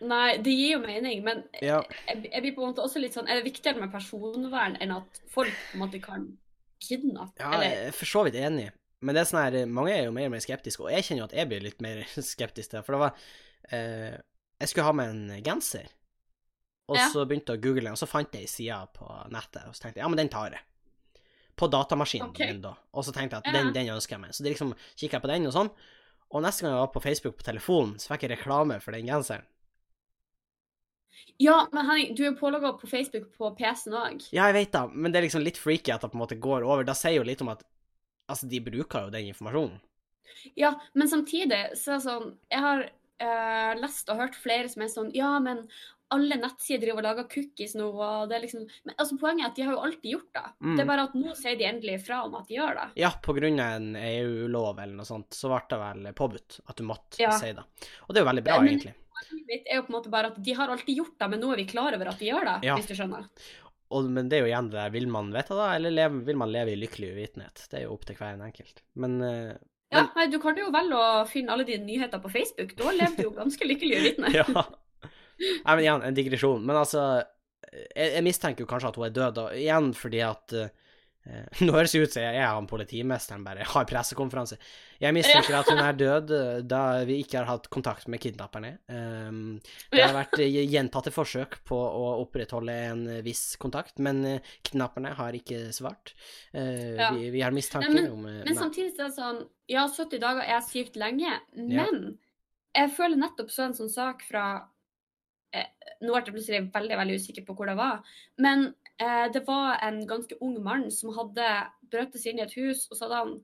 Nei, 0.01 0.37
det 0.39 0.53
gir 0.55 0.77
jo 0.77 0.81
mening, 0.85 1.23
men 1.27 1.45
Ja. 1.61 1.81
jeg, 2.07 2.31
jeg 2.33 2.43
blir 2.43 2.55
på 2.55 2.63
en 2.63 2.71
måte 2.73 2.85
også 2.85 3.01
litt 3.03 3.17
sånn 3.17 3.27
Er 3.29 3.41
det 3.41 3.49
viktigere 3.49 3.81
med 3.83 3.91
personvern 3.91 4.77
enn 4.81 4.93
at 4.95 5.21
folk 5.33 5.51
på 5.51 5.75
en 5.75 5.83
måte 5.83 6.01
kan 6.03 6.29
kidnappe? 6.79 7.35
Ja, 7.41 7.53
Eller 7.57 7.65
jeg 7.73 7.89
er 7.89 7.97
for 7.99 8.07
så 8.07 8.23
vidt 8.29 8.39
enig, 8.39 8.69
men 9.03 9.15
det 9.15 9.23
er 9.25 9.31
sånn 9.33 9.43
her 9.43 9.67
mange 9.67 9.97
er 9.97 10.05
jo 10.07 10.13
mer 10.15 10.29
og 10.31 10.35
mer 10.37 10.45
skeptiske, 10.45 10.83
og 10.85 10.93
jeg 10.95 11.03
kjenner 11.09 11.25
jo 11.25 11.29
at 11.31 11.37
jeg 11.41 11.49
blir 11.51 11.65
litt 11.67 11.81
mer 11.83 12.05
skeptisk 12.33 12.71
til 12.71 12.79
det, 12.79 12.85
for 12.87 12.95
det 12.95 13.03
var 13.03 13.13
eh, 13.75 14.17
Jeg 14.61 14.69
skulle 14.71 14.87
ha 14.87 14.93
med 14.93 15.11
en 15.11 15.43
genser, 15.43 15.91
og 16.89 16.97
Ja. 16.97 17.09
så 17.13 17.27
begynte 17.27 17.53
jeg 17.55 17.61
å 17.61 17.63
google 17.67 17.85
den, 17.89 17.93
og 17.99 18.01
så 18.01 18.07
fant 18.09 18.33
jeg 18.33 18.47
ei 18.47 18.51
side 18.55 18.79
på 18.95 19.07
nettet, 19.35 19.67
og 19.67 19.75
så 19.75 19.83
tenkte 19.83 19.99
jeg 19.99 20.05
ja, 20.07 20.09
men 20.15 20.23
den 20.23 20.31
tar 20.33 20.51
jeg. 20.55 20.63
På 21.59 21.67
datamaskinen 21.67 22.31
okay. 22.31 22.53
min, 22.53 22.61
da. 22.63 22.77
Og 22.95 23.03
så 23.03 23.11
tenkte 23.13 23.35
jeg 23.35 23.43
at 23.43 23.47
Ja. 23.51 23.59
den, 23.59 23.73
den 23.75 23.89
ønsker 23.91 24.15
jeg 24.15 24.21
meg. 24.23 24.31
Så 24.31 24.45
det 24.47 24.53
liksom 24.55 24.77
kikka 24.95 25.19
jeg 25.19 25.23
på 25.25 25.31
den 25.33 25.47
og 25.51 25.53
sånn. 25.57 25.71
Og 26.31 26.43
neste 26.45 26.63
gang 26.63 26.71
jeg 26.77 26.83
var 26.85 26.93
på 26.95 27.03
Facebook 27.03 27.37
på 27.41 27.43
telefonen, 27.49 27.97
så 27.99 28.13
fikk 28.13 28.23
jeg 28.29 28.31
reklame 28.39 28.77
for 28.81 28.95
den 28.95 29.09
genseren. 29.11 29.43
Ja, 31.39 31.69
men 31.73 31.87
Henning, 31.87 32.15
du 32.19 32.25
er 32.27 32.37
pålogga 32.39 32.73
på 32.81 32.89
Facebook 32.91 33.29
på 33.39 33.51
PC-en 33.59 33.95
òg. 33.95 34.25
Ja, 34.35 34.49
jeg 34.51 34.57
vet 34.59 34.73
da, 34.75 34.87
men 34.91 35.13
det 35.13 35.21
er 35.21 35.29
liksom 35.29 35.45
litt 35.47 35.61
freaky 35.61 35.93
at 35.95 36.03
det 36.03 36.11
på 36.11 36.19
en 36.19 36.25
måte 36.25 36.39
går 36.39 36.67
over. 36.67 36.87
Da 36.89 36.97
sier 36.99 37.21
jo 37.21 37.27
litt 37.29 37.45
om 37.45 37.55
at 37.55 37.67
Altså, 38.29 38.45
de 38.45 38.59
bruker 38.61 39.07
jo 39.07 39.13
den 39.15 39.31
informasjonen. 39.31 39.79
Ja, 40.59 40.75
men 40.93 41.09
samtidig 41.09 41.63
så 41.81 41.95
er 41.95 41.97
det 41.97 42.05
sånn 42.05 42.27
Jeg 42.53 42.61
har 42.61 42.83
uh, 42.85 43.79
lest 43.81 44.11
og 44.13 44.21
hørt 44.21 44.37
flere 44.37 44.69
som 44.69 44.85
er 44.85 44.91
sånn 44.93 45.09
Ja, 45.17 45.31
men 45.41 45.63
alle 46.13 46.39
nettsider 46.41 46.87
driver 46.87 47.03
og 47.03 47.05
lager 47.05 47.27
cookies 47.29 47.75
nå, 47.77 47.89
og 47.93 48.29
det 48.31 48.39
er 48.39 48.45
liksom 48.47 48.63
Men 48.87 48.95
altså, 48.97 49.19
poenget 49.21 49.45
er 49.45 49.51
at 49.51 49.59
de 49.59 49.67
har 49.67 49.75
jo 49.77 49.83
alltid 49.89 50.13
gjort 50.15 50.31
det. 50.39 50.45
Mm. 50.65 50.71
Det 50.77 50.85
er 50.85 50.91
bare 50.93 51.09
at 51.09 51.17
nå 51.21 51.35
sier 51.37 51.59
de 51.61 51.67
endelig 51.69 51.97
ifra 51.99 52.23
om 52.25 52.37
at 52.39 52.49
de 52.49 52.57
gjør 52.57 52.79
det. 52.79 52.87
Ja, 53.03 53.11
på 53.25 53.35
grunn 53.37 53.61
av 53.65 53.75
en 53.81 53.91
EU-lov 54.01 54.81
eller 54.85 55.01
noe 55.01 55.09
sånt, 55.09 55.37
så 55.37 55.51
ble 55.53 55.61
det 55.73 55.81
vel 55.83 56.09
påbudt 56.17 56.61
at 56.65 56.81
du 56.81 56.87
måtte 56.89 57.21
Ja. 57.21 57.35
si 57.37 57.53
det. 57.53 57.65
Og 58.07 58.15
det 58.15 58.21
er 58.21 58.25
jo 58.25 58.31
veldig 58.31 58.45
bra, 58.47 58.61
Men- 58.61 58.73
egentlig. 58.73 58.95
Mitt 59.49 59.65
er 59.69 59.79
jo 59.81 59.87
på 59.87 59.93
en 59.93 59.97
måte 59.99 60.11
bare 60.13 60.31
at 60.33 60.37
de 60.45 60.53
har 60.59 60.69
alltid 60.73 60.97
gjort 61.01 61.17
det, 61.21 61.29
men 61.33 61.41
nå 61.43 61.53
er 61.53 61.61
vi 61.63 61.67
klar 61.71 61.95
over 61.97 62.11
at 62.13 62.19
de 62.21 62.29
gjør 62.31 62.45
det, 62.49 62.57
Ja. 62.69 62.77
hvis 62.79 62.87
du 62.91 62.95
skjønner. 62.99 63.25
Og, 63.91 64.05
men 64.13 64.29
det 64.29 64.37
er 64.39 64.43
jo 64.45 64.51
igjen 64.51 64.67
det 64.69 64.77
der, 64.77 64.91
vil 64.93 65.07
man 65.09 65.31
vite 65.33 65.57
det, 65.57 65.69
eller 65.79 65.95
leve, 65.97 66.19
vil 66.27 66.37
man 66.37 66.51
leve 66.53 66.75
i 66.75 66.77
lykkelig 66.77 67.15
uvitenhet? 67.17 67.63
Det 67.71 67.79
er 67.81 67.87
jo 67.87 67.95
opp 67.95 68.05
til 68.05 68.19
hver 68.19 68.35
en 68.37 68.45
enkelt. 68.51 68.83
Men 69.01 69.15
eh, 69.25 69.55
Ja, 69.95 70.03
nei, 70.17 70.27
Du 70.29 70.37
kan 70.43 70.59
jo 70.61 70.67
velge 70.75 70.99
å 71.01 71.25
finne 71.31 71.55
alle 71.55 71.65
dine 71.65 71.87
nyheter 71.89 72.21
på 72.21 72.29
Facebook. 72.35 72.75
Da 72.77 72.91
lever 72.93 73.17
du 73.17 73.23
jo 73.31 73.33
ganske 73.39 73.65
lykkelig 73.65 73.97
uvitende. 74.03 74.35
ja. 74.37 74.45
Nei, 75.39 75.73
men 75.75 75.81
igjen, 75.87 76.03
en 76.05 76.15
digresjon. 76.19 76.65
Men 76.69 76.77
altså, 76.83 77.07
jeg, 77.73 78.13
jeg 78.19 78.25
mistenker 78.27 78.65
jo 78.67 78.69
kanskje 78.69 78.91
at 78.93 78.97
hun 79.01 79.07
er 79.09 79.17
død, 79.17 79.41
og 79.47 79.57
igjen 79.57 79.91
fordi 79.97 80.21
at 80.27 80.53
eh, 80.59 80.69
Nå 81.65 81.73
høres 81.75 81.93
det 81.95 82.01
ut 82.03 82.13
som 82.15 82.23
jeg 82.25 82.37
er 82.41 82.47
han 82.49 82.67
politimesteren 82.71 83.43
bare 83.45 83.65
har 83.69 83.87
pressekonferanse. 83.89 84.57
Jeg 84.99 85.15
mistenker 85.15 85.57
at 85.59 85.69
hun 85.71 85.81
er 85.83 85.99
død 85.99 86.33
eh, 86.35 86.61
da 86.67 86.81
vi 87.07 87.19
ikke 87.23 87.39
har 87.43 87.49
hatt 87.51 87.69
kontakt 87.73 88.09
med 88.11 88.23
kidnapperne. 88.23 88.73
Um, 88.91 89.59
det 89.93 90.03
har 90.03 90.15
vært 90.17 90.39
eh, 90.43 90.57
gjentatte 90.73 91.13
forsøk 91.15 91.59
på 91.69 91.77
å 91.79 92.07
opprettholde 92.25 92.77
en 92.89 93.05
eh, 93.19 93.21
viss 93.27 93.45
kontakt, 93.61 93.99
men 94.03 94.25
eh, 94.27 94.55
kidnapperne 94.67 95.13
har 95.19 95.37
ikke 95.39 95.69
svart. 95.77 96.15
Eh, 96.53 96.97
Ja. 96.99 97.13
vi, 97.15 97.29
vi 97.31 97.41
har 97.45 97.53
mistanker 97.55 97.95
Nei, 97.95 98.09
om 98.11 98.25
eh, 98.27 98.41
Men 98.49 98.57
samtidig 98.59 98.95
er 98.97 99.05
det 99.09 99.15
sånn 99.17 99.45
Ja, 99.71 99.85
70 99.89 100.19
dager 100.23 100.43
er 100.49 100.65
sykt 100.65 100.97
lenge, 100.99 101.37
men 101.55 102.19
jeg 102.77 102.91
føler 102.97 103.19
nettopp 103.21 103.51
så 103.53 103.67
en 103.69 103.75
sånn 103.77 103.91
sak 103.93 104.23
fra 104.29 104.45
eh, 105.55 105.69
Nå 106.03 106.13
ble 106.15 106.21
jeg 106.25 106.35
plutselig 106.35 106.61
veldig 106.75 106.99
veldig 107.01 107.17
usikker 107.21 107.47
på 107.47 107.57
hvor 107.59 107.71
det 107.71 107.77
var, 107.79 108.01
men 108.43 108.69
eh, 108.71 108.88
det 108.99 109.45
var 109.47 109.79
en 109.87 110.01
ganske 110.11 110.35
ung 110.43 110.57
mann 110.65 110.89
som 110.91 111.13
hadde 111.17 111.47
brøt 111.91 112.17
seg 112.19 112.33
inn 112.33 112.41
i 112.43 112.47
et 112.47 112.55
hus, 112.59 112.87
og 112.91 112.97
så 112.99 113.07
hadde 113.07 113.21
han 113.23 113.35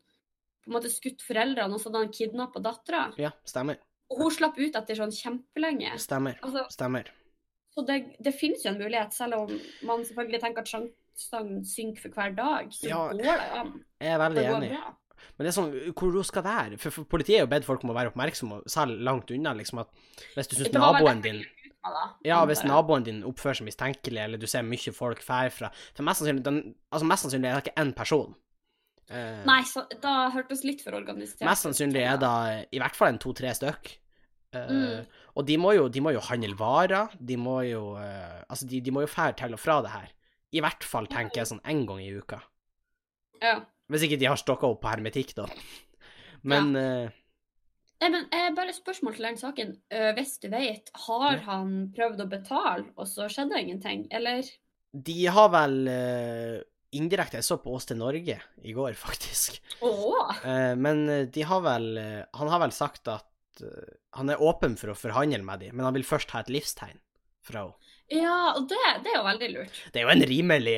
på 0.64 0.70
en 0.70 0.76
måte 0.78 0.90
skutt 0.90 1.20
foreldrene, 1.22 1.74
og 1.76 1.80
så 1.82 1.90
hadde 1.90 2.00
han 2.06 2.14
kidnappa 2.16 2.62
dattera. 2.64 3.02
Ja, 3.20 3.30
stemmer. 3.46 3.76
Og 4.10 4.18
hun 4.22 4.32
slapp 4.34 4.58
ut 4.58 4.74
etter 4.76 4.98
sånn 4.98 5.12
kjempelenge. 5.14 5.94
Stemmer. 6.00 6.38
Altså, 6.42 6.64
Stemmer. 6.72 7.10
så 7.74 7.84
det, 7.86 8.00
det 8.22 8.34
finnes 8.36 8.64
jo 8.64 8.72
en 8.72 8.78
mulighet, 8.80 9.12
selv 9.16 9.34
om 9.42 9.54
man 9.88 10.04
selvfølgelig 10.04 10.40
tenker 10.42 10.64
at 10.64 10.72
sjansene 10.72 11.62
synker 11.68 12.02
for 12.06 12.16
hver 12.18 12.34
dag, 12.36 12.68
så 12.74 12.88
Ja. 12.90 13.00
går 13.12 13.22
det 13.22 13.38
an. 13.62 13.72
Jeg 14.00 14.12
er 14.14 14.18
veldig 14.24 14.44
enig. 14.56 14.70
bra. 14.74 14.94
Men 15.38 15.46
det 15.46 15.50
er 15.50 15.56
sånn, 15.56 15.70
hvor 15.96 16.12
hun 16.12 16.24
skal 16.26 16.42
være? 16.44 16.76
For, 16.78 16.90
for 16.92 17.04
politiet 17.08 17.38
er 17.38 17.44
jo 17.46 17.50
bedt 17.54 17.64
folk 17.64 17.84
om 17.86 17.90
å 17.94 17.96
være 17.96 18.10
oppmerksomme, 18.12 18.62
selv 18.68 19.00
langt 19.00 19.30
unna, 19.32 19.54
liksom 19.56 19.80
at 19.80 19.88
hvis 20.34 20.48
du 20.50 20.56
syns 20.58 20.70
Det 20.70 20.80
naboen 20.80 21.22
din 21.24 21.40
med 21.84 21.96
det, 21.96 22.04
Ja, 22.30 22.38
hvis 22.48 22.62
naboen 22.66 23.04
din 23.06 23.20
oppfører 23.28 23.60
seg 23.60 23.68
mistenkelig, 23.68 24.22
eller 24.24 24.40
du 24.40 24.46
ser 24.50 24.64
mye 24.66 24.94
folk 24.94 25.20
fær 25.24 25.52
fra 25.52 25.70
For 25.94 26.06
mest 26.06 26.22
sannsynlig, 26.22 26.44
den, 26.46 26.62
altså 26.90 27.08
mest 27.10 27.26
sannsynlig 27.26 27.50
er 27.50 27.58
det 27.58 27.66
ikke 27.66 27.82
én 27.84 27.92
person. 27.96 28.32
Uh, 29.10 29.42
Nei, 29.44 29.60
så 29.68 29.84
da 30.00 30.30
hørtes 30.32 30.62
litt 30.64 30.80
for 30.80 30.96
organisert 30.96 31.44
Mest 31.44 31.66
sannsynlig 31.66 32.06
er 32.08 32.16
det 32.22 32.32
i 32.72 32.80
hvert 32.80 32.96
fall 32.96 33.12
en 33.12 33.20
to-tre 33.20 33.52
stykk. 33.56 33.92
Uh, 33.98 34.00
Mm. 34.54 35.06
Og 35.34 35.46
de 35.48 35.56
må 35.58 35.72
jo, 35.74 35.88
de 35.90 35.98
må 35.98 36.12
jo 36.14 36.20
handle 36.22 36.54
varer, 36.54 37.10
de 37.18 37.34
må 37.36 37.56
jo 37.66 37.96
uh, 37.98 38.38
Altså, 38.46 38.68
de, 38.70 38.78
de 38.80 38.92
må 38.94 39.02
jo 39.02 39.10
fære 39.10 39.34
til 39.40 39.56
og 39.56 39.58
fra 39.58 39.80
det 39.82 39.90
her. 39.90 40.12
I 40.54 40.62
hvert 40.62 40.86
fall, 40.86 41.08
tenker 41.10 41.40
jeg, 41.40 41.50
sånn 41.50 41.64
én 41.66 41.82
gang 41.88 41.98
i 42.04 42.12
uka. 42.14 42.38
Ja. 43.42 43.56
Hvis 43.90 44.06
ikke 44.06 44.20
de 44.20 44.28
har 44.30 44.38
stokka 44.38 44.70
opp 44.70 44.80
på 44.84 44.92
hermetikk, 44.92 45.34
da. 45.34 45.48
Men 46.46 46.76
eh, 46.78 47.10
Nei, 48.02 48.10
men 48.10 48.26
eh, 48.34 48.50
bare 48.56 48.74
spørsmål 48.74 49.14
til 49.16 49.28
den 49.28 49.38
saken. 49.40 49.72
Eh, 49.94 50.10
hvis 50.16 50.36
du 50.42 50.48
vet, 50.52 50.90
har 51.06 51.38
han 51.46 51.76
prøvd 51.94 52.24
å 52.24 52.30
betale, 52.32 52.86
og 52.98 53.08
så 53.08 53.30
skjedde 53.32 53.60
ingenting? 53.62 54.08
Eller? 54.14 54.48
de 54.94 55.26
har 55.26 55.50
vel 55.50 55.88
uh, 55.90 56.58
indirekte 56.94 57.40
Jeg 57.40 57.46
så 57.48 57.58
på 57.58 57.72
Ås 57.74 57.88
til 57.90 57.98
Norge 57.98 58.38
i 58.62 58.74
går, 58.76 58.94
faktisk. 59.06 59.58
Oh. 59.82 60.30
Uh, 60.44 60.74
men 60.78 61.06
de 61.34 61.46
har 61.46 61.64
vel 61.64 61.88
Han 62.38 62.52
har 62.52 62.62
vel 62.62 62.74
sagt 62.74 63.10
at 63.10 63.30
han 64.14 64.30
er 64.32 64.40
åpen 64.42 64.72
for 64.74 64.90
å 64.90 64.98
forhandle 64.98 65.44
med 65.46 65.60
dem, 65.62 65.76
men 65.76 65.86
han 65.86 65.94
vil 65.94 66.06
først 66.06 66.32
ha 66.34 66.40
et 66.42 66.48
livstegn 66.50 66.96
fra 67.46 67.68
henne. 67.68 67.90
Ja, 68.12 68.52
og 68.58 68.66
det, 68.68 68.80
det 69.00 69.12
er 69.12 69.14
jo 69.16 69.24
veldig 69.24 69.48
lurt. 69.52 69.76
Det 69.94 70.00
er 70.00 70.04
jo 70.04 70.12
en 70.12 70.24
rimelig 70.28 70.74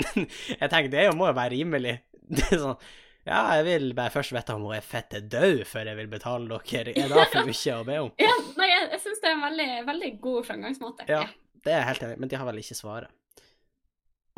Jeg 0.60 0.68
tenker 0.68 0.90
det 0.92 1.04
må 1.16 1.30
jo 1.30 1.36
være 1.38 1.54
rimelig. 1.54 1.94
Det 2.34 2.42
er 2.44 2.60
sånn 2.60 2.82
Ja, 3.28 3.42
jeg 3.58 3.64
vil 3.66 3.90
bare 3.96 4.12
først 4.12 4.32
vite 4.32 4.54
om 4.56 4.62
hun 4.64 4.76
er 4.78 4.84
fette 4.84 5.20
død 5.20 5.66
før 5.68 5.90
jeg 5.90 5.98
vil 5.98 6.08
betale 6.08 6.48
dere. 6.48 6.94
Er 6.96 7.10
det 7.12 7.26
for 7.32 7.48
mye 7.48 7.74
å 7.76 7.84
be 7.84 7.98
om? 8.06 8.12
Ja, 8.24 8.30
nei, 8.56 8.68
jeg, 8.70 8.86
jeg 8.94 9.02
syns 9.04 9.20
det 9.24 9.28
er 9.28 9.34
en 9.36 9.44
veldig, 9.44 9.68
veldig 9.90 10.10
god 10.24 10.46
framgangsmåte. 10.48 11.08
Ja, 11.10 11.26
det 11.66 11.74
er 11.74 11.82
jeg 11.82 11.88
helt 11.90 12.06
enig 12.06 12.22
men 12.22 12.32
de 12.32 12.40
har 12.40 12.48
vel 12.48 12.62
ikke 12.62 12.78
svaret. 12.78 13.12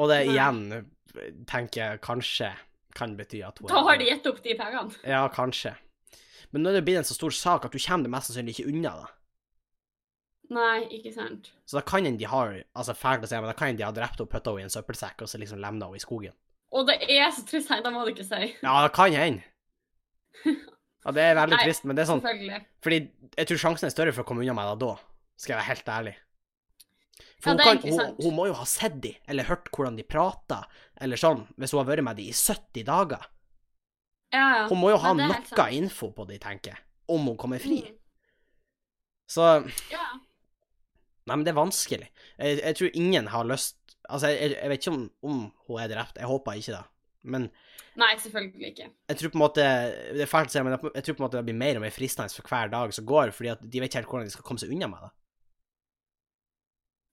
Og 0.00 0.10
det 0.10 0.18
Nei. 0.24 0.34
igjen 0.34 0.60
tenker 1.50 1.80
jeg 1.82 2.02
kanskje 2.02 2.50
kan 2.96 3.14
bety 3.18 3.44
at 3.46 3.60
hun 3.60 3.70
Da 3.70 3.84
har 3.86 4.00
de 4.00 4.08
gitt 4.08 4.26
opp 4.26 4.42
de 4.42 4.56
pengene. 4.58 4.98
Ja, 5.06 5.22
kanskje. 5.30 5.76
Men 6.50 6.64
nå 6.64 6.72
er 6.72 6.80
det 6.80 6.86
blitt 6.88 6.98
en 7.04 7.06
så 7.06 7.14
stor 7.14 7.34
sak 7.36 7.68
at 7.68 7.74
du 7.74 7.78
kommer 7.78 8.08
det 8.08 8.14
mest 8.16 8.30
sannsynlig 8.30 8.56
ikke 8.56 8.72
unna, 8.72 8.94
da. 9.04 9.10
Nei, 10.50 10.78
ikke 10.96 11.12
sant. 11.14 11.52
Så 11.68 11.78
da 11.78 11.84
kan 11.86 12.06
en 12.08 12.16
de 12.18 12.26
har 12.26 12.56
Altså, 12.74 12.96
fælt 12.98 13.22
å 13.22 13.28
si, 13.30 13.36
men 13.38 13.52
da 13.52 13.54
kan 13.54 13.70
en 13.70 13.78
de 13.78 13.86
har 13.86 13.94
drept 13.94 14.18
henne, 14.18 14.30
putta 14.32 14.50
henne 14.50 14.64
i 14.64 14.66
en 14.66 14.74
søppelsekk 14.74 15.22
og 15.22 15.30
så 15.30 15.38
liksom 15.38 15.60
lemna 15.62 15.86
henne 15.86 16.00
i 16.00 16.02
skogen. 16.02 16.34
Og 16.70 16.86
det 16.86 16.98
er 17.10 17.30
så 17.34 17.42
trist, 17.46 17.70
nei, 17.72 17.80
da 17.82 17.92
må 17.94 18.04
du 18.06 18.12
ikke 18.12 18.26
si. 18.26 18.52
Ja, 18.66 18.80
det 18.84 18.92
kan 18.96 19.14
hende. 19.14 19.46
Ja, 21.00 21.14
det 21.16 21.22
er 21.24 21.38
veldig 21.38 21.56
Nei, 21.56 21.64
trist, 21.64 21.86
men 21.88 21.96
det 21.96 22.02
er 22.02 22.08
sånn. 22.10 22.20
Fordi 22.84 22.96
jeg 23.32 23.48
tror 23.48 23.60
sjansen 23.62 23.88
er 23.88 23.92
større 23.94 24.12
for 24.12 24.20
å 24.20 24.28
komme 24.28 24.42
unna 24.44 24.52
meg 24.52 24.66
da, 24.68 24.74
da, 24.90 25.30
skal 25.40 25.54
jeg 25.54 25.60
være 25.62 25.68
helt 25.70 25.88
ærlig. 25.94 26.12
For 27.40 27.48
Ja, 27.48 27.54
hun, 27.54 27.56
det 27.56 27.68
kan, 27.70 27.94
hun, 27.94 28.10
hun 28.20 28.34
må 28.36 28.44
jo 28.50 28.56
ha 28.58 28.66
sett 28.68 28.98
de, 29.00 29.14
eller 29.32 29.48
hørt 29.48 29.70
hvordan 29.72 29.96
de 29.96 30.04
prater, 30.04 30.66
eller 31.00 31.20
sånn, 31.20 31.46
hvis 31.56 31.72
hun 31.72 31.80
har 31.80 31.88
vært 31.88 32.04
med 32.04 32.20
de 32.20 32.26
i 32.28 32.34
70 32.36 32.84
dager. 32.90 33.24
Ja, 34.36 34.44
ja. 34.58 34.66
Hun 34.68 34.82
må 34.82 34.92
jo 34.92 35.00
ha 35.00 35.14
det 35.16 35.24
noe 35.24 35.40
sant. 35.48 35.72
info 35.78 36.10
på 36.20 36.28
de, 36.28 36.36
tenker 36.42 36.74
jeg, 36.74 36.84
om 37.16 37.24
hun 37.32 37.40
kommer 37.40 37.64
fri. 37.64 37.80
Mm. 37.88 37.96
Så 39.30 39.46
Ja. 39.94 40.04
Nei, 41.28 41.36
men 41.36 41.44
det 41.46 41.52
er 41.52 41.60
vanskelig. 41.60 42.06
Jeg, 42.40 42.58
jeg 42.58 42.76
tror 42.76 42.96
ingen 42.98 43.28
har 43.30 43.46
lyst 43.46 43.76
Altså, 44.10 44.30
jeg, 44.34 44.56
jeg 44.56 44.70
vet 44.72 44.80
ikke 44.82 44.94
om, 44.96 45.04
om 45.22 45.40
hun 45.68 45.80
er 45.82 45.88
drept, 45.92 46.18
jeg 46.18 46.26
håper 46.30 46.58
ikke 46.60 46.74
det. 46.76 46.82
Men 47.30 47.50
Nei, 48.00 48.14
selvfølgelig 48.22 48.68
ikke. 48.70 48.86
jeg 49.10 49.16
tror 49.20 49.32
på 49.32 49.36
en 49.36 49.42
måte 49.42 49.64
Det 50.16 50.22
er 50.24 50.28
fælt 50.30 50.48
å 50.48 50.52
si, 50.54 50.60
men 50.64 50.72
jeg 50.94 51.04
tror 51.04 51.16
på 51.18 51.20
en 51.20 51.26
måte 51.26 51.36
det 51.40 51.44
blir 51.50 51.58
mer 51.60 51.76
og 51.76 51.82
mer 51.84 51.92
fristende 51.92 52.32
for 52.32 52.48
hver 52.48 52.70
dag 52.72 52.94
som 52.96 53.04
går, 53.10 53.32
fordi 53.36 53.50
at 53.52 53.60
de 53.66 53.82
vet 53.82 53.90
ikke 53.90 54.00
helt 54.00 54.08
hvordan 54.12 54.30
de 54.30 54.34
skal 54.36 54.46
komme 54.46 54.62
seg 54.62 54.72
unna 54.72 54.88
med 54.88 55.02
det, 55.04 55.10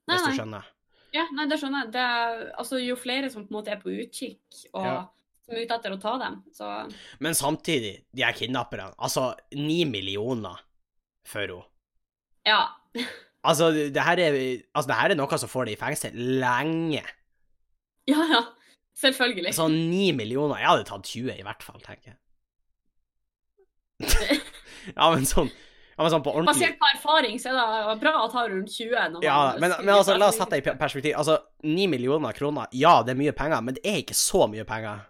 Nei, 0.08 0.16
hvis 0.16 0.28
du 0.30 0.38
skjønner. 0.40 0.70
Ja, 1.16 1.26
nei, 1.36 1.46
det 1.52 1.58
skjønner 1.60 1.84
jeg. 1.86 1.92
Det 1.96 2.04
er, 2.04 2.42
altså, 2.62 2.80
jo 2.84 2.96
flere 3.00 3.30
som 3.34 3.44
på 3.48 3.52
en 3.52 3.58
måte 3.60 3.74
er 3.74 3.82
på 3.82 3.92
utkikk 3.92 4.62
og 4.74 4.86
Ja. 4.86 4.96
som 5.44 5.56
er 5.56 5.64
ute 5.66 5.76
etter 5.80 5.96
å 5.96 6.00
ta 6.04 6.14
dem, 6.22 6.38
så 6.56 6.70
Men 7.24 7.36
samtidig, 7.36 8.06
de 8.16 8.24
her 8.24 8.36
kidnapperne 8.36 8.94
Altså, 8.98 9.34
ni 9.56 9.84
millioner 9.86 10.62
for 11.28 11.44
henne. 11.44 11.64
Ja. 12.48 12.62
Altså, 13.48 13.72
det 13.72 14.04
her 14.04 14.20
er 14.20 14.36
Altså, 14.76 14.88
det 14.90 14.98
her 15.00 15.14
er 15.14 15.20
noe 15.20 15.40
som 15.40 15.52
får 15.52 15.70
det 15.70 15.78
i 15.78 15.80
fengsel 15.80 16.16
lenge. 16.44 17.04
Ja, 18.08 18.24
ja. 18.32 18.44
Selvfølgelig. 18.98 19.54
Så 19.54 19.68
ni 19.70 20.12
millioner 20.12 20.58
Jeg 20.58 20.72
hadde 20.72 20.88
tatt 20.90 21.06
20 21.06 21.36
i 21.38 21.46
hvert 21.46 21.64
fall, 21.64 21.82
tenker 21.84 22.14
jeg. 22.14 22.18
ja, 24.98 25.08
men 25.10 25.26
sånn 25.26 25.50
Ja, 25.50 26.04
men 26.04 26.12
sånn 26.14 26.24
på 26.26 26.30
ordentlig 26.30 26.54
Basert 26.54 26.76
på 26.78 26.90
erfaring 26.94 27.40
så 27.42 27.50
er 27.50 27.58
det 27.58 27.96
bra 28.04 28.12
å 28.22 28.28
ta 28.30 28.44
rundt 28.50 28.70
20. 28.74 29.14
Når 29.16 29.26
Ja, 29.26 29.38
men, 29.58 29.74
men 29.82 29.94
altså, 29.96 30.18
la 30.18 30.30
oss 30.30 30.38
sette 30.38 30.58
det 30.58 30.62
i 30.62 30.76
perspektiv. 30.78 31.16
Altså, 31.18 31.40
ni 31.66 31.88
millioner 31.90 32.38
kroner, 32.38 32.70
ja, 32.78 33.00
det 33.06 33.16
er 33.16 33.22
mye 33.22 33.34
penger, 33.38 33.64
men 33.66 33.78
det 33.78 33.86
er 33.86 34.04
ikke 34.04 34.18
så 34.18 34.46
mye 34.50 34.66
penger. 34.70 35.06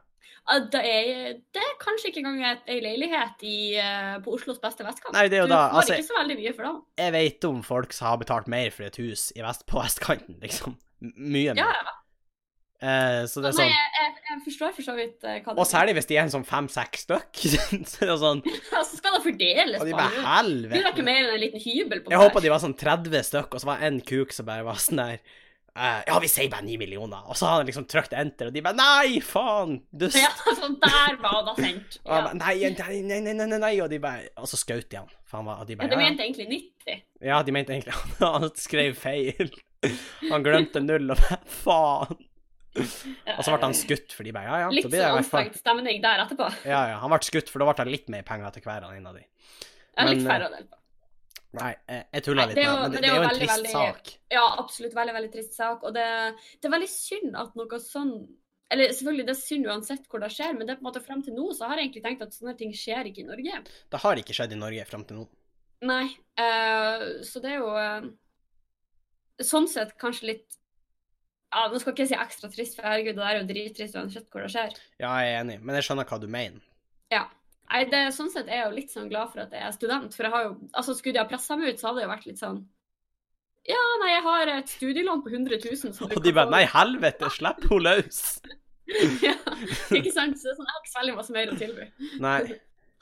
Det 0.48 0.80
er, 0.80 1.40
det 1.54 1.60
er 1.60 1.74
kanskje 1.82 2.10
ikke 2.12 2.22
engang 2.24 2.62
ei 2.72 2.78
leilighet 2.80 3.42
i, 3.44 3.58
eh, 3.82 4.14
på 4.24 4.32
Oslos 4.38 4.62
beste 4.64 4.86
vestkant. 4.88 5.12
Nei, 5.18 5.26
det 5.28 5.42
er 5.42 5.44
jo 5.44 5.50
du 5.50 5.54
da, 5.54 5.68
får 5.74 5.82
altså- 5.82 5.98
ikke 6.00 6.08
så 6.08 6.20
veldig 6.22 6.38
mye 6.40 6.54
for 6.56 6.64
det. 6.70 6.74
Jeg 7.04 7.16
vet 7.18 7.48
om 7.50 7.62
folk 7.68 7.94
som 7.94 8.08
har 8.08 8.18
betalt 8.22 8.48
mer 8.48 8.72
for 8.72 8.88
et 8.88 8.96
hus 9.04 9.32
i 9.36 9.44
vest, 9.44 9.66
på 9.68 9.82
vestkanten, 9.82 10.40
liksom. 10.40 10.78
Mye 11.02 11.54
mer. 11.54 11.64
Ja, 11.66 11.68
ja. 11.68 11.96
Eh, 12.78 13.24
så 13.26 13.42
det 13.42 13.50
er 13.50 13.56
sånn 13.58 13.72
Nei, 13.72 13.86
jeg, 13.98 14.10
jeg 14.30 14.42
forstår 14.46 14.74
for 14.76 14.86
så 14.86 14.94
vidt 14.94 15.16
hva 15.18 15.32
det 15.34 15.48
er. 15.50 15.56
Og 15.58 15.66
særlig 15.66 15.96
hvis 15.98 16.06
de 16.12 16.18
er 16.20 16.28
en 16.28 16.30
sånn 16.30 16.46
fem-seks 16.46 17.08
stykk. 17.08 17.40
så 17.90 18.04
er 18.06 18.12
det 18.12 18.18
sånn 18.22 18.44
Ja, 18.72 18.84
så 18.86 19.00
skal 19.00 19.18
det 19.18 19.24
fordeles 19.26 19.82
Og 19.82 19.90
de 19.90 19.96
bare 19.98 20.26
helvete. 20.28 20.78
Du 20.78 20.86
har 20.86 20.94
ikke 20.94 21.08
mer 21.08 21.24
enn 21.24 21.34
en 21.34 21.42
liten 21.42 21.64
hybel 21.64 22.04
på 22.06 22.14
Jeg 22.14 22.22
håpa 22.22 22.44
de 22.46 22.54
var 22.54 22.62
sånn 22.62 22.78
30 22.78 23.26
stykk, 23.32 23.50
og 23.58 23.64
så 23.64 23.72
var 23.72 23.82
det 23.82 23.90
en 23.90 24.00
kuk 24.14 24.36
som 24.38 24.46
bare 24.46 24.68
var 24.68 24.78
sånn 24.84 25.02
der 25.02 25.18
eh, 25.78 26.00
Ja, 26.10 26.18
vi 26.24 26.28
sier 26.32 26.50
bare 26.52 26.66
9 26.66 26.78
millioner. 26.82 27.24
Og 27.30 27.38
så 27.40 27.48
har 27.50 27.60
han 27.62 27.68
liksom 27.70 27.86
trykt 27.90 28.14
enter, 28.18 28.50
og 28.50 28.54
de 28.58 28.64
bare 28.66 28.78
Nei, 28.80 29.20
faen! 29.24 29.78
Dust! 29.94 30.18
Ja, 30.20 30.32
sånn 30.58 30.78
der 30.82 31.18
var 31.24 31.44
det 31.48 31.56
sendt. 31.64 32.00
Han 32.06 32.18
Ja. 32.18 32.22
bare, 32.28 32.40
nei, 32.42 32.74
nei, 32.74 33.02
nei, 33.08 33.34
nei, 33.34 33.48
nei, 33.48 33.60
nei, 33.64 33.74
og 33.86 33.90
de 33.94 34.00
bare 34.04 34.28
Og 34.38 34.50
så 34.52 34.60
skjøt 34.62 34.90
de 34.92 34.98
han. 35.02 35.10
Han 35.34 35.46
var, 35.50 35.62
og 35.64 35.68
de 35.70 35.76
Ja, 35.76 35.82
bare, 35.84 35.90
de 35.90 35.96
ja, 35.96 36.00
de 36.00 36.06
mente 36.10 36.24
egentlig 36.28 36.48
90. 36.88 37.02
Ja, 37.32 37.42
de 37.44 37.52
mente 37.56 37.74
egentlig 37.78 37.94
Han 38.24 38.50
skrev 38.56 38.96
feil. 39.00 39.52
Han 40.32 40.44
glemte 40.44 40.82
null, 40.82 41.12
og 41.14 41.22
bare 41.22 41.42
faen. 41.62 42.18
Og 42.78 43.40
så 43.42 43.50
ble 43.54 43.62
han 43.64 43.74
skutt, 43.78 44.14
for 44.14 44.28
de 44.28 44.32
bare 44.36 44.46
Ja, 44.50 44.58
ja. 44.66 44.70
Litt 44.74 44.86
Så 44.86 44.92
sånn 44.94 45.18
anstrengt 45.22 45.56
stemning 45.58 46.02
der 46.04 46.26
etterpå. 46.26 46.50
Ja, 46.66 46.82
ja. 46.94 46.98
Han 47.02 47.10
ble 47.14 47.22
skutt, 47.26 47.50
for 47.50 47.62
da 47.64 47.70
ble 47.72 47.86
det 47.88 47.94
litt 47.96 48.10
mer 48.14 48.26
penger 48.28 48.54
til 48.58 48.66
hver 48.68 48.86
han 48.86 48.98
en 49.00 49.08
av 49.10 49.18
de. 49.18 49.24
Men, 49.98 50.08
er 50.08 50.14
litt 50.14 50.28
færre 50.28 50.50
å 50.50 50.54
dele 50.54 50.68
på. 50.70 50.77
Nei, 51.56 51.70
jeg, 51.88 52.24
tulla 52.26 52.44
litt 52.50 52.58
det 52.60 52.66
med 52.68 52.82
men 52.82 52.92
det, 52.92 53.00
det 53.02 53.08
er 53.08 53.16
jo 53.16 53.22
en 53.22 53.30
veldig, 53.30 53.40
trist 53.40 53.54
veldig- 53.54 53.72
sak. 53.72 54.12
Ja, 54.34 54.44
absolutt. 54.60 54.98
Veldig, 54.98 55.14
veldig 55.16 55.32
trist 55.32 55.56
sak. 55.56 55.86
Og 55.88 55.96
det, 55.96 56.10
det 56.60 56.70
er 56.70 56.76
veldig 56.76 56.92
synd 56.92 57.40
at 57.40 57.56
noe 57.58 57.80
sånn 57.82 58.14
Eller 58.74 58.92
selvfølgelig, 58.92 59.26
det 59.30 59.32
er 59.32 59.40
synd 59.40 59.68
uansett 59.72 60.08
hvor 60.12 60.20
det 60.20 60.30
skjer, 60.36 60.52
men 60.58 60.68
det 60.68 60.74
er 60.74 60.80
på 60.82 60.84
en 60.84 60.90
måte 60.90 61.04
frem 61.06 61.22
til 61.24 61.38
nå 61.38 61.54
så 61.56 61.70
har 61.70 61.80
jeg 61.80 61.88
egentlig 61.88 62.04
tenkt 62.04 62.26
at 62.26 62.36
sånne 62.36 62.54
ting 62.60 62.74
skjer 62.76 63.08
ikke 63.08 63.24
i 63.24 63.30
Norge. 63.30 63.62
Det 63.64 64.02
har 64.04 64.20
ikke 64.20 64.36
skjedd 64.36 64.56
i 64.58 64.60
Norge 64.60 64.88
fram 64.90 65.06
til 65.08 65.22
nå. 65.22 65.28
Nei. 65.88 66.04
Uh, 66.36 67.24
så 67.24 67.40
det 67.40 67.54
er 67.54 67.62
jo 67.62 67.70
uh, 67.72 68.10
sånn 69.40 69.70
sett 69.72 69.96
kanskje 70.02 70.32
litt 70.34 70.58
Ja, 71.54 71.70
nå 71.72 71.80
skal 71.80 71.94
ikke 71.94 72.04
jeg 72.04 72.12
si 72.12 72.20
ekstra 72.20 72.50
trist, 72.52 72.76
for 72.76 72.90
herregud, 72.90 73.16
det 73.16 73.24
er 73.24 73.38
jo 73.40 73.48
drittrist 73.48 73.96
uansett 73.96 74.28
hvor 74.34 74.44
det 74.44 74.52
skjer. 74.52 74.76
Ja, 75.00 75.14
jeg 75.24 75.32
er 75.32 75.42
enig, 75.46 75.62
men 75.64 75.80
jeg 75.80 75.88
skjønner 75.88 76.10
hva 76.10 76.20
du 76.20 76.28
mener. 76.28 76.66
Ja. 77.14 77.24
Nei, 77.68 77.84
det, 77.92 78.02
sånn 78.16 78.30
sett 78.32 78.48
er 78.48 78.62
jeg 78.62 78.68
jo 78.68 78.76
litt 78.78 78.94
sånn 78.94 79.10
glad 79.12 79.32
for 79.34 79.44
at 79.44 79.54
jeg 79.56 79.64
er 79.68 79.74
student, 79.76 80.14
for 80.16 80.28
jeg 80.28 80.34
har 80.34 80.46
jo 80.46 80.52
Altså, 80.72 80.96
skulle 80.96 81.18
de 81.18 81.24
ha 81.24 81.28
pressa 81.28 81.58
meg 81.60 81.74
ut, 81.74 81.82
så 81.82 81.90
hadde 81.90 82.00
det 82.00 82.06
jo 82.06 82.12
vært 82.14 82.30
litt 82.30 82.40
sånn 82.40 82.62
Ja, 83.68 83.82
nei, 84.04 84.12
jeg 84.14 84.24
har 84.28 84.54
et 84.54 84.72
studielån 84.72 85.24
på 85.26 85.34
100 85.34 85.60
000 85.66 86.16
Og 86.16 86.24
de 86.24 86.34
bare 86.38 86.54
Nei, 86.54 86.64
helvete, 86.72 87.32
slipp 87.36 87.68
henne 87.68 87.84
løs! 87.90 88.22
ja, 89.28 89.36
ikke 89.92 90.14
sant? 90.16 90.40
Så 90.40 90.48
det 90.48 90.54
er 90.54 90.60
sånn, 90.62 90.70
jeg 90.70 90.78
har 90.78 90.80
ikke 90.80 90.94
så 90.94 91.02
veldig 91.02 91.16
masse 91.18 91.34
mer 91.36 91.50
å 91.52 91.56
tilby. 91.60 91.88
Nei. 92.24 92.38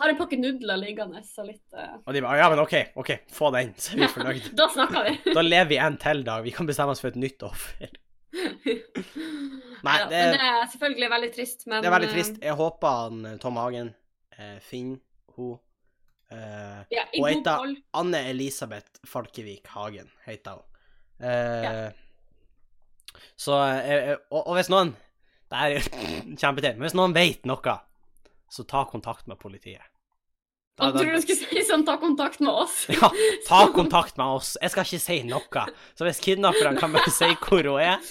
Har 0.02 0.12
en 0.12 0.18
pakke 0.18 0.40
nudler 0.40 0.80
liggende, 0.82 1.22
så 1.30 1.46
litt 1.46 1.62
uh... 1.78 2.00
Og 2.02 2.16
de 2.16 2.24
bare 2.26 2.40
Ja, 2.42 2.48
men 2.50 2.62
OK, 2.64 2.74
OK, 2.98 3.12
få 3.32 3.52
den, 3.54 3.76
så 3.78 3.94
er 3.94 4.02
vi 4.02 4.10
fornøyd. 4.16 4.48
Da 4.60 4.66
snakker 4.74 5.06
vi. 5.06 5.36
Da 5.38 5.44
lever 5.46 5.70
vi 5.70 5.78
en 5.86 6.00
til 6.02 6.26
dag. 6.26 6.42
Vi 6.48 6.56
kan 6.56 6.66
bestemme 6.66 6.96
oss 6.96 7.04
for 7.04 7.14
et 7.14 7.20
nytt 7.22 7.46
offer. 7.46 7.94
Nei, 9.86 10.00
det, 10.10 10.10
Men 10.10 10.34
det 10.34 10.42
er 10.50 10.66
selvfølgelig 10.74 11.12
veldig 11.14 11.30
trist, 11.38 11.68
men 11.70 11.86
det 11.86 11.92
er 11.92 11.96
veldig 12.00 12.10
eh, 12.10 12.18
trist. 12.18 12.42
Jeg 12.44 12.58
håper 12.58 12.98
han 13.04 13.30
eh, 13.30 13.38
Tom 13.46 13.62
Hagen 13.62 13.94
finner 14.62 15.00
hun 15.36 15.58
eh, 16.32 16.82
Ja, 16.92 17.04
Og 17.20 17.28
god. 17.62 17.76
Anne 17.94 18.22
Elisabeth 18.30 19.00
Falkevik 19.08 19.68
Hagen 19.74 20.10
heter 20.26 20.60
hun. 20.60 21.28
Eh, 21.28 21.92
Så 23.40 23.56
eh, 23.64 24.10
eh, 24.12 24.18
og, 24.30 24.42
og 24.48 24.56
hvis 24.58 24.70
noen 24.70 24.96
Det 25.52 25.60
er 25.62 25.90
kjempeteit, 26.42 26.76
men 26.76 26.88
hvis 26.88 26.98
noen 26.98 27.14
vet 27.16 27.46
noe, 27.48 27.76
så 28.52 28.64
ta 28.68 28.84
kontakt 28.90 29.28
med 29.30 29.38
politiet. 29.40 29.84
Jeg 30.76 30.92
tror 30.92 31.14
du 31.16 31.22
skulle 31.24 31.40
si 31.40 31.62
sånn, 31.64 31.86
ta 31.88 31.94
kontakt 32.02 32.42
med 32.44 32.52
oss. 32.52 32.82
Ja, 32.92 33.08
ta 33.48 33.62
kontakt 33.72 34.18
med 34.20 34.28
oss. 34.40 34.56
Jeg 34.60 34.74
skal 34.74 34.84
ikke 34.84 35.00
si 35.00 35.18
noe. 35.24 35.64
Så 35.96 36.08
hvis 36.08 36.20
kidnapperne 36.24 36.76
kan 36.80 36.92
bare 36.96 37.14
si 37.16 37.30
hvor 37.46 37.70
hun 37.70 37.80
er 37.80 38.02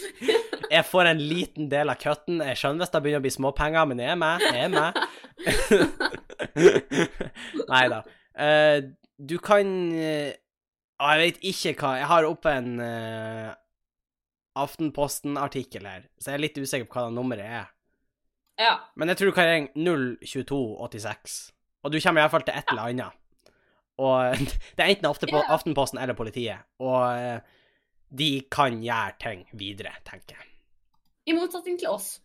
Jeg 0.70 0.86
får 0.88 1.10
en 1.10 1.20
liten 1.20 1.68
del 1.72 1.92
av 1.92 2.00
cutten. 2.00 2.40
Jeg 2.40 2.56
skjønner 2.56 2.86
hvis 2.86 2.94
det 2.94 3.02
begynner 3.04 3.20
å 3.20 3.26
bli 3.26 3.34
småpenger, 3.34 3.90
men 3.90 4.00
jeg 4.00 4.14
er 4.14 4.20
med. 4.22 4.46
Jeg 4.48 4.64
er 4.64 4.72
med. 4.72 4.92
Nei 7.74 7.84
da. 7.92 8.00
Eh, 8.46 8.78
du 9.18 9.36
kan 9.38 9.68
eh, 9.94 10.32
Jeg 10.34 11.20
vet 11.20 11.36
ikke 11.46 11.74
hva 11.78 11.90
Jeg 12.00 12.08
har 12.10 12.26
oppe 12.26 12.50
en 12.50 12.80
eh, 12.82 13.52
Aftenposten-artikkel 14.58 15.86
her, 15.86 16.02
så 16.18 16.30
jeg 16.30 16.38
er 16.38 16.42
litt 16.44 16.58
usikker 16.62 16.86
på 16.86 16.96
hva 16.96 17.08
det 17.08 17.16
nummeret 17.16 17.54
er. 17.60 17.70
Ja. 18.62 18.74
Men 18.94 19.10
jeg 19.10 19.18
tror 19.18 19.32
du 19.32 19.34
kan 19.34 19.48
ringe 19.50 19.72
02286. 20.22 21.38
Og 21.84 21.92
du 21.92 22.00
kommer 22.00 22.24
iallfall 22.24 22.46
til 22.46 22.56
et 22.56 22.72
eller 22.72 22.90
annet. 22.90 23.20
Og 24.00 24.40
det 24.76 24.84
er 24.84 24.94
enten. 24.94 25.10
Aftenposten 25.44 26.00
eller 26.02 26.16
politiet. 26.18 26.64
Og 26.82 27.02
eh, 27.18 27.38
de 28.18 28.30
kan 28.50 28.80
gjøre 28.82 29.16
ting 29.20 29.46
videre, 29.52 29.94
tenker 30.06 30.38
jeg. 30.38 30.50
I 31.26 31.36
motsetning 31.36 31.78
til 31.80 31.88
oss, 31.88 32.18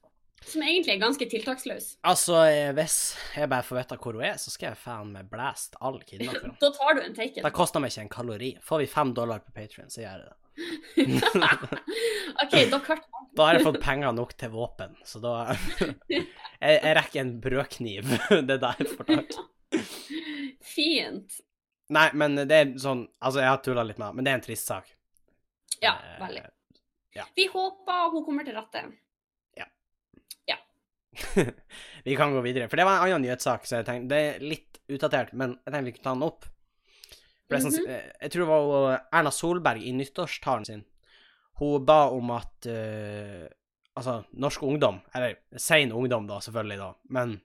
som 0.46 0.62
egentlig 0.64 0.94
er 0.96 1.02
ganske 1.02 1.26
tiltaksløs. 1.30 1.88
Altså, 2.08 2.36
eh, 2.50 2.72
hvis 2.78 2.96
jeg 3.36 3.50
bare 3.52 3.64
får 3.68 3.78
vite 3.82 3.98
hvor 4.02 4.14
hun 4.18 4.24
er, 4.26 4.38
så 4.42 4.50
skal 4.54 4.72
jeg 4.72 4.78
faen 4.82 5.12
meg 5.14 5.30
blæste 5.32 5.78
all 5.82 6.00
kidnapperne. 6.08 6.56
Da 6.64 6.70
tar 6.76 6.96
du 6.96 7.02
en 7.04 7.16
taken. 7.18 7.44
Det 7.44 7.54
koster 7.54 7.84
meg 7.84 7.92
ikke 7.92 8.06
en 8.08 8.14
kalori. 8.14 8.52
Får 8.66 8.84
vi 8.84 8.88
fem 8.92 9.14
dollar 9.18 9.40
på 9.46 9.52
Patrion, 9.56 9.90
så 9.94 10.02
gjør 10.06 10.24
jeg 10.24 10.30
det. 10.30 10.36
OK, 12.44 12.56
da 12.72 12.80
kart 12.84 13.06
Da 13.38 13.46
har 13.48 13.56
jeg 13.56 13.64
fått 13.64 13.78
penger 13.84 14.12
nok 14.16 14.34
til 14.40 14.52
våpen, 14.52 14.96
så 15.08 15.22
da 15.24 15.34
Jeg, 16.10 16.26
jeg 16.60 16.96
rekker 16.98 17.22
en 17.22 17.36
brødkniv. 17.44 18.10
Det 18.30 18.58
er 18.58 18.64
det 18.66 18.72
jeg 18.82 18.90
får 18.98 19.12
tak. 19.14 19.38
Fint. 20.66 21.40
Nei, 21.96 22.08
men 22.20 22.36
det 22.50 22.56
er 22.58 22.74
sånn 22.82 23.06
Altså, 23.24 23.40
jeg 23.42 23.50
har 23.50 23.62
tulla 23.66 23.86
litt 23.88 23.98
med 24.02 24.10
det, 24.12 24.16
men 24.20 24.28
det 24.28 24.34
er 24.34 24.40
en 24.42 24.46
trist 24.46 24.68
sak. 24.70 24.90
Ja, 25.80 25.94
Eh, 25.96 26.18
veldig. 26.26 26.42
ja. 27.16 27.24
Vi 27.38 27.46
håper 27.54 28.10
hun 28.14 28.26
kommer 28.28 28.44
til 28.46 28.58
rette. 28.60 28.84
vi 32.06 32.16
kan 32.16 32.34
gå 32.34 32.42
videre. 32.46 32.70
For 32.70 32.78
det 32.80 32.86
var 32.88 33.00
en 33.00 33.08
annen 33.10 33.26
nyhetssak, 33.28 33.66
så 33.68 33.80
jeg 33.80 33.86
tenkte 33.88 34.10
Det 34.16 34.22
er 34.36 34.40
litt 34.46 34.80
utdatert, 34.90 35.34
men 35.34 35.58
jeg 35.66 35.74
tenkte 35.74 35.86
vi 35.86 35.92
kunne 35.98 36.08
ta 36.10 36.14
den 36.16 36.24
opp. 36.30 36.46
Sånn, 37.50 37.72
Mhm. 37.74 38.02
Jeg 38.22 38.32
tror 38.32 38.46
det 38.46 38.50
var 38.50 39.00
Erna 39.20 39.32
Solberg 39.34 39.82
i 39.82 39.92
nyttårstalen 39.98 40.66
sin. 40.66 40.84
Hun 41.60 41.86
ba 41.86 42.04
om 42.14 42.30
at 42.32 42.68
uh, 42.70 43.48
Altså, 43.98 44.24
norsk 44.40 44.62
ungdom, 44.64 45.02
eller 45.18 45.34
sein 45.60 45.92
ungdom, 45.92 46.28
da, 46.30 46.38
selvfølgelig, 46.40 46.78
da, 46.78 46.94
men 47.10 47.42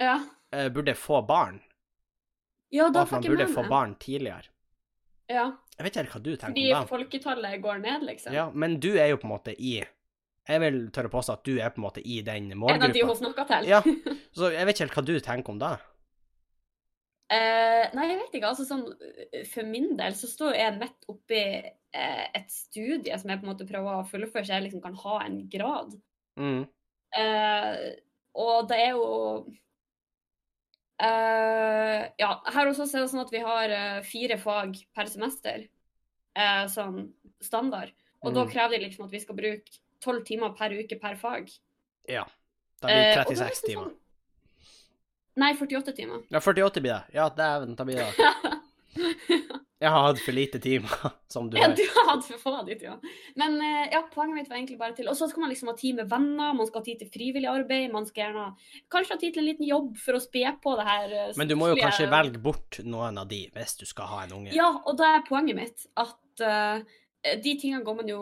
Ja. 0.00 0.14
uh, 0.56 0.68
burde 0.74 0.94
få 0.96 1.20
barn. 1.28 1.60
Ja, 2.72 2.86
Og 2.88 2.94
da 2.94 3.02
at 3.02 3.12
man 3.12 3.22
burde 3.22 3.46
få 3.52 3.62
barn 3.68 3.94
tidligere. 4.00 4.48
Ja, 5.30 5.52
Jeg 5.78 5.84
vet 5.84 5.96
ikke 6.00 6.16
hva 6.16 6.22
du 6.24 6.30
tenker 6.36 6.48
fordi 6.56 6.72
om 6.74 6.80
det. 6.82 6.88
folketallet 6.90 7.62
går 7.62 7.78
ned, 7.84 8.02
liksom. 8.08 8.32
Ja, 8.32 8.50
men 8.50 8.80
du 8.80 8.96
er 8.98 9.08
jo 9.12 9.16
på 9.20 9.28
en 9.28 9.30
måte 9.36 9.54
i 9.60 9.84
Jeg 10.48 10.60
vil 10.62 10.76
tørre 10.96 11.10
påstå 11.12 11.32
at 11.36 11.44
du 11.44 11.58
er 11.60 11.68
på 11.74 11.80
en 11.82 11.84
måte 11.84 12.00
i 12.00 12.20
den 12.24 12.50
En 12.52 12.62
av 12.64 12.92
de 12.92 13.00
hun 13.02 13.08
målgruppa. 13.10 13.18
snakka 13.20 13.44
til. 13.50 13.68
Ja, 13.68 13.82
så 14.38 14.48
jeg 14.54 14.64
vet 14.66 14.74
ikke 14.78 14.86
helt 14.86 14.96
hva 14.96 15.04
du 15.04 15.14
tenker 15.20 15.52
om 15.52 15.58
det. 15.60 15.74
Uh, 17.28 17.84
nei, 17.92 18.06
jeg 18.08 18.18
vet 18.22 18.36
ikke. 18.38 18.48
altså 18.48 18.64
sånn, 18.64 18.86
eh, 19.36 19.42
For 19.52 19.66
min 19.68 19.90
del 19.98 20.14
så 20.16 20.30
står 20.30 20.54
jeg 20.56 20.78
midt 20.80 21.04
oppi 21.12 21.42
uh, 21.60 22.26
et 22.38 22.48
studie 22.48 23.18
som 23.20 23.28
jeg 23.28 23.42
på 23.42 23.44
en 23.44 23.50
måte 23.52 23.66
prøver 23.68 23.98
å 24.00 24.06
fullføre, 24.08 24.46
så 24.48 24.54
jeg 24.56 24.64
liksom 24.70 24.80
kan 24.86 24.96
ha 25.04 25.18
en 25.26 25.42
grad. 25.52 25.92
Mm. 26.40 26.62
Uh, 27.12 27.76
og 28.38 28.68
det 28.72 28.80
er 28.88 28.94
jo 28.96 29.08
Uh, 30.98 32.08
Ja, 32.18 32.40
her 32.50 32.66
oss 32.72 32.80
er 32.82 33.04
det 33.04 33.10
sånn 33.12 33.22
at 33.22 33.30
vi 33.30 33.38
har 33.44 33.70
uh, 33.70 33.98
fire 34.02 34.34
fag 34.42 34.72
per 34.96 35.06
semester, 35.06 35.60
uh, 36.34 36.64
som 36.66 37.04
standard. 37.38 37.92
Og 38.26 38.34
da 38.34 38.42
Mm. 38.44 38.50
krever 38.50 38.78
de 38.78 38.88
liksom 38.88 39.04
at 39.06 39.12
vi 39.14 39.20
skal 39.22 39.36
bruke 39.38 39.78
tolv 40.04 40.24
timer 40.26 40.54
per 40.58 40.70
uke 40.78 40.98
per 41.00 41.16
fag. 41.20 41.48
Ja. 42.08 42.24
Da 42.80 42.88
blir 42.88 42.96
Eh, 42.96 43.14
det 43.14 43.18
og 43.26 43.34
da 43.34 43.44
er 43.44 43.50
36 43.50 43.60
sånn- 43.60 43.66
timer. 43.72 43.90
Nei, 45.38 45.52
48 45.54 45.92
timer. 45.94 46.22
Ja, 46.30 46.40
48 46.40 46.80
blir 46.82 46.92
det. 46.96 47.04
Ja, 47.14 47.28
dæven, 47.30 47.76
da 47.78 47.84
blir 47.84 47.96
det 47.96 48.14
Jeg 49.78 49.92
har 49.94 50.08
hatt 50.08 50.18
for 50.18 50.34
lite 50.34 50.58
timer, 50.58 50.90
som 51.30 51.46
du 51.50 51.54
Ja, 51.56 51.68
har. 51.68 51.74
du 51.78 51.82
har 51.94 52.08
hatt 52.08 52.24
for 52.26 52.40
få 52.42 52.52
av 52.58 52.66
de 52.66 52.74
timene. 52.80 53.12
Men 53.38 53.54
eh, 53.62 53.92
ja, 53.92 54.00
poenget 54.10 54.34
mitt 54.40 54.48
var 54.50 54.56
egentlig 54.58 54.78
bare 54.80 54.96
til 54.98 55.06
Og 55.06 55.14
så 55.14 55.28
skal 55.30 55.44
man 55.44 55.52
liksom 55.52 55.68
ha 55.70 55.74
tid 55.78 55.94
med 56.00 56.08
venner, 56.10 56.56
man 56.58 56.66
skal 56.66 56.80
ha 56.80 56.84
tid 56.88 56.98
til 57.04 57.10
frivillig 57.14 57.46
arbeid, 57.46 57.92
man 57.94 58.06
skal 58.08 58.24
gjerne 58.24 58.46
kanskje 58.90 59.14
ha 59.14 59.18
tid 59.22 59.36
til 59.36 59.44
en 59.44 59.46
liten 59.52 59.68
jobb 59.68 59.92
for 60.02 60.18
å 60.18 60.22
spe 60.24 60.42
på 60.64 60.72
det 60.80 60.86
her 60.88 61.14
eh, 61.20 61.30
Men 61.38 61.46
du 61.52 61.54
må 61.60 61.68
jo 61.70 61.78
kanskje 61.78 62.08
velge 62.10 62.42
bort 62.42 62.80
noen 62.82 63.22
av 63.22 63.28
de 63.30 63.44
hvis 63.54 63.76
du 63.78 63.86
skal 63.86 64.10
ha 64.10 64.24
en 64.26 64.34
unge. 64.40 64.56
Ja, 64.56 64.72
og 64.82 64.98
da 64.98 65.12
er 65.20 65.22
poenget 65.28 65.60
mitt 65.60 65.86
at 65.94 66.42
uh, 66.42 66.82
de 67.38 67.54
tingene 67.62 67.84
går 67.86 68.00
man 68.02 68.10
jo 68.10 68.20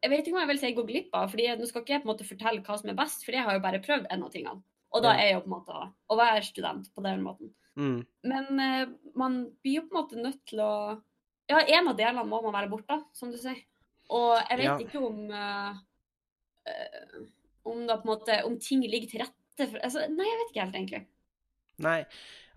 Jeg 0.00 0.10
vet 0.12 0.24
ikke 0.24 0.36
om 0.36 0.42
jeg 0.42 0.48
vil 0.48 0.60
si 0.62 0.72
gå 0.76 0.84
glipp 0.88 1.16
av, 1.16 1.28
fordi 1.32 1.46
nå 1.60 1.66
skal 1.68 1.84
ikke 1.84 1.96
jeg 1.96 2.02
på 2.02 2.08
en 2.08 2.12
måte 2.14 2.26
fortelle 2.28 2.64
hva 2.64 2.76
som 2.80 2.88
er 2.92 2.98
best, 2.98 3.24
for 3.26 3.36
jeg 3.36 3.44
har 3.44 3.56
jo 3.56 3.64
bare 3.64 3.82
prøvd 3.84 4.06
en 4.08 4.24
av 4.24 4.32
tingene. 4.32 4.62
Og 4.90 5.04
da 5.04 5.12
er 5.14 5.26
er 5.26 5.32
jo 5.36 5.42
på 5.44 5.50
en 5.50 5.56
måte 5.58 5.80
å 6.10 6.16
være 6.18 6.46
student 6.46 6.88
på 6.94 7.04
den 7.04 7.20
måten. 7.22 7.52
Mm. 7.78 8.00
Men 8.26 8.48
uh, 8.58 8.94
man 9.18 9.42
blir 9.62 9.80
jo 9.80 9.84
på 9.86 9.94
en 9.94 10.00
måte 10.00 10.20
nødt 10.20 10.42
til 10.50 10.62
å 10.64 10.72
Ja, 11.50 11.60
en 11.60 11.90
av 11.90 11.96
delene 11.98 12.26
må 12.26 12.40
man 12.44 12.54
være 12.54 12.70
borte, 12.70 12.96
som 13.14 13.30
du 13.30 13.38
sier. 13.38 13.58
Og 14.10 14.34
jeg 14.38 14.58
vet 14.58 14.66
Ja. 14.66 14.78
ikke 14.82 15.02
om 15.06 15.30
uh, 15.30 15.78
Om 17.70 17.86
da 17.86 17.96
på 18.00 18.08
en 18.08 18.10
måte 18.10 18.40
Om 18.46 18.58
ting 18.62 18.82
ligger 18.82 19.08
til 19.10 19.22
rette 19.22 19.68
for 19.70 19.78
altså, 19.86 20.06
Nei, 20.10 20.26
jeg 20.26 20.40
vet 20.40 20.50
ikke 20.50 20.64
helt, 20.64 20.78
egentlig. 20.80 21.02
Nei, 21.80 22.00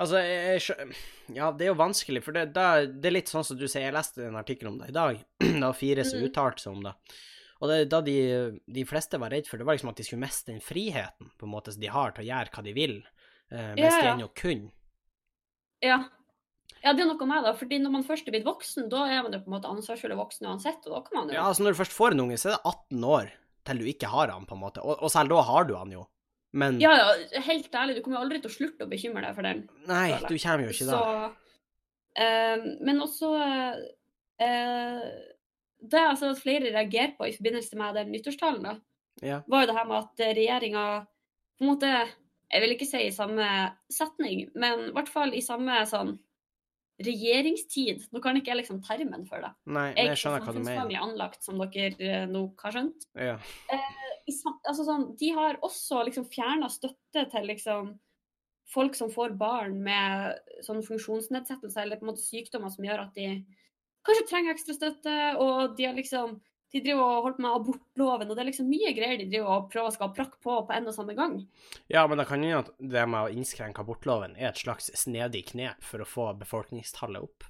altså 0.02 0.20
jeg, 0.20 0.62
jeg, 0.68 0.96
Ja, 1.38 1.52
det 1.52 1.68
er 1.68 1.72
jo 1.72 1.80
vanskelig, 1.80 2.24
for 2.26 2.36
det, 2.36 2.50
da, 2.56 2.84
det 2.86 3.08
er 3.08 3.16
litt 3.16 3.32
sånn 3.32 3.46
som 3.48 3.60
du 3.60 3.68
sier, 3.68 3.86
jeg 3.88 3.96
leste 3.96 4.26
en 4.28 4.40
artikkel 4.40 4.72
om 4.74 4.82
det 4.82 4.90
i 4.92 4.98
dag. 4.98 5.22
Det 5.40 5.62
var 5.62 5.78
fire 5.78 6.04
som 6.08 6.20
mm. 6.20 6.26
uttalte 6.28 6.66
seg 6.66 6.76
om 6.76 6.84
det. 6.90 6.94
Og 7.62 7.70
det, 7.70 7.78
da 7.92 8.00
de, 8.04 8.16
de 8.74 8.84
fleste 8.90 9.20
var 9.22 9.32
redd 9.32 9.48
for, 9.48 9.58
det 9.62 9.66
var 9.68 9.78
liksom 9.78 9.92
at 9.94 10.00
de 10.02 10.06
skulle 10.08 10.24
miste 10.26 10.52
den 10.52 10.64
friheten 10.64 11.30
på 11.40 11.46
en 11.48 11.54
måte 11.54 11.72
som 11.76 11.82
de 11.84 11.92
har 11.94 12.12
til 12.16 12.26
å 12.26 12.28
gjøre 12.32 12.52
hva 12.56 12.64
de 12.66 12.74
vil, 12.76 12.98
eh, 13.52 13.70
mens 13.78 13.80
Ja, 13.86 14.00
de 14.02 14.08
ja. 14.10 14.16
ennå 14.18 14.28
kunne. 14.36 14.72
Ja. 15.84 15.98
ja, 16.84 16.94
det 16.96 17.04
er 17.04 17.10
noe 17.12 17.28
med 17.28 17.44
det. 17.48 17.54
fordi 17.60 17.80
når 17.84 17.92
man 17.98 18.04
først 18.08 18.28
er 18.28 18.36
blitt 18.36 18.48
voksen, 18.48 18.90
da 18.92 19.06
er 19.12 19.24
man 19.24 19.34
jo 19.36 19.40
på 19.44 19.52
en 19.52 19.56
måte 19.58 19.72
ansvarsfull 19.72 20.16
voksen 20.20 20.48
uansett, 20.48 20.84
og 20.88 20.96
da 20.98 21.02
kan 21.06 21.18
man 21.20 21.30
jo 21.32 21.38
Ja, 21.38 21.46
altså 21.50 21.64
når 21.66 21.76
du 21.76 21.82
først 21.84 21.96
får 21.96 22.16
en 22.16 22.24
unge, 22.26 22.38
så 22.40 22.50
er 22.52 22.58
det 22.58 22.74
18 22.74 23.08
år 23.18 23.32
til 23.64 23.80
du 23.80 23.86
ikke 23.88 24.10
har 24.12 24.28
han, 24.34 24.46
på 24.48 24.56
en 24.58 24.64
måte. 24.64 24.82
Og, 24.84 24.98
og 25.04 25.12
selv 25.12 25.32
da 25.32 25.42
har 25.48 25.64
du 25.70 25.76
han 25.80 25.92
jo. 25.96 26.06
Men 26.54 26.80
Ja, 26.84 26.92
ja, 27.00 27.40
helt 27.48 27.72
ærlig, 27.74 27.96
du 27.98 28.02
kommer 28.06 28.20
jo 28.20 28.26
aldri 28.28 28.42
til 28.44 28.52
å 28.52 28.54
slutte 28.54 28.86
å 28.86 28.90
bekymre 28.92 29.24
deg 29.26 29.36
for 29.38 29.48
den. 29.48 29.64
nei, 29.90 30.10
du 30.28 30.36
kommer 30.38 30.68
jo 30.68 30.74
ikke 30.76 30.90
da. 30.90 30.98
Så, 31.00 31.54
eh, 32.22 32.66
men 32.86 33.00
også 33.02 33.30
eh, 34.44 35.06
Det 35.84 36.00
jeg 36.00 36.08
har 36.10 36.16
sett 36.20 36.32
at 36.38 36.42
flere 36.44 36.72
reagerer 36.72 37.16
på 37.18 37.28
i 37.28 37.34
forbindelse 37.36 37.76
med 37.80 37.96
den 38.00 38.12
nyttårstalen, 38.16 38.64
da, 38.64 38.76
Ja. 39.22 39.42
var 39.48 39.62
jo 39.66 39.68
det 39.68 39.76
her 39.78 39.86
med 39.90 39.98
at 39.98 40.24
regjeringa 40.38 40.84
på 41.60 41.62
en 41.66 41.68
måte 41.76 41.90
Jeg 42.54 42.62
vil 42.62 42.74
ikke 42.76 42.86
si 42.86 43.00
i 43.08 43.12
samme 43.12 43.46
setning, 43.90 44.44
men 44.56 44.90
i 44.90 44.92
hvert 44.94 45.10
fall 45.10 45.34
i 45.34 45.42
samme 45.42 45.74
sånn 45.90 46.20
regjeringstid. 47.02 48.04
Nå 48.14 48.22
kan 48.22 48.38
ikke 48.38 48.52
jeg 48.54 48.60
liksom 48.62 48.82
termen 48.86 49.26
for 49.26 49.42
det. 49.42 49.50
Nei, 49.66 49.88
Jeg 49.90 49.98
er 49.98 50.04
jeg 50.04 50.12
ikke 50.14 50.22
skjønner 50.22 50.44
hva 50.46 50.54
du 50.54 50.60
mener. 50.60 50.64
samfunnsfaglig 50.68 51.00
anlagt, 51.02 51.44
som 51.44 51.58
dere 51.64 52.10
eh, 52.14 52.26
nå 52.30 52.44
har 52.62 52.76
skjønt. 52.76 53.08
Ja. 53.18 53.38
i 54.28 54.32
altså 54.70 54.86
sånn, 54.88 55.08
de 55.20 55.30
har 55.36 55.58
også 55.66 56.04
liksom 56.08 56.28
fjerna 56.32 56.70
støtte 56.72 57.26
til 57.32 57.48
liksom 57.50 58.00
folk 58.74 58.96
som 58.96 59.10
får 59.12 59.34
barn 59.38 59.82
med 59.84 60.38
sånn 60.64 60.84
funksjonsnedsettelse 60.86 61.82
eller 61.82 61.98
på 62.00 62.06
en 62.06 62.14
måte 62.14 62.24
sykdommer 62.24 62.72
som 62.72 62.86
gjør 62.86 63.02
at 63.08 63.14
de 63.18 63.28
kanskje 64.08 64.26
trenger 64.30 64.54
ekstra 64.56 64.76
støtte, 64.78 65.14
og 65.42 65.78
de 65.78 65.86
har 65.90 65.96
liksom 65.98 66.40
de 66.74 66.82
driver 66.82 67.04
og 67.06 67.26
holdt 67.28 67.40
med 67.44 67.54
abortloven, 67.54 68.30
og 68.32 68.34
det 68.34 68.42
er 68.42 68.48
liksom 68.48 68.66
mye 68.66 68.92
greier 68.98 69.20
de 69.22 69.28
driver 69.30 69.50
og 69.60 69.68
prøver 69.70 69.92
å 69.92 69.94
skal 69.94 70.10
prakke 70.16 70.40
på 70.42 70.56
på 70.66 70.74
en 70.74 70.88
og 70.90 70.96
samme 70.96 71.14
gang. 71.14 71.36
ja, 71.94 72.02
men 72.10 72.18
det 72.18 72.26
kan 72.26 72.42
jo 72.44 72.64
at 72.64 72.72
det 72.80 73.04
med 73.08 73.28
å 73.28 73.30
innskrenke 73.30 73.84
abortloven 73.84 74.34
er 74.40 74.50
et 74.50 74.58
slags 74.64 74.90
snedig 74.98 75.44
knep 75.52 75.84
for 75.86 76.02
å 76.02 76.08
få 76.10 76.32
befolkningstallet 76.40 77.22
opp. 77.22 77.46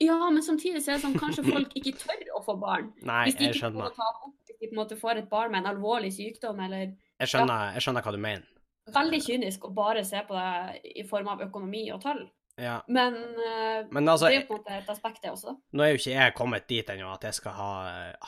Ja, 0.00 0.16
men 0.32 0.40
samtidig 0.42 0.80
så 0.80 0.94
er 0.94 0.96
det 0.96 1.04
sånn 1.04 1.18
kanskje 1.20 1.44
folk 1.44 1.76
ikke 1.76 1.92
tør 2.00 2.24
å 2.38 2.42
få 2.46 2.56
barn. 2.56 2.88
Nei, 3.10 3.26
Hvis 3.28 3.36
de 3.36 3.44
jeg 3.44 3.54
ikke 3.58 3.60
får 3.60 3.66
skjønner. 3.68 3.94
ta 4.00 4.08
opp, 4.24 4.34
hvis 4.48 4.56
de 4.56 4.66
på 4.70 4.72
en 4.72 4.80
måte 4.80 4.96
får 5.04 5.20
et 5.20 5.28
barn 5.28 5.52
med 5.52 5.60
en 5.60 5.70
alvorlig 5.74 6.12
sykdom, 6.16 6.60
eller 6.64 6.94
Jeg 7.20 7.28
skjønner, 7.34 7.74
jeg 7.76 7.84
skjønner 7.84 8.06
hva 8.08 8.16
du 8.16 8.20
mener. 8.24 8.48
Veldig 8.90 9.20
kynisk 9.22 9.68
å 9.68 9.74
bare 9.76 10.00
se 10.08 10.24
på 10.26 10.32
det 10.34 10.80
i 10.96 11.04
form 11.06 11.28
av 11.28 11.44
økonomi 11.44 11.84
og 11.92 12.00
tall. 12.02 12.24
Ja. 12.58 12.80
Men 12.88 13.14
eh, 13.14 13.86
Men 13.90 14.08
altså, 14.08 14.28
det 14.28 14.40
er 14.40 14.42
jo 14.42 14.48
på 14.50 14.58
en 14.58 14.62
måte 14.62 14.78
et 14.78 14.92
aspekt, 14.92 15.22
det 15.22 15.30
også. 15.30 15.56
nå 15.72 15.84
er 15.84 15.92
jo 15.92 16.00
ikke 16.00 16.14
jeg 16.14 16.36
kommet 16.36 16.68
dit 16.68 16.90
ennå 16.92 17.12
at 17.14 17.24
jeg 17.24 17.38
skal 17.38 17.56
ha, 17.56 17.72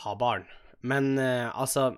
ha 0.05 0.15
barn, 0.19 0.47
men 0.81 1.19
uh, 1.19 1.51
altså 1.53 1.93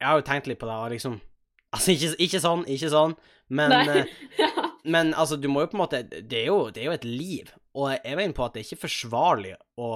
Jeg 0.00 0.08
har 0.08 0.20
jo 0.20 0.26
tenkt 0.26 0.46
litt 0.46 0.60
på 0.60 0.68
det, 0.68 0.76
og 0.76 0.90
liksom 0.94 1.20
Altså, 1.74 1.94
ikke, 1.94 2.14
ikke 2.26 2.40
sånn, 2.42 2.64
ikke 2.66 2.90
sånn, 2.90 3.14
men, 3.48 3.72
eh, 3.72 4.14
men 4.94 5.14
altså, 5.14 5.38
du 5.38 5.48
må 5.48 5.64
jo 5.64 5.70
på 5.70 5.78
en 5.78 5.84
måte 5.84 6.02
Det 6.10 6.42
er 6.42 6.48
jo, 6.50 6.70
det 6.74 6.82
er 6.82 6.90
jo 6.90 6.96
et 6.98 7.08
liv, 7.08 7.52
og 7.74 7.92
jeg 7.92 8.02
er 8.04 8.24
inne 8.24 8.36
på 8.36 8.44
at 8.44 8.54
det 8.54 8.64
er 8.64 8.68
ikke 8.68 8.88
forsvarlig 8.88 9.54
å 9.78 9.90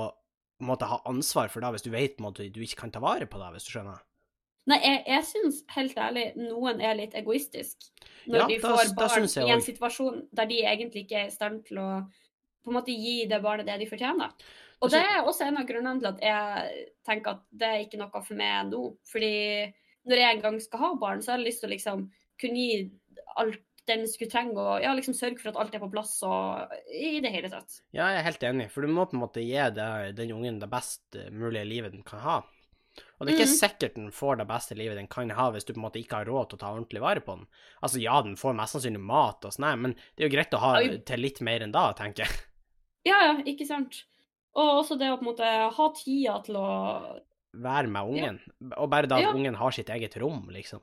måte 0.65 0.87
ha 0.89 1.01
ansvar 1.11 1.51
for 1.53 1.61
det 1.61 1.75
hvis 1.75 1.85
du 1.85 1.91
vet 1.93 2.15
på 2.17 2.23
en 2.23 2.29
måte 2.31 2.47
du 2.55 2.61
ikke 2.63 2.85
kan 2.85 2.93
ta 2.95 3.03
vare 3.03 3.27
på 3.29 3.41
det, 3.41 3.51
hvis 3.57 3.67
du 3.67 3.73
skjønner. 3.75 3.99
Nei, 4.67 4.79
jeg, 4.81 5.01
jeg 5.13 5.25
syns 5.29 5.63
helt 5.75 5.99
ærlig 6.01 6.25
noen 6.41 6.81
er 6.81 6.97
litt 6.97 7.15
egoistisk 7.19 7.85
når 8.25 8.39
Ja, 8.39 8.47
de 8.49 8.59
får 8.63 8.79
da 8.81 8.95
barn 8.97 9.27
da 9.29 9.43
i 9.45 9.53
en 9.53 9.65
situasjon 9.65 10.23
der 10.33 10.49
de 10.49 10.61
egentlig 10.65 11.05
ikke 11.05 11.19
er 11.21 11.27
i 11.29 11.35
stand 11.35 11.67
til 11.69 11.83
å 11.83 11.89
på 12.65 12.73
en 12.73 12.79
måte 12.79 12.95
gi 12.97 13.27
det 13.29 13.43
barnet 13.45 13.69
det 13.69 13.77
de 13.83 13.89
fortjener. 13.91 14.33
Og 14.81 14.87
Altså- 14.89 14.97
det 14.97 15.05
er 15.05 15.27
også 15.29 15.47
en 15.47 15.59
av 15.61 15.67
grunnene 15.69 16.01
til 16.01 16.09
at 16.09 16.21
jeg 16.21 16.87
tenker 17.05 17.31
at 17.37 17.43
det 17.53 17.69
er 17.69 17.85
ikke 17.85 18.01
noe 18.01 18.23
for 18.25 18.35
meg 18.35 18.71
nå. 18.71 18.97
Fordi 19.05 19.73
når 20.09 20.17
jeg 20.17 20.37
en 20.37 20.43
gang 20.43 20.61
skal 20.61 20.79
ha 20.81 20.95
barn, 20.95 21.21
så 21.21 21.33
har 21.33 21.39
jeg 21.39 21.47
lyst 21.49 21.61
til 21.61 21.69
å 21.69 21.75
liksom 21.75 22.11
kunne 22.41 22.57
gi 22.57 22.91
alt 23.37 23.61
den 23.87 24.07
skulle 24.09 24.31
trenge, 24.33 24.57
og 24.57 24.81
ja, 24.81 24.95
liksom 24.97 25.13
sørge 25.17 25.43
for 25.43 25.51
at 25.51 25.57
alt 25.61 25.75
er 25.75 25.83
på 25.83 25.91
plass 25.93 26.23
og 26.25 26.73
i 26.89 27.21
det 27.21 27.33
hele 27.35 27.51
tatt. 27.53 27.83
Ja, 27.93 28.09
jeg 28.15 28.23
er 28.23 28.29
helt 28.31 28.47
enig, 28.49 28.71
for 28.73 28.81
du 28.81 28.89
må 28.89 29.05
på 29.05 29.13
en 29.19 29.21
måte 29.21 29.45
gi 29.45 29.61
det, 29.77 30.17
den 30.17 30.33
ungen 30.33 30.61
det 30.63 30.71
best 30.73 31.03
eh, 31.21 31.29
mulige 31.31 31.67
livet 31.69 31.93
den 31.93 32.03
kan 32.07 32.23
ha. 32.25 32.39
Og 33.19 33.27
det 33.27 33.33
er 33.33 33.39
ikke 33.39 33.51
mm. 33.51 33.59
sikkert 33.61 33.99
den 33.99 34.09
får 34.15 34.41
det 34.41 34.47
beste 34.49 34.77
livet 34.79 34.99
den 34.99 35.11
kan 35.11 35.31
ha 35.37 35.47
hvis 35.55 35.67
du 35.67 35.73
på 35.73 35.79
en 35.79 35.85
måte 35.87 36.01
ikke 36.01 36.23
har 36.23 36.31
råd 36.31 36.51
til 36.51 36.59
å 36.59 36.63
ta 36.65 36.73
ordentlig 36.75 37.03
vare 37.05 37.23
på 37.25 37.37
den. 37.39 37.45
Altså 37.85 38.01
ja, 38.03 38.17
den 38.27 38.35
får 38.41 38.57
mest 38.59 38.77
sannsynlig 38.77 39.03
mat 39.07 39.47
og 39.47 39.55
sånn, 39.55 39.69
men 39.85 39.95
det 39.95 40.25
er 40.25 40.29
jo 40.29 40.35
greit 40.35 40.57
å 40.57 40.63
ha 40.63 40.73
til 40.83 41.23
litt 41.23 41.39
mer 41.47 41.65
enn 41.65 41.75
da, 41.75 41.87
tenker 41.99 42.27
jeg. 42.27 42.41
Ja, 43.05 43.19
ja, 43.21 43.33
ikke 43.45 43.67
sant. 43.69 43.99
Og 44.57 44.79
også 44.79 44.97
det 44.97 45.11
å 45.13 45.19
på 45.21 45.27
en 45.27 45.29
måte 45.29 45.49
ha 45.77 45.87
tida 45.93 46.39
til 46.47 46.57
å 46.57 46.69
Være 47.55 47.91
med 47.93 48.09
ungen. 48.11 48.39
Og 48.81 48.89
bare 48.91 49.07
da 49.07 49.19
at 49.21 49.27
Ja. 49.27 49.35
ungen 49.37 49.59
har 49.61 49.75
sitt 49.77 49.91
eget 49.93 50.17
rom, 50.19 50.49
liksom. 50.51 50.81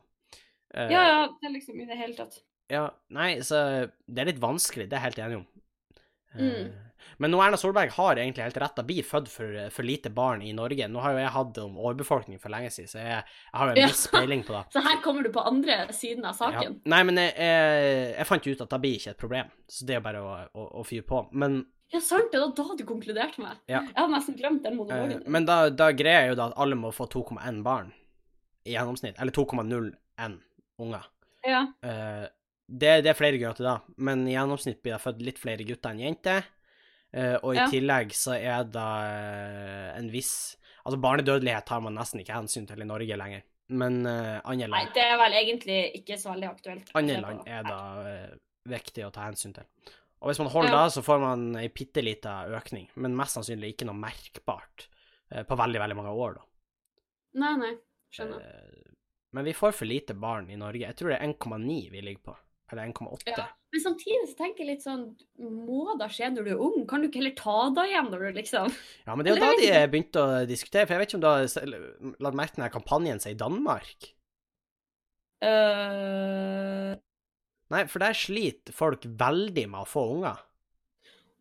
Uh, 0.70 0.86
Ja, 0.86 1.02
ja, 1.02 1.24
det 1.42 1.50
er 1.50 1.54
liksom 1.56 1.82
i 1.82 1.88
det 1.90 1.98
hele 1.98 2.14
tatt. 2.16 2.38
Ja, 2.70 2.86
nei, 3.10 3.42
så 3.44 3.90
det 4.08 4.22
er 4.22 4.30
litt 4.30 4.40
vanskelig, 4.40 4.86
det 4.88 4.96
er 4.96 5.02
jeg 5.02 5.08
helt 5.10 5.24
enig 5.26 5.40
om. 5.42 5.48
Uh, 6.32 6.46
Mm. 6.46 6.91
Men 7.18 7.32
nå 7.34 7.39
Erna 7.43 7.58
Solberg 7.58 7.91
har 7.95 8.16
egentlig 8.22 8.43
helt 8.45 8.58
rett, 8.64 8.76
da 8.78 8.84
blir 8.88 9.04
født 9.08 9.28
for, 9.32 9.58
for 9.72 9.84
lite 9.88 10.10
barn 10.14 10.41
i 10.45 10.54
Norge. 10.58 10.88
Nå 10.91 11.02
har 11.04 11.16
jo 11.16 11.22
jeg 11.24 11.34
hatt 11.36 11.58
om 11.64 11.78
overbefolkning 11.82 12.39
for 12.41 12.54
lenge 12.54 12.70
siden, 12.74 12.89
så 12.91 13.02
jeg, 13.02 13.24
jeg 13.26 13.60
har 13.60 13.68
jo 13.72 13.76
en 13.76 13.82
Ja. 13.82 13.88
viss 13.91 14.08
peiling 14.14 14.43
på 14.47 14.54
det. 14.58 14.64
Så 14.76 14.84
her 14.86 15.02
kommer 15.04 15.24
du 15.24 15.30
på 15.36 15.43
andre 15.47 15.80
siden 15.93 16.26
av 16.26 16.36
Ja. 16.36 16.39
saken. 16.45 16.80
Nei, 16.86 17.04
men 17.10 17.22
jeg, 17.22 17.34
jeg, 17.38 18.16
jeg 18.18 18.28
fant 18.32 18.47
ut 18.52 18.62
at 18.68 18.70
det 18.76 18.82
blir 18.86 18.97
ikke 18.99 19.14
et 19.16 19.22
problem, 19.26 19.54
så 19.70 19.86
det 19.89 19.95
er 19.99 20.04
bare 20.10 20.22
å, 20.26 20.34
å, 20.54 20.68
å 20.82 20.84
fyre 20.88 21.08
på. 21.08 21.24
Men, 21.34 21.62
Ja, 21.91 21.99
sant 21.99 22.30
det. 22.32 22.39
Det 22.39 22.43
var 22.45 22.54
da 22.56 22.76
du 22.80 22.86
konkluderte 22.88 23.41
med. 23.43 23.58
Ja. 23.68 23.82
Jeg 23.84 23.97
hadde 23.97 24.14
nesten 24.14 24.38
glemt 24.39 24.62
den 24.64 24.78
monologen. 24.80 25.10
monologen. 25.10 25.32
men 25.36 25.45
da, 25.49 25.58
da 25.70 25.89
greier 25.91 26.28
jeg 26.28 26.30
jo 26.36 26.38
da 26.39 26.45
at 26.54 26.60
alle 26.64 26.78
må 26.80 26.91
få 26.95 27.08
2,1 27.12 27.62
barn 27.66 27.89
i 28.64 28.76
gjennomsnitt, 28.78 29.18
eller 29.20 29.34
2,01 29.36 30.38
unger. 30.80 31.04
Ja. 31.43 31.66
Uh, 31.84 32.28
det, 32.72 33.02
det 33.04 33.10
er 33.12 33.18
flere 33.18 33.36
grunner 33.41 33.58
til 33.58 33.66
det, 33.68 33.76
men 33.97 34.22
i 34.30 34.36
gjennomsnitt 34.38 34.80
blir 34.86 34.93
det 34.95 35.02
født 35.04 35.24
litt 35.26 35.39
flere 35.41 35.66
gutter 35.68 35.91
enn 35.91 36.04
jenter. 36.06 36.45
Eh, 37.14 37.36
og 37.43 37.53
i 37.53 37.59
Ja. 37.59 37.68
tillegg 37.68 38.14
så 38.16 38.38
er 38.38 38.64
det 38.72 38.89
eh, 39.12 39.97
en 39.99 40.12
viss 40.12 40.57
Altså, 40.82 40.97
barnedødelighet 40.97 41.66
tar 41.70 41.82
man 41.86 41.93
nesten 41.93 42.24
ikke 42.24 42.34
hensyn 42.34 42.66
til 42.66 42.82
i 42.82 42.86
Norge 42.89 43.14
lenger. 43.14 43.43
Men 43.70 43.99
uh, 44.01 44.39
andre 44.49 44.68
Nei, 44.72 44.80
det 44.95 45.03
er 45.05 45.20
vel 45.22 45.36
egentlig 45.38 45.76
ikke 45.99 46.18
så 46.18 46.32
veldig 46.32 46.47
aktuelt. 46.49 46.89
andre 46.97 47.20
land 47.22 47.43
er 47.45 47.68
da 47.68 47.78
uh, 48.01 48.32
viktig 48.66 49.05
å 49.05 49.12
ta 49.14 49.28
hensyn 49.28 49.53
til. 49.53 49.68
Og 50.22 50.32
hvis 50.32 50.41
man 50.41 50.49
holder 50.49 50.74
Ja. 50.74 50.80
det, 50.84 50.95
så 50.95 51.03
får 51.05 51.22
man 51.22 51.45
ei 51.62 51.68
bitte 51.70 52.01
lita 52.01 52.34
økning, 52.49 52.89
men 52.95 53.16
mest 53.16 53.38
sannsynlig 53.38 53.76
ikke 53.76 53.86
noe 53.91 54.01
merkbart 54.01 54.88
uh, 55.36 55.43
på 55.45 55.59
veldig, 55.62 55.84
veldig 55.86 55.99
mange 56.01 56.16
år, 56.26 56.39
da. 56.41 56.47
Nei, 57.45 57.53
nei. 57.62 57.72
Skjønner. 58.12 58.49
Men 59.32 59.47
vi 59.47 59.53
får 59.55 59.78
for 59.78 59.88
lite 59.88 60.18
barn 60.20 60.49
i 60.49 60.57
Norge. 60.59 60.84
Jeg 60.84 60.97
tror 60.99 61.14
det 61.14 61.22
er 61.22 61.30
1,9 61.30 61.91
vi 61.93 62.01
ligger 62.03 62.26
på. 62.34 62.38
Eller 62.72 62.88
1,8. 62.88 63.28
Ja. 63.28 63.46
Men 63.72 63.84
samtidig 63.84 64.30
så 64.30 64.38
tenker 64.40 64.64
jeg 64.64 64.70
litt 64.76 64.84
sånn 64.84 65.04
Må 65.40 65.94
da 66.00 66.08
skje 66.12 66.30
når 66.32 66.48
du 66.48 66.52
er 66.54 66.64
ung? 66.64 66.82
Kan 66.88 67.04
du 67.04 67.10
ikke 67.10 67.22
heller 67.22 67.36
ta 67.36 67.58
det 67.76 67.88
igjen 67.92 68.10
når 68.12 68.24
du 68.24 68.40
liksom 68.40 68.74
Ja, 69.08 69.16
men 69.16 69.24
det 69.24 69.34
er 69.34 69.38
jo 69.38 69.44
da 69.44 69.60
de 69.60 69.92
begynte 69.92 70.24
å 70.24 70.42
diskutere, 70.48 70.88
for 70.88 70.96
jeg 70.96 71.04
vet 71.04 71.12
ikke 71.12 71.20
om 71.20 71.26
du 71.26 71.30
har 71.30 72.18
lagt 72.28 72.40
merke 72.40 72.56
til 72.56 72.66
den 72.66 72.76
kampanjen 72.76 73.24
seg 73.24 73.36
i 73.36 73.40
Danmark? 73.40 74.12
Uh... 75.42 76.96
Nei, 77.72 77.86
for 77.88 78.04
der 78.04 78.18
sliter 78.18 78.76
folk 78.76 79.06
veldig 79.08 79.68
med 79.72 79.84
å 79.84 79.88
få 79.88 80.04
unger. 80.18 80.42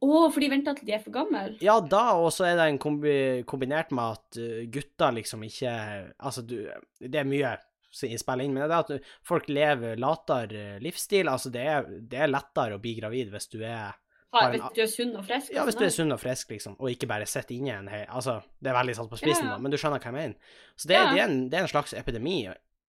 Å, 0.01 0.11
for 0.33 0.41
de 0.41 0.49
venter 0.49 0.76
til 0.78 0.89
de 0.89 0.95
er 0.97 1.03
for 1.05 1.12
gamle? 1.12 1.43
Ja, 1.61 1.74
da, 1.85 2.14
og 2.16 2.31
så 2.33 2.47
er 2.49 2.55
det 2.57 2.68
en 2.70 2.78
kombi 2.81 3.43
kombinert 3.49 3.91
med 3.93 4.16
at 4.16 4.39
uh, 4.41 4.62
gutter 4.72 5.12
liksom 5.18 5.43
ikke 5.45 5.72
Altså, 6.16 6.45
du 6.47 6.57
Det 6.97 7.20
er 7.20 7.28
mye 7.28 7.51
spiller 7.93 8.45
inn, 8.45 8.55
men 8.55 8.62
det 8.64 8.76
er 8.76 8.84
at 8.99 9.11
folk 9.26 9.49
lever 9.51 9.99
latere 10.01 10.78
livsstil. 10.82 11.28
Altså, 11.28 11.51
det 11.55 11.64
er, 11.66 11.88
det 12.11 12.20
er 12.24 12.30
lettere 12.30 12.76
å 12.78 12.82
bli 12.82 12.95
gravid 13.01 13.32
hvis 13.34 13.51
du 13.53 13.61
er 13.64 13.97
Ha, 14.30 14.45
hvis 14.53 14.62
du 14.76 14.80
er 14.84 14.86
sunn 14.86 15.16
og 15.18 15.24
frisk? 15.26 15.51
Ja, 15.51 15.64
hvis 15.66 15.74
du 15.74 15.82
er 15.82 15.91
sunn 15.91 16.14
og 16.14 16.20
frisk, 16.22 16.53
liksom, 16.55 16.76
og 16.78 16.93
ikke 16.93 17.09
bare 17.11 17.26
sitter 17.26 17.57
inne 17.57 17.72
en 17.80 17.88
hel 17.91 18.05
Altså, 18.14 18.36
det 18.62 18.70
er 18.70 18.76
veldig 18.78 18.95
satt 18.95 19.09
på 19.11 19.18
spissen, 19.18 19.49
Ja, 19.49 19.51
ja. 19.51 19.57
da, 19.57 19.62
men 19.64 19.72
du 19.74 19.78
skjønner 19.80 19.99
hva 19.99 20.07
jeg 20.07 20.14
mener. 20.14 20.36
Så 20.78 20.86
det, 20.86 20.95
Ja. 21.01 21.09
det, 21.11 21.18
er 21.18 21.24
en, 21.24 21.41
det 21.51 21.59
er 21.59 21.64
en 21.66 21.72
slags 21.72 21.95
epidemi 21.99 22.36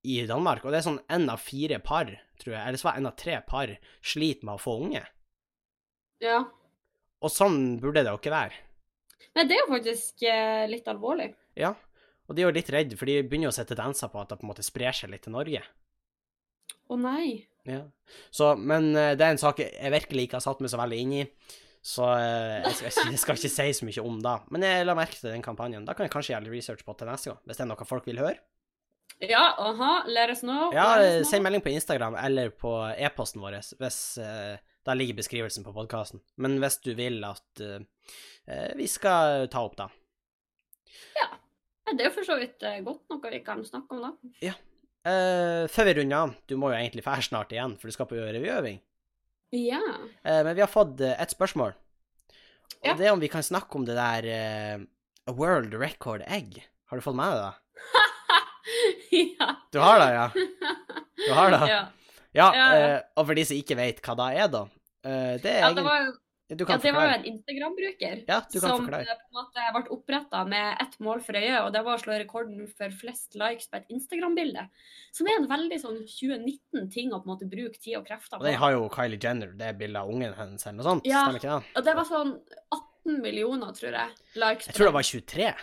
i 0.06 0.20
Danmark, 0.30 0.62
og 0.66 0.72
det 0.74 0.84
er 0.84 0.86
sånn 0.86 1.00
én 1.10 1.26
av 1.34 1.42
fire 1.42 1.80
par, 1.82 2.12
tror 2.42 2.54
jeg, 2.54 2.62
eller 2.62 2.78
så 2.78 2.88
var 2.92 3.00
én 3.02 3.10
av 3.10 3.16
tre 3.18 3.40
par, 3.50 3.74
sliter 4.06 4.46
med 4.46 4.54
å 4.60 4.62
få 4.62 4.76
unge. 4.86 5.02
Ja. 6.22 6.44
Og 7.26 7.34
sånn 7.34 7.80
burde 7.82 8.04
det 8.06 8.14
jo 8.14 8.22
ikke 8.22 8.34
være. 8.38 8.62
Nei, 9.34 9.46
det 9.50 9.58
er 9.58 9.62
jo 9.64 9.72
faktisk 9.74 10.24
eh, 10.30 10.68
litt 10.70 10.88
alvorlig. 10.94 11.32
Ja. 11.58 11.74
Og 12.32 12.38
de 12.38 12.46
er 12.46 12.48
jo 12.48 12.56
litt 12.56 12.70
redde, 12.72 12.96
for 12.96 13.10
de 13.10 13.20
begynner 13.28 13.50
jo 13.50 13.52
å 13.52 13.58
se 13.60 13.68
tendenser 13.68 14.08
på 14.12 14.22
at 14.22 14.32
det 14.32 14.38
på 14.40 14.48
en 14.48 14.52
måte 14.54 14.64
sprer 14.64 14.96
seg 14.96 15.12
litt 15.12 15.26
til 15.28 15.36
Norge. 15.36 15.60
Å 16.88 16.98
nei. 17.00 17.42
Ja. 17.68 17.82
Så, 18.32 18.54
men 18.56 18.94
eh, 18.96 19.18
det 19.20 19.26
er 19.26 19.36
en 19.36 19.42
sak 19.42 19.60
jeg 19.60 19.92
virkelig 19.92 20.30
ikke 20.30 20.40
har 20.40 20.46
satt 20.48 20.64
meg 20.64 20.72
så 20.72 20.80
veldig 20.80 21.02
inn 21.04 21.18
i, 21.20 21.26
så 21.84 22.08
eh, 22.16 22.62
jeg, 22.70 22.94
skal, 22.94 23.12
jeg 23.12 23.20
skal 23.20 23.38
ikke 23.38 23.52
si 23.52 23.68
så 23.76 23.90
mye 23.90 24.06
om 24.08 24.24
det. 24.24 24.38
Men 24.56 24.66
jeg 24.68 24.88
la 24.88 24.96
merke 24.98 25.20
til 25.20 25.34
den 25.34 25.44
kampanjen. 25.44 25.84
Da 25.88 25.98
kan 25.98 26.08
jeg 26.08 26.16
kanskje 26.16 26.36
gjøre 26.36 26.48
litt 26.48 26.56
research 26.56 26.88
på 26.88 26.96
til 26.96 27.12
neste 27.12 27.34
gang, 27.34 27.44
hvis 27.44 27.60
det 27.60 27.68
er 27.68 27.72
noe 27.74 27.90
folk 27.90 28.08
vil 28.08 28.24
høre. 28.24 28.40
Ja, 29.20 29.44
aha, 29.60 29.92
let 30.08 30.32
us 30.32 30.42
know. 30.42 30.72
Ja, 30.74 30.96
eh, 31.04 31.22
send 31.28 31.44
melding 31.44 31.62
på 31.62 31.70
Instagram 31.76 32.16
eller 32.16 32.50
på 32.50 32.72
e-posten 32.96 33.44
vår, 33.44 33.60
hvis 33.78 34.02
eh, 34.18 34.56
Der 34.82 34.98
ligger 34.98 35.20
beskrivelsen 35.20 35.66
på 35.68 35.74
podkasten. 35.76 36.24
Men 36.42 36.58
hvis 36.64 36.80
du 36.82 36.96
vil 36.98 37.20
at 37.28 37.62
eh, 37.62 38.72
vi 38.80 38.88
skal 38.90 39.46
ta 39.54 39.62
opp, 39.68 39.76
da. 39.78 39.92
Ja, 41.20 41.28
Det 41.92 42.06
er 42.06 42.10
jo 42.10 42.16
for 42.16 42.28
så 42.28 42.38
vidt 42.40 42.64
eh, 42.68 42.80
godt 42.86 43.04
noe 43.12 43.32
vi 43.34 43.42
kan 43.46 43.64
snakke 43.68 43.98
om, 43.98 44.06
da. 44.06 44.52
Eh, 45.02 45.66
før 45.72 45.88
vi 45.90 45.94
runder 45.98 46.18
av, 46.24 46.34
du 46.48 46.56
må 46.62 46.70
jo 46.72 46.78
egentlig 46.78 47.04
fære 47.06 47.26
snart 47.26 47.52
igjen, 47.56 47.74
for 47.82 47.90
du 47.90 47.96
skal 47.96 48.08
på 48.10 48.20
revyøving. 48.20 48.80
Ja. 49.52 49.82
Uh, 50.24 50.42
men 50.46 50.54
vi 50.56 50.62
har 50.64 50.70
fått 50.72 51.02
uh, 51.04 51.12
et 51.20 51.34
spørsmål. 51.34 51.74
Og 51.74 52.88
Ja. 52.88 52.94
det 52.96 53.08
er 53.08 53.12
om 53.12 53.20
vi 53.20 53.28
kan 53.28 53.44
snakke 53.44 53.76
om 53.76 53.84
det 53.86 53.98
der 53.98 54.28
uh, 54.32 55.34
World 55.36 55.74
Record 55.76 56.24
Egg. 56.28 56.62
Har 56.88 56.98
du 56.98 57.04
fått 57.04 57.18
med 57.20 57.34
deg 57.36 57.42
det? 57.44 57.56
ja. 59.42 59.50
Du 59.74 59.80
har 59.84 60.00
det, 60.00 60.10
ja? 60.16 60.28
Du 61.28 61.34
har 61.36 61.52
det? 61.52 61.64
Ja. 61.72 61.82
Ja, 62.32 62.46
Ja, 62.56 62.68
ja. 62.80 63.00
og 63.20 63.26
for 63.28 63.36
de 63.36 63.44
som 63.44 63.58
ikke 63.60 63.76
vet 63.76 63.98
hva 64.06 64.14
det 64.16 64.28
er, 64.40 64.48
da 64.48 64.62
Det 65.44 65.50
er 65.52 65.66
ja, 65.66 65.72
det 65.76 65.84
var 65.84 66.06
jo 66.06 66.14
Du 66.52 66.66
ja, 66.68 66.76
det 66.84 66.92
var 66.92 67.06
jo 67.08 67.14
en 67.16 67.26
Instagram-bruker 67.30 68.26
Ja, 68.28 68.42
som 68.52 68.82
forklare. 68.84 69.08
eh, 69.08 69.20
på 69.22 69.30
en 69.32 69.38
måte 69.38 69.68
ble 69.72 69.92
oppretta 69.96 70.42
med 70.46 70.82
ett 70.84 70.98
mål 71.00 71.22
for 71.24 71.38
øye, 71.40 71.62
og 71.64 71.72
det 71.72 71.84
var 71.86 71.96
å 71.96 72.02
slå 72.02 72.18
rekorden 72.20 72.68
for 72.68 72.92
flest 72.92 73.38
likes 73.40 73.70
på 73.72 73.78
et 73.80 73.88
Instagram-bilde. 73.96 74.66
Som 75.16 75.28
er 75.32 75.38
en 75.40 75.48
veldig 75.48 75.80
sånn 75.80 76.02
2019-ting 76.04 77.14
å 77.16 77.22
på 77.22 77.30
en 77.30 77.32
måte 77.32 77.48
bruke 77.48 77.80
tid 77.80 77.96
og 78.02 78.06
krefter 78.10 78.36
på. 78.36 78.44
Og 78.44 78.50
den 78.50 78.60
har 78.60 78.72
jo 78.76 78.90
Kylie 78.92 79.20
Jenner, 79.24 79.54
det 79.56 79.78
bildet 79.80 80.02
av 80.02 80.12
ungen 80.12 80.34
hennes 80.36 80.68
eller 80.68 80.78
noe 80.82 80.90
sånt, 80.90 81.06
Ja. 81.08 81.24
stemmer 81.24 81.40
ikke 81.40 81.56
det? 81.56 81.72
Og 81.78 81.84
det 81.88 81.96
var 81.96 82.06
sånn 82.12 82.34
18 82.72 83.22
millioner, 83.22 83.72
tror 83.72 83.92
jeg, 83.96 84.10
likes 84.36 84.68
Jeg 84.68 84.76
tror 84.76 84.92
det 84.92 84.94
var 85.00 85.04
23. 85.04 85.54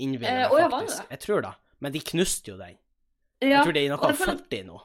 Innbiller 0.00 0.44
Eh, 0.44 0.50
var 0.50 0.62
det 0.62 0.70
faktisk. 0.70 1.10
Jeg 1.10 1.20
tror 1.20 1.42
det. 1.42 1.54
Men 1.80 1.92
de 1.92 2.00
knuste 2.00 2.46
jo 2.52 2.56
den. 2.56 2.78
Ja, 3.40 3.48
Jeg 3.48 3.64
tror 3.66 3.72
det 3.74 3.82
er 3.84 3.88
noe 3.92 4.08
av 4.08 4.16
40 4.16 4.64
nå. 4.66 4.80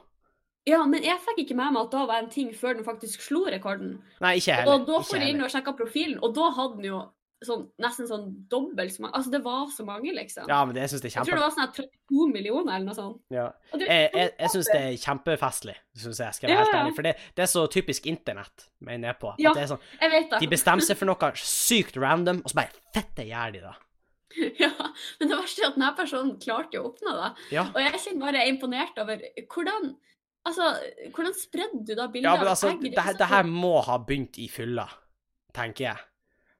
Ja, 0.66 0.84
men 0.88 1.02
jeg 1.04 1.18
fikk 1.20 1.42
ikke 1.44 1.56
med 1.58 1.72
meg 1.74 1.82
at 1.86 1.90
da 1.92 2.06
var 2.08 2.22
en 2.22 2.30
ting 2.32 2.52
før 2.56 2.74
den 2.78 2.84
faktisk 2.86 3.20
slo 3.20 3.44
rekorden. 3.52 3.98
Nei, 4.24 4.36
ikke 4.40 4.54
heller. 4.60 4.78
Og 4.80 4.86
da 4.88 5.00
får 5.04 5.20
jeg 5.20 5.34
inn 5.34 5.42
og 5.44 5.50
sjekka 5.52 5.74
profilen, 5.76 6.18
og 6.24 6.32
da 6.36 6.50
hadde 6.56 6.78
den 6.80 6.88
jo 6.88 7.02
sånn, 7.44 7.66
nesten 7.84 8.06
sånn 8.08 8.22
dobbelt 8.48 8.94
så 8.94 9.02
mange 9.04 9.18
Altså, 9.18 9.30
det 9.34 9.40
var 9.44 9.66
så 9.68 9.84
mange, 9.84 10.14
liksom. 10.16 10.46
Ja, 10.48 10.62
men 10.64 10.72
det, 10.72 10.80
jeg 10.86 10.94
syns 10.94 11.02
det 11.04 11.10
er 11.10 11.18
Jeg 11.18 11.26
tror 11.28 11.36
det 11.36 11.42
var 11.44 11.52
sånn 11.52 11.74
32 11.76 12.28
millioner 12.32 12.72
eller 12.78 12.86
noe 12.88 12.96
sånt. 12.96 13.18
Ja. 13.34 13.50
Det- 13.74 13.84
Jeg, 13.90 14.06
jeg, 14.14 14.30
jeg 14.40 14.48
syns 14.54 14.70
det 14.72 14.78
er 14.80 14.96
kjempefestlig, 15.02 15.74
syns 16.00 16.20
jeg, 16.24 16.34
skal 16.38 16.48
jeg 16.48 16.56
være 16.56 16.64
Ja, 16.64 16.70
helt 16.72 16.78
ærlig. 16.80 16.94
For 16.96 17.02
det, 17.02 17.12
det 17.36 17.42
er 17.44 17.50
så 17.52 17.66
typisk 17.68 18.06
internett, 18.08 18.68
mener 18.80 19.08
jeg 19.12 19.18
på. 19.20 19.34
At 19.34 19.40
Ja. 19.44 19.52
det 19.52 19.62
er 19.66 19.68
sånn, 19.74 19.82
Jeg 20.00 20.10
vet 20.16 20.30
det. 20.30 20.40
de 20.40 20.48
bestemmer 20.54 20.80
seg 20.88 20.96
for 20.96 21.04
noe 21.12 21.32
sykt 21.36 22.00
random, 22.00 22.40
og 22.40 22.48
så 22.50 22.54
bare 22.62 22.72
fette 22.96 23.28
gjør 23.28 23.52
de 23.52 23.60
det. 23.66 23.74
Ja, 24.64 24.70
men 25.20 25.28
det 25.28 25.36
verste 25.36 25.62
er 25.62 25.68
at 25.68 25.76
denne 25.76 25.92
personen 26.00 26.38
klarte 26.40 26.80
å 26.80 26.88
oppnå 26.94 27.12
det. 27.20 27.28
Ja. 27.54 27.68
Og 27.68 27.76
jeg 27.84 28.00
kjenner 28.00 28.24
bare 28.24 28.40
jeg 28.40 28.48
er 28.48 28.54
imponert 28.56 28.98
over 29.04 29.20
hvordan 29.52 29.92
Altså, 30.44 30.66
hvordan 31.14 31.34
spredde 31.38 31.84
du 31.88 31.94
da 31.96 32.06
bildet 32.12 32.28
Ja, 32.28 32.34
men 32.36 32.46
av 32.46 32.52
altså, 32.52 32.68
egg? 32.74 32.82
det, 32.92 33.04
det 33.18 33.28
her 33.30 33.46
må 33.48 33.78
ha 33.86 33.96
begynt 33.98 34.36
i 34.38 34.48
fylla, 34.52 34.84
tenker 35.56 35.86
jeg. 35.88 36.02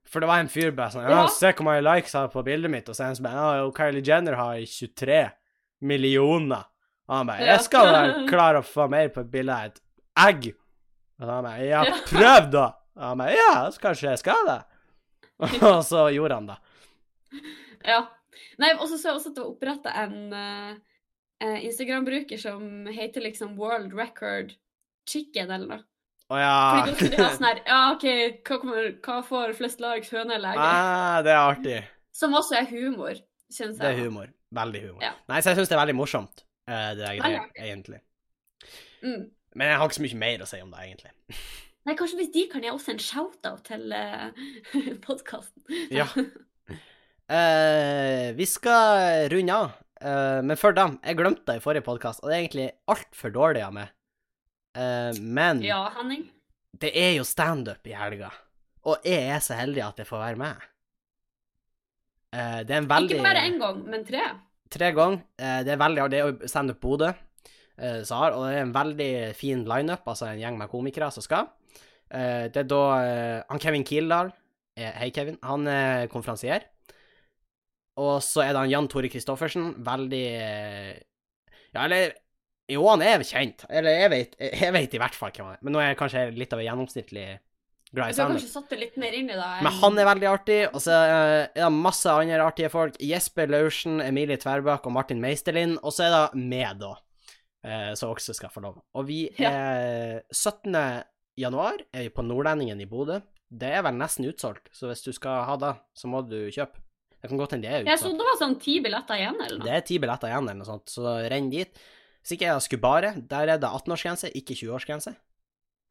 For 0.09 0.20
det 0.24 0.28
var 0.30 0.41
en 0.41 0.49
fyr 0.53 0.70
bare 0.76 0.93
sånn 0.95 1.05
ja, 1.05 1.11
Ja. 1.24 1.26
'Se 1.32 1.51
hvor 1.53 1.66
mange 1.68 1.82
likes 1.85 2.12
jeg 2.14 2.20
har 2.20 2.32
på 2.32 2.45
bildet 2.45 2.70
mitt.' 2.70 2.89
Og 2.89 2.97
så 2.97 3.03
er 3.05 3.11
han 3.12 3.16
sånn 3.18 3.32
ja, 3.32 3.70
Kylie 3.76 4.05
Jenner 4.05 4.37
har 4.41 4.57
23 4.61 5.20
millioner. 5.80 6.64
Og 7.09 7.16
han 7.16 7.26
bare 7.26 7.45
'Jeg 7.49 7.64
skal 7.66 7.91
vel 7.93 8.28
klare 8.28 8.61
å 8.61 8.66
få 8.66 8.89
mer 8.89 9.09
på 9.09 9.20
et 9.20 9.30
bilde 9.32 9.53
av 9.53 9.64
et 9.66 9.80
egg'. 10.16 10.55
Og 11.20 11.28
han 11.28 11.45
bare 11.45 11.66
'Ja, 11.68 11.82
prøv, 12.09 12.51
da'. 12.53 12.72
Og 12.97 13.03
han 13.03 13.18
bare 13.18 13.37
'Ja, 13.37 13.70
så 13.70 13.80
kanskje 13.80 14.11
jeg 14.11 14.18
skal 14.18 14.47
det'. 14.49 14.64
Og 15.74 15.82
så 15.85 16.09
gjorde 16.14 16.35
han 16.35 16.47
det. 16.47 16.59
Ja. 17.85 18.07
Nei, 18.59 18.70
og 18.78 18.87
så 18.89 18.97
så 18.99 19.09
jeg 19.09 19.16
også 19.18 19.30
at 19.30 19.35
det 19.35 19.43
var 19.43 19.51
oppretta 19.51 19.91
en 20.05 20.32
eh, 20.32 20.76
eh, 21.45 21.64
Instagram-bruker 21.68 22.40
som 22.40 22.86
heter 22.90 23.26
liksom 23.28 23.59
World 23.61 23.92
Record 23.97 24.55
Chicken 25.09 25.51
eller 25.51 25.76
noe. 25.76 25.84
Å 26.32 26.40
ja. 26.40 26.55
Fordi 26.88 27.11
de 27.12 27.20
har 27.20 27.34
sånn 27.36 27.49
her 27.51 27.61
Ja, 27.66 27.80
OK, 27.92 28.07
hva, 28.49 28.59
kommer, 28.62 28.88
hva 29.05 29.18
får 29.26 29.53
flest 29.59 29.82
likes, 29.84 30.12
høne 30.14 30.38
eller 30.38 30.55
egg? 30.55 30.62
ah, 30.64 31.18
det 31.24 31.34
er 31.34 31.42
artig. 31.42 31.82
Som 32.14 32.36
også 32.38 32.57
er 32.62 32.68
humor, 32.70 33.18
syns 33.51 33.76
jeg. 33.76 33.82
Det 33.82 33.92
er 33.92 34.07
humor. 34.07 34.32
Veldig 34.55 34.82
humor. 34.86 35.03
Ja. 35.03 35.12
Nei, 35.30 35.40
så 35.42 35.53
jeg 35.53 35.61
syns 35.61 35.72
det 35.72 35.76
er 35.76 35.82
veldig 35.82 35.97
morsomt, 35.99 36.45
eh, 36.68 36.90
det 36.95 37.03
der 37.03 37.18
greia, 37.18 37.45
egentlig. 37.59 38.01
Mm. 39.03 39.28
Men 39.55 39.70
jeg 39.70 39.78
har 39.78 39.90
ikke 39.90 39.99
så 39.99 40.07
mye 40.07 40.20
mer 40.22 40.45
å 40.45 40.49
si 40.49 40.62
om 40.62 40.72
det, 40.72 40.86
egentlig. 40.88 41.38
Nei, 41.84 41.97
kanskje 41.99 42.20
hvis 42.22 42.32
de 42.32 42.47
kan 42.49 42.64
gi 42.64 42.72
oss 42.72 42.88
en 42.88 43.03
shout-out 43.03 43.66
til 43.68 43.92
uh, 43.99 44.92
podkasten. 45.05 45.66
Ja. 45.92 46.07
Uh, 47.24 48.30
vi 48.38 48.47
skal 48.49 49.28
runde 49.32 49.59
av, 49.59 49.74
eh, 50.05 50.40
men 50.44 50.59
før 50.61 50.76
da 50.76 50.86
Jeg 51.00 51.18
glemte 51.18 51.46
det 51.48 51.59
i 51.59 51.64
forrige 51.64 51.86
podkast, 51.86 52.22
og 52.22 52.30
det 52.30 52.36
er 52.36 52.42
egentlig 52.44 52.68
altfor 52.90 53.34
dårlig 53.34 53.64
av 53.64 53.74
meg. 53.76 53.92
Uh, 54.74 55.14
men 55.22 55.62
Ja, 55.62 55.86
Henning. 55.94 56.24
det 56.82 56.90
er 56.98 57.12
jo 57.14 57.24
standup 57.24 57.86
i 57.86 57.94
helga. 57.94 58.32
Og 58.84 59.05
jeg 59.07 59.28
er 59.30 59.38
så 59.40 59.55
heldig 59.55 59.84
at 59.84 60.00
jeg 60.02 60.09
får 60.09 60.18
være 60.18 60.40
med. 60.40 60.64
Uh, 62.34 62.61
det 62.66 62.74
er 62.74 62.80
en 62.82 62.90
veldig 62.90 63.16
Ikke 63.20 63.28
bare 63.28 63.44
én 63.46 63.61
gang, 63.62 63.84
men 63.86 64.05
tre. 64.05 64.24
Tre 64.74 64.90
ganger. 64.92 65.22
Det 65.38 65.70
er 65.70 65.78
veldig 65.78 66.11
Det 66.11 66.18
er 66.18 66.26
jo 66.26 66.48
Standup 66.50 66.80
Bodø 66.80 67.12
som 68.07 68.18
har, 68.22 68.34
og 68.34 68.46
det 68.46 68.55
er 68.55 68.62
en 68.62 68.74
veldig 68.74 69.34
fin 69.34 69.64
lineup, 69.66 70.02
altså 70.07 70.26
en 70.26 70.38
gjeng 70.38 70.59
med 70.59 70.70
komikere 70.70 71.11
som 71.11 71.22
skal. 71.22 71.48
Det 72.09 72.57
er 72.57 72.66
da 72.70 72.82
han 73.50 73.59
Kevin 73.62 73.84
Kildahl 73.84 74.30
Hei, 74.74 75.11
Kevin. 75.14 75.38
Han 75.42 75.66
er 75.70 76.07
konferansier. 76.11 76.66
Og 78.01 78.18
så 78.26 78.42
er 78.42 78.53
det 78.53 78.62
han 78.64 78.72
Jan 78.72 78.90
Tore 78.90 79.11
Christoffersen. 79.11 79.72
Veldig 79.86 80.26
eh, 80.34 80.92
Ja, 81.74 81.86
eller 81.86 82.14
Jo, 82.70 82.86
han 82.88 83.03
er 83.05 83.22
kjent. 83.26 83.66
Eller 83.68 84.01
jeg 84.05 84.11
vet, 84.12 84.38
jeg 84.40 84.74
vet 84.74 84.95
i 84.97 85.01
hvert 85.03 85.16
fall 85.18 85.34
hvem 85.34 85.51
han 85.51 85.59
er. 85.59 85.64
Men 85.66 85.76
nå 85.76 85.82
er 85.82 85.92
jeg 85.92 86.01
kanskje 86.01 86.28
litt 86.34 86.55
av 86.55 86.62
en 86.62 86.68
gjennomsnittlig 86.70 87.26
glad 87.95 88.11
i 88.11 88.16
Du 88.16 88.22
har 88.22 88.32
kanskje 88.32 88.51
satt 88.51 88.72
det 88.72 88.80
litt 88.80 88.97
mer 89.01 89.14
inn 89.14 89.30
i 89.30 89.38
det. 89.38 89.51
Men 89.66 89.76
han 89.82 89.99
er 90.01 90.09
veldig 90.09 90.30
artig, 90.30 90.61
og 90.70 90.82
så 90.82 90.97
eh, 90.97 91.40
er 91.53 91.61
det 91.61 91.72
masse 91.76 92.11
andre 92.11 92.40
artige 92.42 92.70
folk. 92.72 92.97
Jesper 93.03 93.53
Laursen, 93.53 94.01
Emilie 94.03 94.40
Tverbakk 94.40 94.88
og 94.88 94.97
Martin 94.97 95.22
Meisterlin. 95.22 95.76
Og 95.82 95.95
så 95.95 96.09
er 96.09 96.16
det 96.16 96.40
meg, 96.40 96.80
da, 96.82 96.95
eh, 97.66 97.92
som 98.01 98.14
også 98.14 98.34
skal 98.36 98.53
få 98.55 98.64
lov. 98.64 98.80
Og 98.97 99.07
vi 99.11 99.20
er 99.38 100.24
17. 100.32 100.74
januar 101.38 101.78
er 101.92 102.09
vi 102.09 102.14
på 102.14 102.26
Nordlendingen 102.26 102.82
i 102.82 102.88
Bodø. 102.90 103.20
Det 103.55 103.70
er 103.70 103.84
vel 103.86 103.95
nesten 104.01 104.26
utsolgt, 104.26 104.72
så 104.74 104.88
hvis 104.90 105.05
du 105.05 105.12
skal 105.14 105.45
ha 105.47 105.55
det, 105.61 105.76
så 105.95 106.11
må 106.11 106.24
du 106.26 106.40
kjøpe. 106.51 106.80
Det 107.24 107.30
kan 107.30 107.38
godt 107.40 107.54
hende 107.56 107.64
det 107.64 107.72
er 107.72 107.86
Jeg 107.88 108.00
trodde 108.02 108.20
det 108.20 108.24
var 108.28 108.34
sånn 108.36 108.58
ti 108.60 108.72
billetter 108.84 109.16
igjen, 109.16 109.38
eller 109.40 109.56
noe. 109.56 109.64
Det 109.64 109.72
er 109.72 109.84
ti 109.88 109.96
billetter 109.96 110.28
igjen, 110.28 110.44
eller 110.44 110.58
noe 110.60 110.68
sånt, 110.68 110.90
så 110.92 111.14
renn 111.32 111.46
dit. 111.48 111.78
Hvis 112.20 112.34
ikke 112.36 112.50
er 112.50 112.58
det 112.58 112.64
Skubare, 112.66 113.12
der 113.30 113.52
er 113.54 113.62
det 113.62 113.70
18-årsgrense, 113.70 114.28
ikke 114.36 114.56
20-årsgrense. 114.60 115.14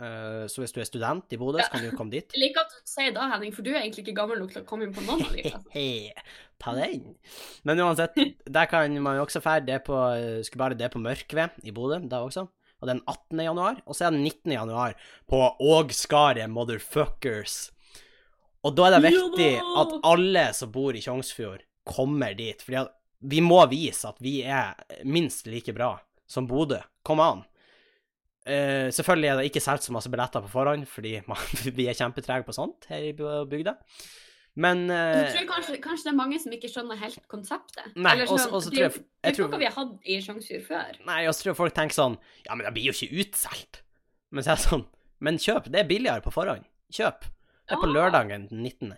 Eh, 0.03 0.43
så 0.49 0.61
hvis 0.61 0.73
du 0.73 0.77
er 0.81 0.87
student 0.89 1.33
i 1.33 1.39
Bodø, 1.41 1.57
så 1.57 1.73
kan 1.73 1.85
du 1.85 1.89
komme 1.97 2.13
dit. 2.13 2.29
Jeg 2.33 2.41
liker 2.41 2.61
at 2.67 2.77
du 2.77 2.93
sier 2.93 3.13
det, 3.17 3.25
Henning, 3.33 3.53
for 3.55 3.65
du 3.65 3.71
er 3.73 3.81
egentlig 3.81 4.05
ikke 4.05 4.15
gammel 4.21 4.41
nok 4.41 4.53
til 4.53 4.61
å 4.61 4.67
komme 4.69 4.85
inn 4.85 4.93
på 4.93 5.05
noen 5.05 5.25
av 5.25 5.33
de. 5.33 5.53
Hehe, 5.75 6.25
ta 6.61 6.75
den. 6.77 7.15
Men 7.65 7.81
uansett, 7.81 8.17
der 8.45 8.69
kan 8.69 8.93
man 9.01 9.17
jo 9.17 9.25
også 9.25 9.41
fære. 9.41 9.65
Det 9.65 9.77
er 9.79 9.83
på, 9.89 9.97
bare 10.61 10.77
det 10.77 10.85
er 10.85 10.93
på 10.93 11.01
Mørkved 11.01 11.65
i 11.65 11.73
Bodø, 11.73 11.97
da 12.13 12.21
også. 12.29 12.45
Og 12.83 12.89
den 12.89 13.01
18. 13.07 13.41
januar. 13.49 13.81
Og 13.87 13.97
så 13.97 14.05
er 14.05 14.13
den 14.13 14.21
19. 14.21 14.53
januar 14.53 14.97
på 15.29 15.41
Ågskaret 15.65 16.45
Motherfuckers. 16.51 17.72
Og 18.63 18.75
da 18.77 18.87
er 18.87 18.95
det 18.97 19.11
viktig 19.11 19.49
at 19.59 19.95
alle 20.07 20.43
som 20.55 20.71
bor 20.71 20.95
i 20.95 21.01
Tjongsfjord, 21.03 21.63
kommer 21.83 22.35
dit. 22.37 22.61
Fordi 22.63 22.85
vi 23.33 23.41
må 23.43 23.59
vise 23.71 24.07
at 24.07 24.19
vi 24.23 24.37
er 24.47 24.73
minst 25.03 25.47
like 25.51 25.73
bra 25.75 25.97
som 26.27 26.47
Bodø. 26.47 26.79
Kom 27.03 27.19
an. 27.23 27.43
Uh, 28.43 28.89
selvfølgelig 28.91 29.29
er 29.29 29.37
det 29.39 29.45
ikke 29.51 29.61
solgt 29.63 29.85
så 29.85 29.93
masse 29.95 30.11
billetter 30.11 30.43
på 30.43 30.51
forhånd, 30.51 30.83
fordi 30.91 31.17
man, 31.31 31.39
vi 31.75 31.87
er 31.87 31.95
kjempetrege 31.95 32.43
på 32.47 32.55
sånt 32.55 32.87
her 32.91 33.03
i 33.07 33.13
bygda. 33.15 33.77
Men 34.59 34.83
uh, 34.91 35.23
tror 35.33 35.47
kanskje, 35.49 35.77
kanskje 35.81 36.09
det 36.09 36.11
er 36.11 36.17
mange 36.19 36.39
som 36.43 36.53
ikke 36.53 36.69
skjønner 36.69 36.99
helt 36.99 37.23
konseptet. 37.31 37.87
Nei, 37.95 38.11
Eller 38.17 38.27
også- 38.27 38.49
sånn, 38.49 38.57
også 38.59 38.73
det 38.73 38.81
er 38.83 38.89
tror 38.91 38.99
jeg- 38.99 39.05
det 39.23 39.39
er 39.39 39.47
noe 39.47 39.61
vi 39.63 39.69
har 39.69 39.77
hatt 39.79 39.93
i 40.05 40.17
Sjongsfjord 40.21 40.65
før. 40.67 40.99
Nei, 41.07 41.21
jeg 41.23 41.37
tror 41.39 41.51
jeg 41.51 41.59
folk 41.61 41.73
tenker 41.79 41.97
sånn 41.97 42.17
Ja, 42.45 42.55
men 42.55 42.67
det 42.67 42.73
blir 42.75 42.91
jo 42.91 42.93
ikke 42.93 43.23
utsolgt. 43.23 43.81
Men 44.31 44.43
så 44.43 44.51
er 44.53 44.59
det 44.59 44.67
sånn 44.67 44.85
Men 45.23 45.37
kjøp. 45.39 45.71
Det 45.71 45.79
er 45.79 45.87
billigere 45.87 46.21
på 46.21 46.33
forhånd. 46.35 46.67
Kjøp. 46.93 47.23
Er 47.69 47.79
på 47.79 47.87
Ah. 47.87 47.93
lørdagen 47.95 48.49
den 48.49 48.63
19. 48.63 48.97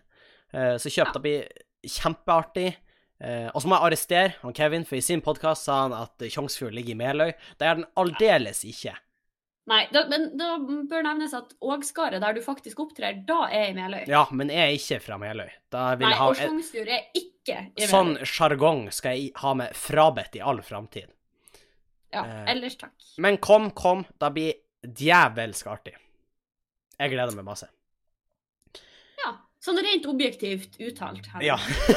Eh, 0.53 0.75
så 0.81 0.89
kjøpte 0.89 1.21
blir 1.21 1.47
kjempeartig. 1.85 2.75
Eh, 3.21 3.47
og 3.53 3.61
så 3.61 3.67
må 3.69 3.77
jeg 3.77 3.85
arrestere 3.87 4.33
han 4.41 4.53
Kevin, 4.53 4.83
for 4.85 4.95
i 4.97 5.01
sin 5.01 5.21
podkast 5.21 5.63
sa 5.63 5.83
han 5.83 5.93
at 5.95 6.17
Tjongsfjord 6.19 6.73
ligger 6.75 6.91
i 6.95 6.99
Meløy. 6.99 7.33
Det 7.57 7.67
er 7.67 7.75
den 7.75 7.85
aldeles 7.95 8.63
ikke. 8.67 8.95
Nei, 9.67 9.87
da, 9.91 10.03
men 10.07 10.37
da 10.37 10.57
bør 10.59 11.01
nevnes 11.07 11.33
at 11.33 11.55
Ågskaret, 11.61 12.19
der 12.21 12.33
du 12.37 12.41
faktisk 12.45 12.83
opptrer, 12.83 13.25
da 13.25 13.47
er 13.49 13.71
i 13.71 13.73
Meløy. 13.73 14.03
Ja, 14.07 14.25
men 14.31 14.49
jeg 14.53 14.61
er 14.61 14.75
ikke 14.77 14.99
fra 15.01 15.17
Meløy. 15.17 15.49
Nei, 15.73 16.11
ha 16.13 16.27
og 16.27 16.35
Tjongsfjord 16.37 16.91
er 16.91 17.07
ikke 17.17 17.57
i 17.63 17.79
Meløy. 17.79 17.89
Sånn 17.89 18.13
sjargong 18.29 18.91
skal 18.93 19.17
jeg 19.17 19.31
ha 19.41 19.53
med 19.57 19.73
frabedt 19.73 20.35
i 20.37 20.43
all 20.45 20.61
framtid. 20.61 21.07
Ja, 22.13 22.21
eh, 22.25 22.51
ellers 22.53 22.77
takk. 22.77 22.93
Men 23.17 23.37
kom, 23.37 23.71
kom. 23.71 24.05
Da 24.21 24.29
blir 24.29 24.53
djevelsk 24.85 25.67
artig. 25.67 25.95
Jeg 26.99 27.11
gleder 27.11 27.33
meg 27.35 27.47
masse. 27.47 27.67
Ja, 29.65 29.71
sånn 29.73 29.81
rent 29.81 30.05
objektivt 30.05 30.75
uttalt. 30.77 31.25
Her. 31.33 31.41
Ja. 31.41 31.55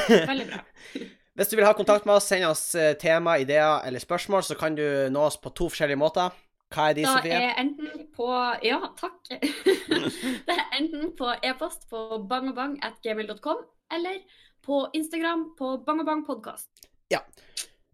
Veldig 0.09 0.47
bra. 0.49 0.63
Hvis 1.39 1.51
du 1.51 1.55
vil 1.55 1.67
ha 1.67 1.73
kontakt 1.77 2.07
med 2.09 2.17
oss, 2.17 2.27
send 2.27 2.43
oss 2.49 2.73
eh, 2.75 2.95
tema, 2.99 3.37
ideer 3.39 3.85
eller 3.85 4.01
spørsmål, 4.01 4.41
så 4.43 4.57
kan 4.59 4.73
du 4.75 4.83
nå 5.13 5.21
oss 5.29 5.37
på 5.39 5.53
to 5.55 5.69
forskjellige 5.69 6.01
måter. 6.01 6.33
Hva 6.73 6.89
er 6.89 6.97
de, 6.97 7.05
Da 7.05 7.13
Sofie? 7.15 7.37
er 7.37 7.61
enten 7.61 8.09
på 8.17 8.27
Ja, 8.65 8.81
takk. 8.97 9.21
det 9.29 10.57
er 10.57 10.65
enten 10.79 11.13
på 11.17 11.29
e-post 11.45 11.87
på 11.89 12.23
bangabang.gmail.com 12.29 13.63
eller 13.95 14.19
på 14.65 14.83
Instagram 14.97 15.51
på 15.57 15.77
bangabangpodkast. 15.85 16.89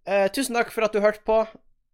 Eh, 0.06 0.28
tusen 0.30 0.54
takk 0.54 0.70
for 0.70 0.86
at 0.86 0.94
du 0.94 1.02
hørte 1.02 1.24
på. 1.26 1.40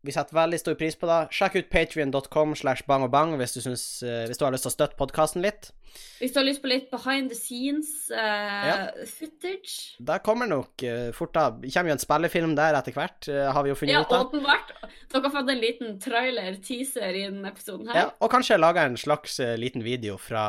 Vi 0.02 0.14
setter 0.16 0.34
veldig 0.34 0.58
stor 0.58 0.74
pris 0.80 0.96
på 0.98 1.06
det. 1.06 1.18
Sjekk 1.36 1.60
ut 1.60 1.68
patrion.com 1.70 2.56
slash 2.58 2.88
bangobang 2.90 3.36
hvis, 3.38 3.54
du 3.54 3.60
eh, 3.70 4.24
hvis 4.26 4.40
du 4.40 4.46
har 4.48 4.56
lyst 4.56 4.66
til 4.66 4.72
å 4.72 4.74
støtte 4.74 4.98
podkasten 4.98 5.46
litt. 5.46 5.70
Hvis 6.18 6.34
du 6.34 6.40
har 6.40 6.48
lyst 6.48 6.64
på 6.64 6.72
litt 6.72 6.88
behind 6.90 7.30
the 7.30 7.38
scenes 7.38 7.92
uh, 8.10 8.66
Ja. 8.66 8.76
footage 9.06 10.00
Det 10.02 10.18
kommer 10.26 10.50
nok 10.50 10.82
uh, 10.88 11.12
fort 11.14 11.36
da. 11.38 11.46
Kommer 11.54 11.94
jo 11.94 11.98
en 12.00 12.02
spillefilm 12.02 12.58
der 12.58 12.80
etter 12.80 12.98
hvert, 12.98 13.30
har 13.30 13.62
vi 13.68 13.74
jo 13.74 13.78
funnet 13.78 13.94
Ja, 14.00 14.02
ut 14.08 14.16
av. 14.18 14.26
åpenbart. 14.32 14.74
Dere 15.12 15.24
har 15.28 15.36
fått 15.38 15.54
en 15.54 15.62
liten 15.62 15.98
trailer-teaser 16.02 17.22
i 17.22 17.26
denne 17.28 17.52
episoden 17.54 17.92
her. 17.92 18.02
Ja, 18.02 18.12
og 18.18 18.34
kanskje 18.34 18.58
lage 18.58 18.88
en 18.88 18.98
slags 18.98 19.38
liten 19.62 19.86
video 19.86 20.18
fra, 20.18 20.46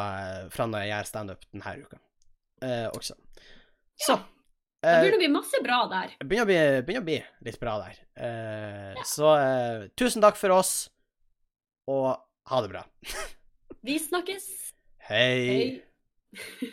fra 0.54 0.68
når 0.70 0.86
jeg 0.86 0.94
gjør 0.94 1.10
standup 1.12 1.48
denne 1.50 1.76
uka 1.82 2.00
også. 2.94 3.18
Så 3.98 4.14
Det 4.82 4.90
eh, 4.90 4.98
begynner 4.98 5.14
å 5.14 5.22
bli 5.22 5.30
masse 5.30 5.58
bra 5.62 5.78
der. 5.92 6.14
Det 6.18 6.26
begynner 6.26 6.82
begynner 6.82 7.04
å 7.04 7.06
bli 7.06 7.18
litt 7.46 7.58
bra 7.62 7.76
der. 7.84 8.00
Eh, 8.26 9.02
Så 9.06 9.30
uh, 9.30 9.84
tusen 9.94 10.24
takk 10.24 10.38
for 10.40 10.54
oss, 10.56 10.72
og 11.86 12.16
ha 12.50 12.62
det 12.64 12.72
bra. 12.72 12.82
Vi 13.86 13.98
snakkes. 14.02 14.48
Hei. 15.06 15.82
Hei. 16.34 16.72